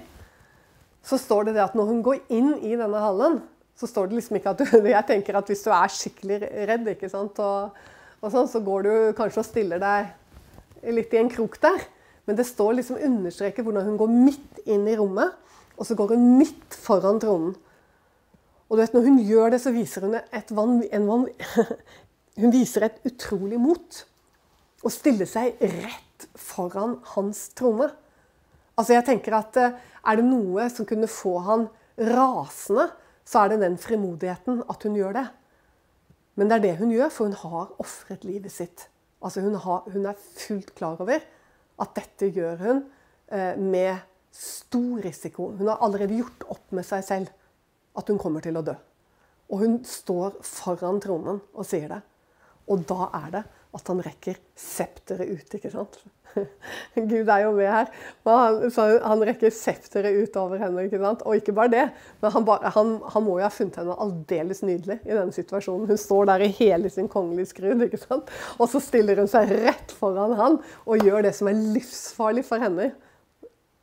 så 1.02 1.18
står 1.18 1.50
det 1.50 1.56
det 1.58 1.64
at 1.66 1.78
når 1.78 1.90
hun 1.90 2.04
går 2.06 2.20
inn 2.30 2.54
i 2.62 2.76
denne 2.78 3.02
hallen, 3.02 3.40
så 3.74 3.90
står 3.90 4.12
det 4.12 4.20
liksom 4.20 4.38
ikke 4.38 4.54
at 4.54 4.62
du 4.62 4.88
Jeg 4.94 5.08
tenker 5.10 5.40
at 5.40 5.50
hvis 5.50 5.66
du 5.66 5.72
er 5.74 5.96
skikkelig 5.96 6.38
redd, 6.70 6.92
ikke 6.94 7.10
sant, 7.10 7.42
og, 7.42 7.74
og 8.22 8.30
sånn, 8.30 8.50
så 8.52 8.62
går 8.62 8.86
du 8.86 8.94
kanskje 9.18 9.42
og 9.42 9.50
stiller 9.50 9.82
deg 9.82 10.94
litt 10.94 11.14
i 11.14 11.22
en 11.22 11.34
krok 11.34 11.58
der. 11.64 11.82
Men 12.30 12.38
det 12.38 12.46
står 12.46 12.78
liksom 12.78 13.02
understreker 13.02 13.66
hvordan 13.66 13.90
hun 13.90 13.98
går 13.98 14.14
midt 14.14 14.62
inn 14.70 14.86
i 14.86 14.96
rommet, 15.00 15.34
og 15.76 15.88
så 15.88 15.98
går 15.98 16.14
hun 16.14 16.36
midt 16.38 16.78
foran 16.78 17.20
tronen. 17.22 17.56
Og 18.72 18.78
du 18.78 18.86
vet, 18.86 18.94
når 18.96 19.04
hun 19.04 19.18
gjør 19.28 19.52
det, 19.52 19.58
så 19.60 19.74
viser 19.76 20.06
hun 20.08 20.16
et 20.16 20.54
van, 20.56 20.78
van, 21.04 21.26
Hun 22.40 22.54
viser 22.54 22.86
et 22.88 23.02
utrolig 23.04 23.58
mot. 23.60 23.98
Å 24.82 24.92
stille 24.94 25.28
seg 25.28 25.60
rett 25.60 26.28
foran 26.40 26.96
hans 27.12 27.50
trone. 27.60 27.90
Altså 28.80 28.96
jeg 28.96 29.06
tenker 29.10 29.36
at 29.36 29.60
eh, 29.60 29.76
Er 30.08 30.18
det 30.18 30.24
noe 30.26 30.70
som 30.72 30.88
kunne 30.88 31.10
få 31.12 31.36
han 31.44 31.68
rasende, 32.00 32.88
så 33.28 33.44
er 33.44 33.52
det 33.52 33.60
den 33.66 33.76
frimodigheten 33.78 34.64
at 34.72 34.88
hun 34.88 34.96
gjør 34.98 35.20
det. 35.20 35.26
Men 36.40 36.48
det 36.48 36.56
er 36.56 36.64
det 36.64 36.78
hun 36.80 36.96
gjør, 36.96 37.12
for 37.12 37.28
hun 37.28 37.38
har 37.44 37.76
ofret 37.84 38.24
livet 38.26 38.56
sitt. 38.56 38.88
Altså 39.22 39.44
hun, 39.44 39.60
har, 39.60 39.84
hun, 39.92 40.08
er 40.08 40.24
fullt 40.40 40.72
klar 40.80 41.04
over 41.04 41.20
at 41.82 41.94
dette 42.00 42.32
gjør 42.32 42.64
hun 42.64 42.82
eh, 43.36 43.60
med 43.60 44.00
stor 44.32 45.04
risiko. 45.04 45.52
Hun 45.60 45.68
har 45.68 45.84
allerede 45.84 46.24
gjort 46.24 46.48
opp 46.56 46.72
med 46.72 46.88
seg 46.88 47.04
selv 47.06 47.36
at 47.98 48.10
hun 48.12 48.20
kommer 48.22 48.44
til 48.44 48.58
å 48.60 48.66
dø. 48.66 48.76
Og 49.52 49.66
hun 49.66 49.82
står 49.88 50.40
foran 50.48 51.02
tronen 51.04 51.42
og 51.52 51.68
sier 51.68 51.90
det. 51.92 52.02
Og 52.72 52.86
da 52.88 53.10
er 53.18 53.30
det 53.34 53.44
at 53.72 53.88
han 53.88 54.02
rekker 54.04 54.40
septeret 54.60 55.30
ut, 55.32 55.54
ikke 55.56 55.72
sant? 55.72 55.98
Gud 56.96 57.28
er 57.28 57.44
jo 57.44 57.52
med 57.56 57.68
her. 57.72 57.90
Han, 58.28 58.62
han, 59.04 59.24
rekker 59.28 59.54
septeret 59.56 60.16
ut 60.16 60.38
over 60.40 60.60
henne. 60.62 60.86
ikke 60.88 61.00
sant? 61.02 61.24
Og 61.28 61.40
ikke 61.40 61.56
bare 61.56 61.72
det, 61.72 61.86
men 62.24 62.36
han, 62.36 62.46
bare, 62.48 62.72
han, 62.76 62.94
han 63.14 63.26
må 63.26 63.38
jo 63.40 63.48
ha 63.48 63.52
funnet 63.54 63.80
henne 63.82 63.98
aldeles 64.06 64.64
nydelig 64.68 65.00
i 65.06 65.14
denne 65.16 65.36
situasjonen. 65.36 65.88
Hun 65.92 66.00
står 66.00 66.32
der 66.34 66.46
i 66.46 66.52
hele 66.60 66.92
sin 66.92 67.10
kongelige 67.12 67.54
skrud, 67.54 67.86
ikke 67.88 68.02
sant? 68.02 68.32
og 68.58 68.72
så 68.72 68.84
stiller 68.84 69.24
hun 69.24 69.32
seg 69.32 69.52
rett 69.66 69.96
foran 69.96 70.36
han 70.40 70.60
og 70.86 71.08
gjør 71.08 71.28
det 71.28 71.36
som 71.38 71.52
er 71.52 71.60
livsfarlig 71.76 72.46
for 72.48 72.64
henne. 72.64 72.92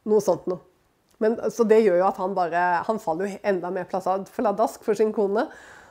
Noe 0.09 0.25
sånt 0.25 0.49
noe. 0.49 0.68
Men, 1.19 1.39
så 1.51 1.67
det 1.67 1.81
gjør 1.83 1.99
jo 1.99 2.07
at 2.07 2.21
han 2.23 2.37
bare 2.37 2.61
Han 2.87 3.01
faller 3.03 3.27
jo 3.27 3.41
enda 3.51 3.73
mer 3.75 3.89
pladask 3.91 4.85
for 4.87 4.99
sin 4.99 5.13
kone. 5.15 5.49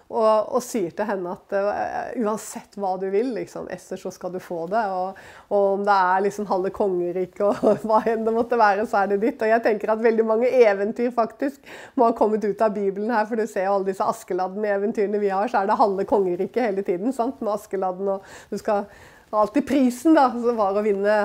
Og, 0.08 0.54
og, 0.56 0.62
sier 0.64 0.94
til 0.96 1.04
henne 1.04 1.34
at 1.36 1.54
uh, 1.58 2.14
uansett 2.24 2.78
hva 2.80 2.94
du 3.00 3.10
vil, 3.12 3.34
liksom, 3.36 3.66
Ester, 3.74 4.00
så 4.00 4.08
skal 4.16 4.32
du 4.32 4.40
få 4.40 4.62
det. 4.72 4.84
Og, 4.96 5.18
og 5.52 5.66
om 5.74 5.84
det 5.88 5.96
er 5.96 6.24
liksom 6.24 6.48
halve 6.48 6.72
kongeriket 6.76 7.44
og 7.44 7.82
hva 7.88 8.00
enn 8.08 8.24
det 8.24 8.34
måtte 8.36 8.60
være, 8.60 8.86
så 8.88 9.02
er 9.02 9.12
det 9.12 9.20
ditt. 9.26 9.44
Og 9.44 9.52
jeg 9.52 9.66
tenker 9.66 9.92
at 9.92 10.04
veldig 10.04 10.28
mange 10.30 10.52
eventyr 10.62 11.12
faktisk 11.16 11.60
må 12.00 12.08
ha 12.08 12.16
kommet 12.16 12.48
ut 12.48 12.64
av 12.64 12.72
Bibelen 12.78 13.12
her. 13.12 13.28
For 13.28 13.36
du 13.36 13.44
ser 13.52 13.68
jo 13.68 13.76
alle 13.76 13.90
disse 13.90 14.08
Askeladden-eventyrene 14.08 15.20
vi 15.20 15.34
har, 15.34 15.52
så 15.52 15.62
er 15.62 15.68
det 15.68 15.80
halve 15.82 16.08
kongeriket 16.08 16.70
hele 16.70 16.88
tiden. 16.88 17.12
sant, 17.12 17.44
Med 17.44 17.58
Askeladden 17.58 18.16
og 18.16 18.34
du 18.52 18.60
skal 18.64 18.88
Alltid 19.28 19.66
prisen 19.68 20.14
da, 20.16 20.30
var 20.56 20.78
å 20.80 20.82
vinne, 20.86 21.16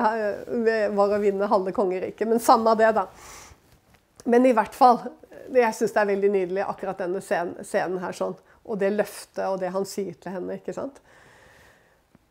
eh, 0.67 1.19
vinne 1.23 1.47
halve 1.47 1.71
kongeriket. 1.71 2.27
Men 2.27 2.41
samme 2.43 2.73
det, 2.75 2.89
da. 2.97 3.05
Men 4.29 4.45
i 4.47 4.55
hvert 4.55 4.75
fall. 4.75 5.03
Jeg 5.53 5.75
syns 5.75 5.91
det 5.91 5.99
er 5.99 6.07
veldig 6.07 6.29
nydelig, 6.31 6.63
akkurat 6.65 7.01
denne 7.03 7.19
scenen, 7.21 7.65
scenen 7.67 7.99
her. 8.01 8.15
sånn 8.15 8.37
og 8.63 8.79
det 8.79 8.93
løftet 8.95 9.43
og 9.49 9.59
det 9.61 9.73
han 9.73 9.85
sier 9.87 10.15
til 10.19 10.37
henne. 10.37 10.57
ikke 10.59 10.75
sant? 10.75 10.99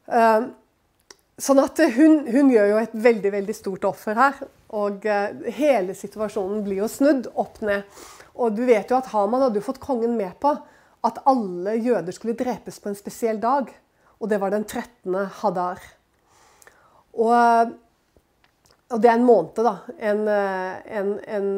Uh, 0.09 0.49
sånn 1.41 1.61
at 1.63 1.79
hun, 1.97 2.23
hun, 2.33 2.51
gjør 2.53 2.73
jo 2.73 2.81
et 2.81 2.97
veldig 3.07 3.33
veldig 3.37 3.57
stort 3.57 3.87
offer 3.89 4.19
her. 4.19 4.43
Og 4.73 5.05
uh, 5.05 5.47
hele 5.53 5.97
situasjonen 5.99 6.65
blir 6.65 6.83
jo 6.83 6.91
snudd 6.91 7.29
opp 7.37 7.61
ned. 7.65 7.85
Og 8.33 8.57
du 8.57 8.65
vet 8.69 8.89
jo 8.89 8.97
at 8.97 9.13
Haman 9.13 9.45
hadde 9.45 9.61
jo 9.61 9.69
fått 9.69 9.83
kongen 9.83 10.17
med 10.17 10.39
på 10.41 10.55
at 11.03 11.19
alle 11.29 11.77
jøder 11.83 12.15
skulle 12.15 12.39
drepes 12.39 12.79
på 12.81 12.89
en 12.91 12.99
spesiell 12.99 13.41
dag. 13.43 13.69
Og 14.23 14.31
det 14.31 14.39
var 14.41 14.55
den 14.55 14.65
13. 14.65 15.17
Hadar. 15.43 15.83
Og, 17.13 17.73
og 18.93 19.01
det 19.03 19.11
er 19.11 19.19
en 19.19 19.27
måned, 19.27 19.59
da. 19.65 19.75
En, 19.99 20.29
en, 21.01 21.15
en 21.37 21.49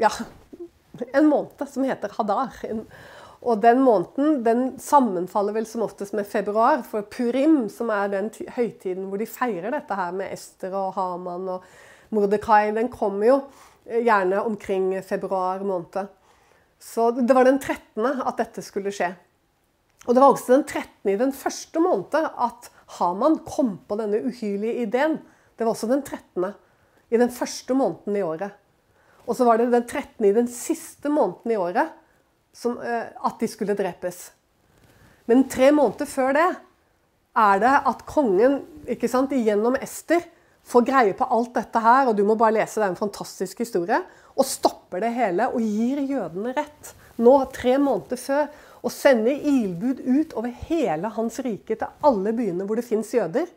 Ja, 0.00 0.10
en 1.16 1.26
måned 1.28 1.64
som 1.68 1.84
heter 1.84 2.12
Hadar. 2.16 2.54
Og 3.40 3.60
den 3.62 3.80
måneden 3.80 4.42
den 4.44 4.64
sammenfaller 4.80 5.54
vel 5.56 5.66
som 5.68 5.84
oftest 5.86 6.12
med 6.16 6.28
februar, 6.28 6.82
for 6.84 7.06
Purim, 7.08 7.70
som 7.72 7.92
er 7.92 8.10
den 8.12 8.28
høytiden 8.56 9.08
hvor 9.08 9.20
de 9.20 9.28
feirer 9.28 9.72
dette 9.72 9.96
her 9.96 10.12
med 10.16 10.32
Ester 10.34 10.76
og 10.76 10.92
Haman 10.98 11.48
og 11.56 11.64
Mordekai, 12.12 12.74
den 12.76 12.90
kommer 12.92 13.28
jo 13.28 13.36
eh, 13.86 14.02
gjerne 14.04 14.42
omkring 14.44 14.92
februar 15.06 15.64
måned. 15.64 16.10
Så 16.80 17.10
det 17.16 17.36
var 17.36 17.48
den 17.48 17.60
13. 17.60 18.04
at 18.04 18.36
dette 18.40 18.64
skulle 18.64 18.92
skje. 18.92 19.14
Og 20.06 20.14
det 20.16 20.20
var 20.20 20.32
også 20.32 20.56
den 20.56 20.64
13. 20.64 21.12
i 21.12 21.16
den 21.20 21.32
første 21.36 21.80
måneden 21.80 22.28
at 22.40 22.70
Haman 22.98 23.38
kom 23.46 23.76
på 23.88 23.98
denne 24.00 24.22
uhyrlige 24.26 24.86
ideen. 24.86 25.18
Det 25.56 25.66
var 25.66 25.74
også 25.74 25.90
den 25.90 26.02
13. 26.02 26.52
i 27.10 27.20
den 27.20 27.30
første 27.30 27.76
måneden 27.76 28.16
i 28.18 28.24
året. 28.26 28.56
Og 29.26 29.36
så 29.36 29.46
var 29.46 29.60
det 29.60 29.70
den 29.70 29.86
13. 29.86 30.26
i 30.26 30.34
den 30.34 30.48
siste 30.50 31.12
måneden 31.12 31.54
i 31.54 31.58
året 31.60 31.92
som, 32.52 32.78
eh, 32.82 33.12
at 33.14 33.38
de 33.38 33.48
skulle 33.48 33.76
drepes. 33.78 34.30
Men 35.26 35.46
tre 35.48 35.70
måneder 35.70 36.08
før 36.10 36.34
det 36.34 36.48
er 37.38 37.60
det 37.62 37.74
at 37.86 38.06
kongen 38.08 38.60
ikke 38.90 39.08
sant, 39.08 39.30
gjennom 39.30 39.76
Ester 39.78 40.24
får 40.66 40.86
greie 40.86 41.12
på 41.16 41.28
alt 41.30 41.54
dette 41.54 41.82
her, 41.82 42.08
og 42.08 42.16
du 42.16 42.24
må 42.26 42.34
bare 42.38 42.58
lese, 42.58 42.80
det 42.80 42.88
er 42.88 42.94
en 42.94 42.98
fantastisk 42.98 43.62
historie, 43.62 44.00
og 44.34 44.46
stopper 44.46 45.04
det 45.04 45.12
hele 45.14 45.46
og 45.50 45.62
gir 45.62 46.02
jødene 46.02 46.54
rett. 46.56 46.92
Nå, 47.20 47.36
tre 47.54 47.76
måneder 47.78 48.18
før, 48.18 48.48
og 48.80 48.92
sende 48.94 49.32
ilbud 49.34 50.00
ut 50.06 50.36
over 50.38 50.52
hele 50.68 51.10
hans 51.16 51.40
rike 51.44 51.76
til 51.76 52.06
alle 52.06 52.32
byene 52.36 52.66
hvor 52.66 52.80
det 52.80 52.86
fins 52.86 53.12
jøder. 53.14 53.48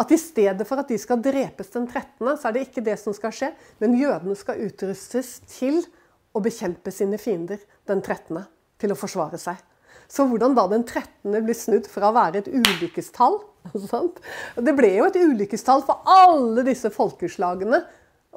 At 0.00 0.12
i 0.14 0.18
stedet 0.20 0.66
for 0.68 0.80
at 0.80 0.88
de 0.88 0.98
skal 1.00 1.20
drepes 1.22 1.72
den 1.74 1.88
13., 1.88 2.36
så 2.38 2.48
er 2.48 2.54
det 2.54 2.68
ikke 2.68 2.84
det 2.86 2.96
som 3.00 3.14
skal 3.16 3.34
skje, 3.34 3.50
men 3.82 3.98
jødene 3.98 4.36
skal 4.38 4.62
utrustes 4.64 5.40
til 5.50 5.82
å 6.32 6.42
bekjempe 6.42 6.92
sine 6.94 7.18
fiender 7.18 7.60
den 7.90 8.00
13. 8.00 8.38
til 8.80 8.94
å 8.94 8.98
forsvare 8.98 9.40
seg. 9.40 9.58
Så 10.10 10.24
hvordan 10.26 10.54
da 10.56 10.66
den 10.70 10.84
13. 10.86 11.34
blir 11.44 11.58
snudd 11.58 11.86
fra 11.90 12.10
å 12.10 12.16
være 12.16 12.42
et 12.42 12.50
ulykkestall 12.50 13.40
Det 14.66 14.72
ble 14.72 14.94
jo 14.94 15.06
et 15.10 15.18
ulykkestall 15.20 15.82
for 15.84 16.06
alle 16.08 16.64
disse 16.66 16.88
folkeslagene 16.94 17.82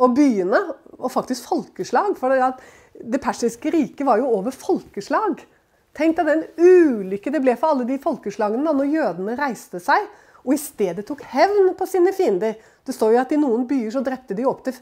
og 0.03 0.15
byene, 0.17 0.59
og 0.99 1.11
faktisk 1.13 1.47
folkeslag. 1.47 2.17
For 2.19 2.33
det 2.33 3.21
persiske 3.23 3.71
riket 3.73 4.05
var 4.07 4.19
jo 4.19 4.31
over 4.39 4.55
folkeslag. 4.55 5.45
Tenk 5.93 6.17
deg 6.17 6.29
den 6.29 6.43
ulykke 6.57 7.31
det 7.33 7.41
ble 7.43 7.53
for 7.59 7.73
alle 7.73 7.85
de 7.89 7.99
folkeslagene 8.01 8.65
da 8.65 8.73
når 8.73 8.93
jødene 8.95 9.37
reiste 9.37 9.81
seg 9.83 10.07
og 10.43 10.55
i 10.55 10.59
stedet 10.59 11.05
tok 11.07 11.21
hevn 11.31 11.71
på 11.77 11.87
sine 11.87 12.11
fiender. 12.15 12.57
Det 12.83 12.95
står 12.95 13.13
jo 13.13 13.21
at 13.21 13.31
i 13.31 13.39
noen 13.39 13.67
byer 13.69 13.93
så 13.93 14.01
drepte 14.03 14.35
de 14.35 14.47
opptil 14.49 14.75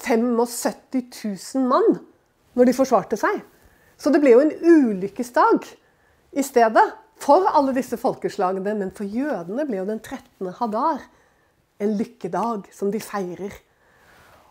75 0.00 1.54
000 1.54 1.66
mann 1.68 1.98
når 2.54 2.70
de 2.70 2.76
forsvarte 2.76 3.18
seg. 3.20 3.42
Så 3.98 4.10
det 4.14 4.20
ble 4.22 4.34
jo 4.34 4.42
en 4.42 4.54
ulykkesdag 4.62 5.66
i 6.34 6.42
stedet 6.46 6.86
for 7.20 7.46
alle 7.50 7.74
disse 7.76 7.98
folkeslagene. 8.00 8.74
Men 8.78 8.94
for 8.94 9.06
jødene 9.06 9.66
ble 9.68 9.82
jo 9.82 9.88
den 9.90 10.00
13. 10.00 10.54
Hadar 10.58 11.04
en 11.82 11.94
lykkedag 11.98 12.70
som 12.74 12.90
de 12.94 13.02
feirer. 13.02 13.54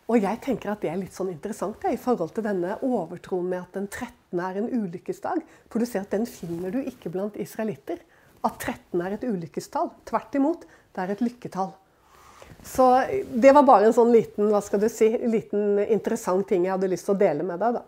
Og 0.04 0.20
jeg 0.20 0.40
tenker 0.44 0.72
at 0.72 0.82
det 0.84 0.90
er 0.92 0.98
litt 1.00 1.14
sånn 1.16 1.30
interessant 1.32 1.84
ja, 1.84 1.92
i 1.94 2.00
forhold 2.00 2.34
til 2.36 2.44
denne 2.44 2.76
overtroen 2.84 3.46
med 3.48 3.62
at 3.62 3.78
den 3.78 3.86
13. 3.88 4.42
er 4.42 4.58
en 4.60 4.68
ulykkesdag. 4.68 5.40
For 5.72 5.80
du 5.80 5.88
ser 5.88 6.04
at 6.04 6.12
den 6.12 6.26
finner 6.28 6.74
du 6.74 6.82
ikke 6.82 7.12
blant 7.14 7.38
israelitter. 7.40 8.02
At 8.44 8.58
13 8.60 9.00
er 9.00 9.16
et 9.16 9.24
ulykkestall. 9.24 9.88
Tvert 10.04 10.36
imot, 10.36 10.66
det 10.92 11.04
er 11.04 11.14
et 11.14 11.24
lykketall. 11.24 11.72
Så 12.64 12.84
det 13.32 13.52
var 13.56 13.64
bare 13.64 13.88
en 13.88 13.96
sånn 13.96 14.12
liten, 14.12 14.50
hva 14.52 14.60
skal 14.64 14.82
du 14.84 14.90
si, 14.92 15.08
liten 15.28 15.80
interessant 15.84 16.46
ting 16.48 16.64
jeg 16.66 16.76
hadde 16.76 16.92
lyst 16.92 17.08
til 17.08 17.16
å 17.16 17.20
dele 17.24 17.44
med 17.46 17.60
deg. 17.60 17.80
da. 17.80 17.84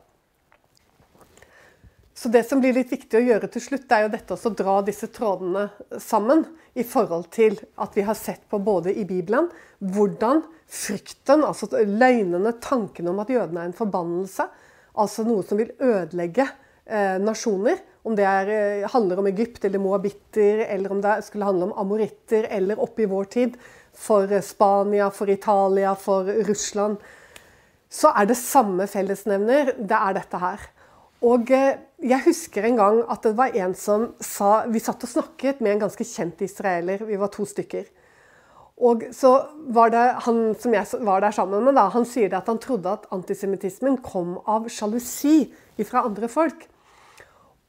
Så 2.16 2.30
det 2.32 2.46
som 2.48 2.62
blir 2.62 2.72
litt 2.72 2.92
viktig 2.92 3.18
å 3.18 3.26
gjøre 3.26 3.48
til 3.52 3.60
slutt, 3.60 3.90
er 3.92 4.06
jo 4.06 4.12
dette 4.14 4.36
å 4.36 4.52
dra 4.56 4.78
disse 4.84 5.10
trådene 5.12 5.66
sammen 6.00 6.46
i 6.72 6.84
forhold 6.88 7.26
til 7.34 7.58
at 7.76 7.96
vi 7.96 8.04
har 8.06 8.16
sett 8.16 8.46
på 8.48 8.60
både 8.64 8.94
i 8.96 9.04
Bibelen 9.04 9.50
hvordan 9.84 10.40
frykten, 10.66 11.44
altså 11.44 11.68
løgnene, 11.76 12.54
tankene 12.64 13.12
om 13.12 13.20
at 13.20 13.32
jødene 13.34 13.66
er 13.66 13.68
en 13.68 13.76
forbannelse, 13.76 14.46
altså 14.96 15.26
noe 15.26 15.44
som 15.44 15.60
vil 15.60 15.74
ødelegge 15.76 16.46
eh, 16.88 17.18
nasjoner, 17.20 17.82
om 18.06 18.16
det 18.16 18.24
er, 18.24 18.52
eh, 18.54 18.86
handler 18.94 19.20
om 19.20 19.28
Egypt 19.28 19.66
eller 19.68 19.82
moabitter, 19.82 20.62
eller 20.70 20.94
om 20.94 21.02
det 21.04 21.18
skulle 21.26 21.48
handle 21.50 21.68
om 21.68 21.74
amoritter, 21.84 22.48
eller 22.48 22.80
oppe 22.80 23.04
i 23.04 23.10
vår 23.10 23.28
tid 23.36 23.58
for 23.92 24.32
Spania, 24.40 25.10
for 25.12 25.28
Italia, 25.28 25.92
for 26.00 26.32
Russland, 26.48 26.96
så 27.92 28.14
er 28.16 28.32
det 28.32 28.38
samme 28.40 28.88
fellesnevner. 28.88 29.74
Det 29.76 30.00
er 30.00 30.16
dette 30.16 30.40
her. 30.40 30.64
Og 31.24 31.50
eh, 31.54 31.78
jeg 32.04 32.24
husker 32.26 32.66
en 32.68 32.76
gang 32.76 32.98
at 33.08 33.24
det 33.24 33.36
var 33.38 33.54
en 33.56 33.72
som 33.78 34.10
sa 34.20 34.66
Vi 34.68 34.82
satt 34.82 35.04
og 35.06 35.08
snakket 35.08 35.62
med 35.64 35.76
en 35.76 35.86
ganske 35.86 36.04
kjent 36.04 36.42
israeler. 36.44 37.06
Vi 37.08 37.16
var 37.20 37.32
to 37.32 37.46
stykker. 37.48 37.86
Og 38.76 39.06
så 39.16 39.30
var 39.72 39.92
det 39.94 40.04
han 40.26 40.40
som 40.60 40.74
jeg 40.76 41.00
var 41.08 41.22
der 41.24 41.32
sammen 41.32 41.64
med, 41.64 41.78
da, 41.78 41.86
han 41.88 42.04
sier 42.04 42.34
at 42.36 42.48
han 42.50 42.60
trodde 42.60 42.92
at 42.92 43.06
antisemittismen 43.14 43.96
kom 44.04 44.34
av 44.44 44.68
sjalusi 44.68 45.46
fra 45.80 46.04
andre 46.04 46.28
folk. 46.28 46.66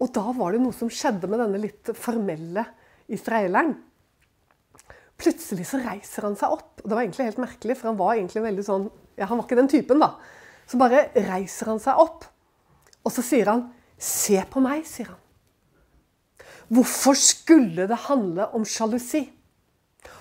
Og 0.03 0.11
da 0.13 0.25
var 0.35 0.53
det 0.53 0.61
noe 0.61 0.75
som 0.75 0.91
skjedde 0.91 1.29
med 1.31 1.39
denne 1.39 1.61
litt 1.63 1.93
formelle 1.95 2.65
israeleren. 3.07 3.77
Plutselig 5.17 5.65
så 5.71 5.79
reiser 5.81 6.27
han 6.27 6.35
seg 6.37 6.53
opp. 6.53 6.83
og 6.83 6.89
Det 6.89 6.93
var 6.93 7.05
egentlig 7.05 7.29
helt 7.31 7.41
merkelig, 7.41 7.77
for 7.79 7.89
han 7.89 8.01
var 8.03 8.17
egentlig 8.17 8.43
veldig 8.43 8.65
sånn 8.67 8.89
ja, 9.17 9.25
Han 9.25 9.39
var 9.39 9.47
ikke 9.47 9.57
den 9.57 9.71
typen, 9.71 10.03
da. 10.03 10.11
Så 10.69 10.77
bare 10.77 11.07
reiser 11.15 11.71
han 11.71 11.79
seg 11.81 12.03
opp. 12.03 12.27
Og 13.07 13.13
så 13.15 13.23
sier 13.23 13.47
han 13.47 13.69
'Se 13.97 14.43
på 14.51 14.59
meg', 14.61 14.85
sier 14.85 15.07
han. 15.07 15.21
Hvorfor 16.69 17.15
skulle 17.15 17.87
det 17.87 18.05
handle 18.09 18.53
om 18.53 18.65
sjalusi? 18.65 19.31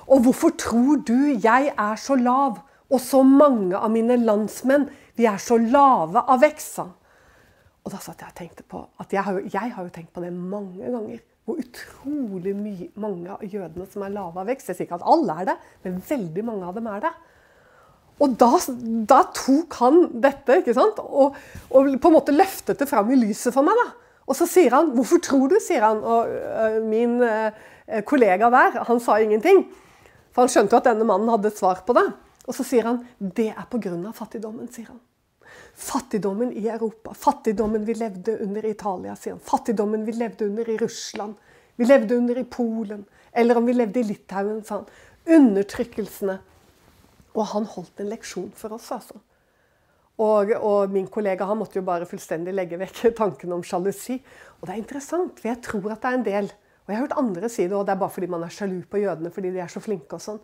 Og 0.07 0.23
hvorfor 0.23 0.55
tror 0.57 1.03
du 1.03 1.35
jeg 1.43 1.75
er 1.77 1.97
så 1.97 2.15
lav, 2.15 2.63
og 2.89 3.01
så 3.01 3.23
mange 3.23 3.77
av 3.77 3.91
mine 3.91 4.17
landsmenn 4.17 4.89
vi 5.17 5.27
er 5.27 5.37
så 5.43 5.59
lave 5.59 6.23
av 6.23 6.41
vekst? 6.41 6.79
Og 6.79 7.93
da 7.93 7.99
satt 7.99 8.23
jeg 8.23 8.29
og 8.29 8.39
tenkte 8.39 8.63
på 8.63 8.89
at 9.01 9.13
jeg 9.13 9.23
har, 9.23 9.33
jo, 9.33 9.49
jeg 9.53 9.73
har 9.75 9.83
jo 9.83 9.91
tenkt 9.95 10.13
på 10.13 10.23
det 10.23 10.33
mange 10.33 10.91
ganger. 10.91 11.19
Hvor 11.45 11.59
utrolig 11.63 12.57
mye, 12.57 12.89
mange 12.95 13.31
av 13.31 13.43
jødene 13.43 13.87
som 13.87 14.03
er 14.03 14.15
lave 14.15 14.41
av 14.41 14.47
vekst. 14.47 14.69
Jeg 14.69 14.77
sier 14.77 14.87
ikke 14.87 14.99
at 14.99 15.07
alle 15.07 15.37
er 15.41 15.45
det, 15.45 15.57
men 15.85 16.03
veldig 16.09 16.45
mange 16.45 16.67
av 16.67 16.75
dem 16.75 16.87
er 16.87 17.05
det. 17.05 17.13
Og 18.23 18.37
da, 18.41 18.49
da, 19.09 19.21
tok 19.37 19.77
han 19.83 19.99
dette 20.25 20.61
ikke 20.63 20.75
sant? 20.77 21.01
Og, 21.05 21.37
og, 21.69 21.89
på 22.01 22.11
en 22.11 22.17
måte 22.17 22.35
løftet 22.35 22.81
det 22.81 22.89
fram 22.89 23.11
i 23.13 23.19
lyset 23.21 23.53
for 23.55 23.67
meg. 23.67 23.77
da. 23.77 23.89
Og 24.27 24.39
så 24.39 24.47
sier 24.51 24.75
han 24.75 24.93
'Hvorfor 24.95 25.21
tror 25.23 25.49
du?' 25.53 25.61
sier 25.63 25.85
han. 25.85 26.01
Og 26.03 26.31
uh, 26.31 26.79
min 26.83 27.21
uh, 27.23 27.51
kollega 28.09 28.51
der, 28.51 28.85
han 28.89 29.01
sa 29.01 29.19
ingenting. 29.21 29.67
For 30.33 30.45
han 30.45 30.53
skjønte 30.53 30.75
jo 30.75 30.81
at 30.81 30.89
denne 30.89 31.05
mannen 31.07 31.29
hadde 31.29 31.53
et 31.53 31.61
svar 31.61 31.85
på 31.87 31.95
det. 31.97 32.07
Og 32.47 32.57
så 32.57 32.65
sier 32.65 32.89
han 32.89 33.05
'Det 33.21 33.53
er 33.53 33.69
pga. 33.71 34.13
fattigdommen', 34.13 34.73
sier 34.73 34.89
han. 34.89 35.01
Fattigdommen 35.77 36.53
i 36.53 36.69
Europa. 36.69 37.13
Fattigdommen 37.13 37.85
vi 37.85 37.95
levde 37.95 38.41
under 38.41 38.65
i 38.65 38.71
Italia, 38.71 39.15
sier 39.15 39.37
han. 39.37 39.41
Fattigdommen 39.41 40.07
vi 40.07 40.13
levde 40.13 40.47
under 40.47 40.69
i 40.69 40.79
Russland. 40.79 41.35
Vi 41.77 41.85
levde 41.85 42.17
under 42.17 42.39
i 42.39 42.45
Polen. 42.45 43.05
Eller 43.33 43.57
om 43.57 43.67
vi 43.67 43.73
levde 43.73 44.01
i 44.01 44.03
Litauen, 44.03 44.65
sa 44.65 44.75
han. 44.75 44.87
Undertrykkelsene 45.27 46.39
og 47.37 47.51
han 47.53 47.67
holdt 47.69 48.01
en 48.01 48.11
leksjon 48.11 48.53
for 48.57 48.77
oss, 48.77 48.91
altså. 48.97 49.21
Og, 50.17 50.53
og, 50.57 50.93
min 50.93 51.09
kollega 51.13 51.45
han 51.45 51.59
måtte 51.61 51.77
jo 51.77 51.85
bare 51.85 52.09
fullstendig 52.09 52.55
legge 52.55 52.79
vekk 52.81 53.03
tanken 53.21 53.53
om 53.53 53.65
sjalusi. 53.67 54.17
Og 54.61 54.65
det 54.65 54.75
er 54.75 54.81
interessant, 54.81 55.37
for 55.37 55.51
jeg 55.51 55.61
tror 55.65 55.91
at 55.93 56.01
det 56.01 56.11
er 56.11 56.21
en 56.21 56.31
del 56.31 56.53
Og 56.87 56.93
jeg 56.93 56.97
har 56.97 57.03
hørt 57.03 57.19
andre 57.19 57.49
si 57.51 57.65
det, 57.67 57.75
og 57.75 57.83
det 57.85 57.97
er 57.97 57.99
bare 57.99 58.15
fordi 58.15 58.29
man 58.31 58.45
er 58.47 58.53
sjalu 58.55 58.79
på 58.87 59.01
jødene 59.03 59.33
fordi 59.35 59.51
de 59.51 59.59
er 59.59 59.71
så 59.73 59.81
flinke 59.83 60.15
og 60.15 60.23
sånn. 60.23 60.37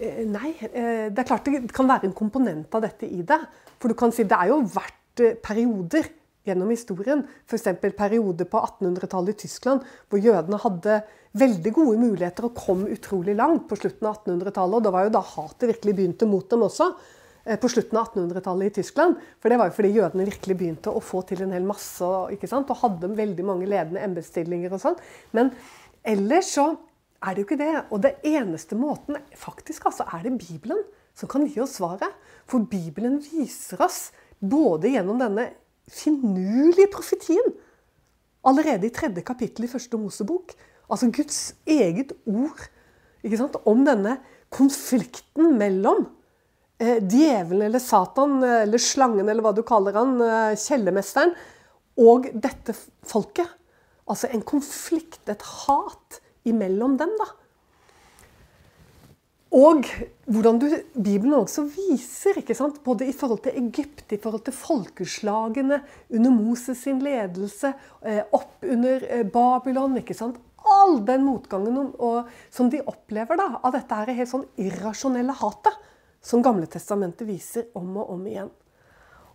Eh, 0.00 0.22
nei, 0.24 0.54
eh, 0.64 1.10
det 1.12 1.20
er 1.20 1.26
klart 1.28 1.44
det 1.44 1.74
kan 1.76 1.90
være 1.90 2.08
en 2.08 2.14
komponent 2.16 2.72
av 2.74 2.86
dette 2.86 3.04
i 3.04 3.20
det. 3.20 3.38
For 3.76 3.92
du 3.92 3.96
kan 3.98 4.14
si 4.14 4.24
det 4.24 4.38
er 4.38 4.48
jo 4.48 4.62
verdt 4.64 5.20
eh, 5.20 5.36
perioder 5.44 6.08
gjennom 6.48 6.72
historien. 6.72 7.22
F.eks. 7.46 7.68
perioder 7.96 8.48
på 8.48 8.62
1800-tallet 8.64 9.36
i 9.36 9.44
Tyskland 9.44 9.86
hvor 10.08 10.22
jødene 10.22 10.60
hadde 10.64 11.02
veldig 11.38 11.72
gode 11.76 12.00
muligheter 12.00 12.48
og 12.48 12.56
kom 12.58 12.86
utrolig 12.88 13.36
langt 13.38 13.68
på 13.68 13.78
slutten 13.78 14.08
av 14.08 14.18
1800-tallet. 14.22 14.80
Og 14.80 14.84
det 14.86 14.94
var 14.96 15.06
jo 15.06 15.14
da 15.14 15.24
hatet 15.34 15.70
virkelig 15.74 15.96
begynte 16.00 16.28
mot 16.30 16.48
dem 16.50 16.66
også. 16.66 16.90
Eh, 17.48 17.56
på 17.56 17.68
slutten 17.68 17.98
av 17.98 18.10
1800-tallet 18.10 18.66
i 18.66 18.74
Tyskland. 18.80 19.16
For 19.40 19.48
det 19.48 19.58
var 19.60 19.70
jo 19.70 19.76
fordi 19.78 19.94
jødene 19.96 20.26
virkelig 20.28 20.56
begynte 20.58 20.92
å 20.92 21.04
få 21.04 21.22
til 21.28 21.44
en 21.44 21.54
hel 21.56 21.64
masse 21.68 22.10
ikke 22.34 22.50
sant? 22.50 22.68
og 22.68 22.82
hadde 22.82 23.14
veldig 23.16 23.46
mange 23.46 23.68
ledende 23.70 24.02
embetsstillinger 24.04 24.74
og 24.76 24.82
sånn. 24.82 24.98
Men 25.36 25.52
ellers 26.04 26.52
så 26.58 26.70
er 27.24 27.34
det 27.34 27.42
jo 27.42 27.48
ikke 27.48 27.60
det. 27.62 27.72
Og 27.88 28.02
det 28.04 28.16
eneste 28.28 28.78
måten 28.78 29.16
faktisk 29.36 29.88
altså, 29.88 30.06
er 30.12 30.26
det 30.26 30.36
Bibelen 30.40 30.82
som 31.18 31.30
kan 31.30 31.46
gi 31.48 31.62
oss 31.62 31.78
svaret. 31.80 32.12
For 32.48 32.68
Bibelen 32.68 33.18
viser 33.24 33.80
oss 33.84 34.10
både 34.38 34.92
gjennom 34.92 35.18
denne 35.20 35.48
finurlige 35.88 36.90
profetien 36.92 37.54
allerede 38.48 38.88
i 38.88 38.94
tredje 38.94 39.24
kapittel 39.26 39.66
i 39.66 39.70
første 39.70 39.98
Mosebok. 40.00 40.54
Altså 40.88 41.10
Guds 41.12 41.40
eget 41.68 42.14
ord 42.26 42.68
om 43.68 43.84
denne 43.84 44.18
konflikten 44.54 45.56
mellom 45.58 46.06
eh, 46.80 47.02
djevelen 47.02 47.66
eller 47.66 47.82
Satan 47.82 48.38
eller 48.44 48.80
slangen 48.80 49.28
eller 49.28 49.44
hva 49.44 49.52
du 49.56 49.64
kaller 49.66 49.98
han, 49.98 50.14
eh, 50.22 50.54
kjellermesteren, 50.56 51.34
og 51.98 52.30
dette 52.32 52.76
folket. 53.08 53.48
Altså 54.08 54.30
en 54.32 54.44
konflikt, 54.46 55.24
et 55.28 55.42
hat 55.42 56.20
imellom 56.48 56.96
dem. 56.96 57.10
da. 57.18 57.26
Og 59.54 59.86
hvordan 60.28 60.58
du, 60.60 60.66
Bibelen 60.92 61.32
også 61.38 61.64
viser, 61.72 62.36
både 62.84 63.06
i 63.08 63.14
forhold 63.16 63.40
til 63.46 63.56
Egypt, 63.56 64.12
i 64.12 64.20
forhold 64.20 64.44
til 64.44 64.52
folkeslagene 64.52 65.80
under 66.10 66.30
Moses 66.30 66.82
sin 66.84 67.00
ledelse, 67.00 67.72
eh, 68.04 68.20
opp 68.32 68.62
under 68.62 69.04
eh, 69.08 69.24
Babylon? 69.24 69.96
All 70.68 70.98
den 71.06 71.24
motgangen 71.24 71.94
som 72.50 72.68
de 72.68 72.82
opplever 72.84 73.38
da, 73.40 73.60
av 73.62 73.72
dette 73.72 73.94
her 73.94 74.12
helt 74.12 74.28
sånn 74.28 74.44
irrasjonelle 74.60 75.32
hatet 75.32 75.78
som 76.20 76.42
Gamle 76.44 76.66
Testamentet 76.68 77.24
viser 77.28 77.70
om 77.78 77.96
og 77.96 78.10
om 78.12 78.26
igjen. 78.28 78.50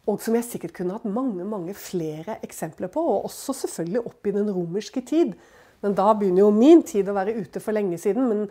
Og 0.06 0.20
som 0.22 0.36
jeg 0.36 0.46
sikkert 0.46 0.76
kunne 0.78 0.98
hatt 0.98 1.08
mange 1.08 1.46
mange 1.48 1.74
flere 1.74 2.38
eksempler 2.44 2.92
på, 2.92 3.02
og 3.02 3.30
også 3.32 3.56
selvfølgelig 3.64 4.04
opp 4.12 4.28
i 4.28 4.36
den 4.36 4.52
romerske 4.52 5.02
tid. 5.02 5.34
Men 5.84 5.96
da 5.98 6.08
begynner 6.16 6.46
jo 6.46 6.52
min 6.56 6.82
tid 6.88 7.10
å 7.12 7.16
være 7.18 7.36
ute 7.36 7.60
for 7.64 7.76
lenge 7.76 8.00
siden. 8.00 8.30
Men, 8.30 8.44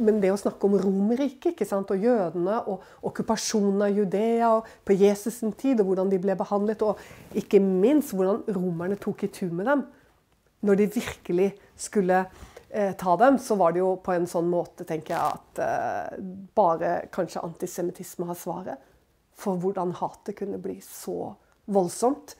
men 0.00 0.22
det 0.22 0.32
å 0.32 0.40
snakke 0.40 0.68
om 0.68 0.78
Romerriket 0.80 1.60
og 1.76 1.94
jødene 1.94 2.62
og 2.64 3.06
okkupasjonen 3.10 3.84
av 3.84 3.92
Judea 3.92 4.54
og 4.56 4.68
på 4.88 4.96
Jesus' 4.96 5.42
tid, 5.60 5.82
og 5.82 5.92
hvordan 5.92 6.10
de 6.10 6.20
ble 6.22 6.36
behandlet, 6.38 6.82
og 6.82 7.36
ikke 7.36 7.60
minst 7.60 8.16
hvordan 8.16 8.42
romerne 8.56 8.96
tok 8.96 9.26
i 9.28 9.32
tur 9.32 9.52
med 9.52 9.68
dem 9.68 9.86
når 10.66 10.80
de 10.80 10.86
virkelig 10.90 11.48
skulle 11.78 12.24
eh, 12.70 12.94
ta 12.98 13.16
dem, 13.16 13.38
så 13.38 13.54
var 13.54 13.72
det 13.72 13.82
jo 13.82 13.92
på 14.02 14.14
en 14.14 14.26
sånn 14.26 14.48
måte, 14.50 14.86
tenker 14.88 15.14
jeg, 15.14 15.38
at 15.38 15.60
eh, 15.62 16.24
bare 16.58 16.94
kanskje 17.14 17.44
antisemittisme 17.46 18.26
har 18.26 18.38
svaret 18.38 18.86
for 19.38 19.60
hvordan 19.62 19.94
hatet 20.00 20.34
kunne 20.40 20.58
bli 20.62 20.80
så 20.82 21.34
voldsomt. 21.70 22.34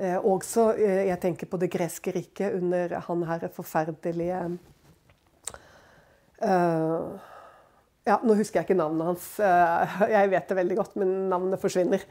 Eh, 0.00 0.16
også, 0.24 0.70
eh, 0.80 1.06
jeg 1.10 1.20
tenker 1.20 1.48
på 1.50 1.58
det 1.60 1.68
greske 1.72 2.12
riket 2.16 2.54
under 2.56 2.94
han 3.04 3.24
her 3.28 3.42
forferdelige 3.52 4.38
uh, 6.40 7.18
ja, 8.08 8.16
Nå 8.24 8.36
husker 8.38 8.62
jeg 8.62 8.64
ikke 8.64 8.78
navnet 8.78 9.10
hans. 9.10 9.26
Uh, 9.36 10.06
jeg 10.16 10.30
vet 10.32 10.48
det 10.48 10.56
veldig 10.56 10.78
godt, 10.78 10.96
men 11.02 11.12
navnet 11.28 11.60
forsvinner. 11.60 12.06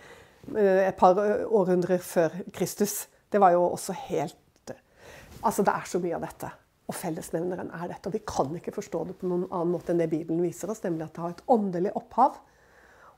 Uh, 0.51 0.85
et 0.85 1.01
par 1.01 1.17
århundrer 1.17 1.97
før 2.05 2.37
Kristus. 2.53 3.07
Det 3.29 3.41
var 3.41 3.57
jo 3.57 3.65
også 3.71 3.97
helt 4.05 4.37
Altså, 5.39 5.63
det 5.63 5.71
er 5.71 5.85
så 5.87 6.01
mye 6.03 6.17
av 6.17 6.23
dette. 6.27 6.47
Og 6.91 6.95
fellesnevneren 6.99 7.69
er 7.71 7.89
dette. 7.93 8.09
Og 8.09 8.17
vi 8.17 8.25
kan 8.27 8.49
ikke 8.59 8.75
forstå 8.75 9.05
det 9.07 9.19
på 9.21 9.29
noen 9.29 9.45
annen 9.47 9.71
måte 9.71 9.93
enn 9.93 10.01
det 10.01 10.11
Bibelen 10.11 10.43
viser 10.43 10.69
oss, 10.69 10.83
nemlig 10.83 11.07
at 11.07 11.13
det 11.15 11.23
har 11.23 11.37
et 11.37 11.45
åndelig 11.55 11.93
opphav. 11.95 12.41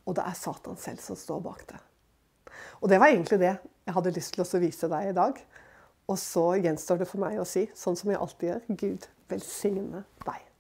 Og 0.05 0.15
det 0.19 0.27
er 0.27 0.37
Satan 0.37 0.77
selv 0.77 1.01
som 1.01 1.17
står 1.17 1.41
bak 1.47 1.65
det. 1.71 1.81
Og 2.81 2.89
det 2.89 2.99
var 2.99 3.13
egentlig 3.13 3.39
det 3.39 3.55
jeg 3.85 3.95
hadde 3.95 4.13
lyst 4.15 4.33
til 4.35 4.43
å 4.43 4.61
vise 4.61 4.89
deg 4.91 5.09
i 5.11 5.17
dag. 5.17 5.41
Og 6.09 6.17
så 6.19 6.45
gjenstår 6.59 7.01
det 7.01 7.09
for 7.09 7.21
meg 7.23 7.39
å 7.39 7.47
si, 7.47 7.67
sånn 7.77 7.97
som 7.97 8.11
jeg 8.11 8.19
alltid 8.19 8.49
gjør, 8.49 8.63
Gud 8.81 9.07
velsigne 9.31 10.03
deg. 10.25 10.50